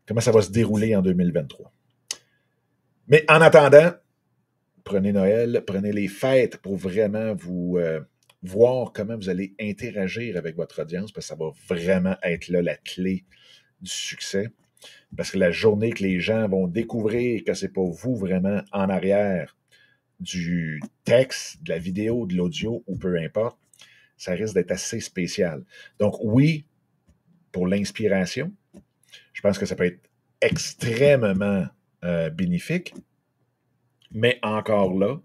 comment 0.07 0.21
ça 0.21 0.33
va 0.33 0.43
se 0.43 0.51
dérouler 0.51 0.95
en 0.95 1.03
2023. 1.03 1.73
Mais 3.09 3.25
en 3.29 3.41
attendant, 3.41 3.93
prenez 4.85 5.13
Noël, 5.13 5.63
prenez 5.67 5.93
les 5.93 6.09
fêtes 6.09 6.59
pour 6.59 6.77
vraiment 6.77 7.35
vous 7.35 7.79
euh, 7.79 8.01
voir 8.43 8.93
comment 8.93 9.17
vous 9.17 9.29
allez 9.29 9.55
interagir 9.59 10.37
avec 10.37 10.57
votre 10.57 10.83
audience, 10.83 11.11
parce 11.11 11.27
que 11.27 11.35
ça 11.35 11.37
va 11.37 11.51
vraiment 11.69 12.17
être 12.23 12.49
là 12.49 12.63
la 12.63 12.77
clé 12.77 13.25
du 13.81 13.91
succès. 13.91 14.51
Parce 15.17 15.31
que 15.31 15.39
la 15.39 15.51
journée 15.51 15.93
que 15.93 16.03
les 16.03 16.21
gens 16.21 16.49
vont 16.49 16.67
découvrir 16.67 17.43
que 17.45 17.55
c'est 17.55 17.73
pas 17.73 17.83
vous 17.83 18.17
vraiment 18.17 18.63
en 18.73 18.89
arrière 18.89 19.57
du 20.21 20.81
texte, 21.05 21.63
de 21.63 21.71
la 21.71 21.79
vidéo, 21.79 22.27
de 22.27 22.35
l'audio 22.35 22.83
ou 22.87 22.97
peu 22.97 23.19
importe, 23.19 23.59
ça 24.17 24.33
risque 24.33 24.55
d'être 24.55 24.73
assez 24.73 25.01
spécial. 25.01 25.65
Donc 25.99 26.17
oui, 26.23 26.65
pour 27.53 27.67
l'inspiration, 27.67 28.53
je 29.33 29.41
pense 29.41 29.59
que 29.59 29.67
ça 29.67 29.77
peut 29.77 29.87
être 29.87 30.11
extrêmement 30.41 31.67
euh, 32.05 32.31
bénéfique, 32.31 32.95
mais 34.11 34.39
encore 34.43 34.95
là, 34.95 35.21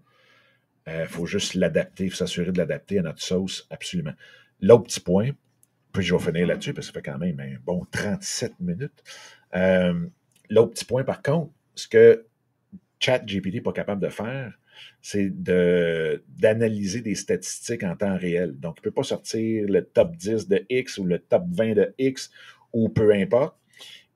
il 0.86 0.92
euh, 0.92 1.06
faut 1.06 1.26
juste 1.26 1.54
l'adapter, 1.54 2.10
s'assurer 2.10 2.52
de 2.52 2.58
l'adapter 2.58 2.98
à 2.98 3.02
notre 3.02 3.22
sauce, 3.22 3.66
absolument. 3.70 4.12
L'autre 4.60 4.84
petit 4.84 5.00
point, 5.00 5.30
puis 5.94 6.02
je 6.02 6.14
vais 6.14 6.22
finir 6.22 6.46
là-dessus 6.48 6.74
parce 6.74 6.88
que 6.88 6.92
ça 6.92 7.00
fait 7.00 7.10
quand 7.10 7.18
même 7.18 7.40
un 7.40 7.56
bon 7.64 7.86
37 7.90 8.60
minutes. 8.60 9.02
Euh, 9.54 10.06
L'autre 10.50 10.72
petit 10.72 10.84
point, 10.84 11.04
par 11.04 11.22
contre, 11.22 11.52
ce 11.74 11.88
que 11.88 12.26
ChatGPT 13.00 13.54
n'est 13.54 13.60
pas 13.60 13.72
capable 13.72 14.02
de 14.02 14.08
faire, 14.08 14.52
c'est 15.00 15.30
d'analyser 15.30 17.00
des 17.00 17.14
statistiques 17.14 17.82
en 17.82 17.96
temps 17.96 18.16
réel. 18.16 18.58
Donc, 18.58 18.76
il 18.78 18.80
ne 18.80 18.84
peut 18.84 18.90
pas 18.90 19.04
sortir 19.04 19.66
le 19.68 19.84
top 19.84 20.16
10 20.16 20.48
de 20.48 20.66
X 20.68 20.98
ou 20.98 21.04
le 21.04 21.18
top 21.18 21.44
20 21.48 21.74
de 21.74 21.94
X 21.98 22.30
ou 22.72 22.88
peu 22.88 23.12
importe. 23.12 23.56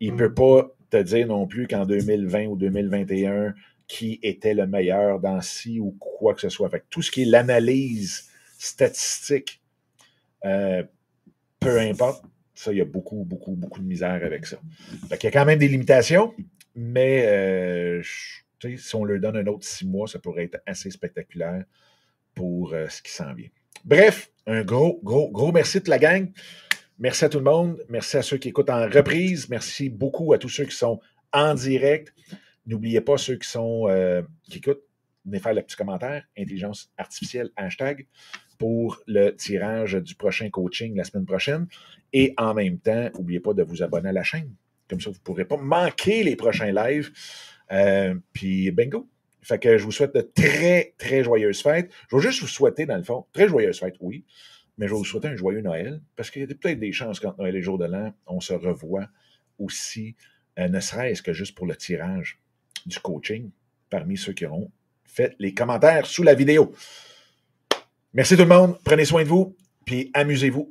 Il 0.00 0.12
ne 0.12 0.18
peut 0.18 0.34
pas 0.34 0.70
te 0.90 1.02
dire 1.02 1.26
non 1.26 1.46
plus 1.46 1.66
qu'en 1.66 1.86
2020 1.86 2.46
ou 2.46 2.56
2021, 2.56 3.54
qui 3.86 4.18
était 4.22 4.54
le 4.54 4.66
meilleur 4.66 5.20
dans 5.20 5.40
ci 5.40 5.80
ou 5.80 5.92
quoi 5.92 6.34
que 6.34 6.40
ce 6.40 6.48
soit. 6.48 6.68
Fait 6.68 6.84
tout 6.90 7.02
ce 7.02 7.10
qui 7.10 7.22
est 7.22 7.26
l'analyse 7.26 8.30
statistique, 8.58 9.62
euh, 10.44 10.82
peu 11.60 11.78
importe, 11.78 12.24
ça, 12.54 12.72
il 12.72 12.78
y 12.78 12.80
a 12.80 12.84
beaucoup, 12.84 13.24
beaucoup, 13.24 13.54
beaucoup 13.54 13.80
de 13.80 13.86
misère 13.86 14.20
avec 14.24 14.46
ça. 14.46 14.58
Fait 15.08 15.16
il 15.16 15.24
y 15.24 15.26
a 15.28 15.30
quand 15.30 15.44
même 15.44 15.58
des 15.58 15.68
limitations, 15.68 16.34
mais 16.74 17.24
euh, 17.26 18.02
si 18.02 18.94
on 18.96 19.04
leur 19.04 19.20
donne 19.20 19.36
un 19.36 19.46
autre 19.46 19.64
six 19.64 19.86
mois, 19.86 20.08
ça 20.08 20.18
pourrait 20.18 20.44
être 20.44 20.60
assez 20.66 20.90
spectaculaire 20.90 21.64
pour 22.34 22.72
euh, 22.72 22.88
ce 22.88 23.00
qui 23.02 23.12
s'en 23.12 23.32
vient. 23.34 23.48
Bref, 23.84 24.32
un 24.46 24.62
gros, 24.64 25.00
gros, 25.02 25.30
gros 25.30 25.52
merci 25.52 25.80
de 25.80 25.88
la 25.88 25.98
gang. 25.98 26.30
Merci 26.98 27.24
à 27.24 27.28
tout 27.28 27.38
le 27.38 27.44
monde. 27.44 27.84
Merci 27.88 28.16
à 28.16 28.22
ceux 28.22 28.38
qui 28.38 28.48
écoutent 28.48 28.70
en 28.70 28.88
reprise. 28.88 29.48
Merci 29.48 29.88
beaucoup 29.88 30.32
à 30.32 30.38
tous 30.38 30.48
ceux 30.48 30.64
qui 30.64 30.74
sont 30.74 31.00
en 31.32 31.54
direct. 31.54 32.12
N'oubliez 32.66 33.00
pas 33.00 33.18
ceux 33.18 33.36
qui 33.36 33.48
sont 33.48 33.86
euh, 33.88 34.22
qui 34.42 34.58
écoutent, 34.58 34.82
venez 35.24 35.38
faire 35.38 35.54
le 35.54 35.62
petit 35.62 35.76
commentaire, 35.76 36.24
intelligence 36.36 36.90
artificielle, 36.98 37.50
hashtag, 37.56 38.06
pour 38.58 39.00
le 39.06 39.30
tirage 39.30 39.94
du 39.94 40.14
prochain 40.14 40.50
coaching 40.50 40.96
la 40.96 41.04
semaine 41.04 41.24
prochaine. 41.24 41.66
Et 42.12 42.34
en 42.36 42.54
même 42.54 42.78
temps, 42.78 43.10
n'oubliez 43.14 43.40
pas 43.40 43.54
de 43.54 43.62
vous 43.62 43.82
abonner 43.82 44.10
à 44.10 44.12
la 44.12 44.24
chaîne. 44.24 44.50
Comme 44.88 45.00
ça, 45.00 45.10
vous 45.10 45.16
ne 45.16 45.22
pourrez 45.22 45.44
pas 45.44 45.56
manquer 45.56 46.22
les 46.24 46.36
prochains 46.36 46.72
lives. 46.72 47.12
Euh, 47.70 48.14
puis 48.32 48.70
bingo. 48.70 49.08
Fait 49.42 49.58
que 49.58 49.78
je 49.78 49.84
vous 49.84 49.92
souhaite 49.92 50.14
de 50.14 50.20
très, 50.20 50.94
très 50.98 51.22
joyeuses 51.22 51.62
fêtes. 51.62 51.90
Je 52.10 52.16
veux 52.16 52.22
juste 52.22 52.40
vous 52.40 52.48
souhaiter, 52.48 52.86
dans 52.86 52.96
le 52.96 53.02
fond, 53.02 53.26
très 53.32 53.48
joyeuses 53.48 53.78
fêtes, 53.78 53.96
oui, 54.00 54.24
mais 54.76 54.86
je 54.86 54.92
vais 54.92 54.98
vous 54.98 55.04
souhaiter 55.04 55.28
un 55.28 55.36
joyeux 55.36 55.60
Noël, 55.60 56.00
parce 56.16 56.30
qu'il 56.30 56.42
y 56.42 56.44
a 56.44 56.48
peut-être 56.48 56.78
des 56.78 56.92
chances 56.92 57.20
quand 57.20 57.36
Noël 57.38 57.56
est 57.56 57.62
jour 57.62 57.78
de 57.78 57.86
l'an, 57.86 58.12
on 58.26 58.40
se 58.40 58.52
revoit 58.52 59.08
aussi, 59.58 60.16
euh, 60.58 60.68
ne 60.68 60.80
serait-ce 60.80 61.22
que 61.22 61.32
juste 61.32 61.56
pour 61.56 61.66
le 61.66 61.76
tirage 61.76 62.38
du 62.86 62.98
coaching 62.98 63.50
parmi 63.90 64.16
ceux 64.16 64.32
qui 64.32 64.44
auront 64.44 64.70
fait 65.04 65.34
les 65.38 65.54
commentaires 65.54 66.06
sous 66.06 66.22
la 66.22 66.34
vidéo. 66.34 66.72
Merci 68.18 68.34
tout 68.34 68.42
le 68.42 68.48
monde, 68.48 68.76
prenez 68.82 69.04
soin 69.04 69.22
de 69.22 69.28
vous, 69.28 69.54
puis 69.84 70.10
amusez-vous. 70.12 70.66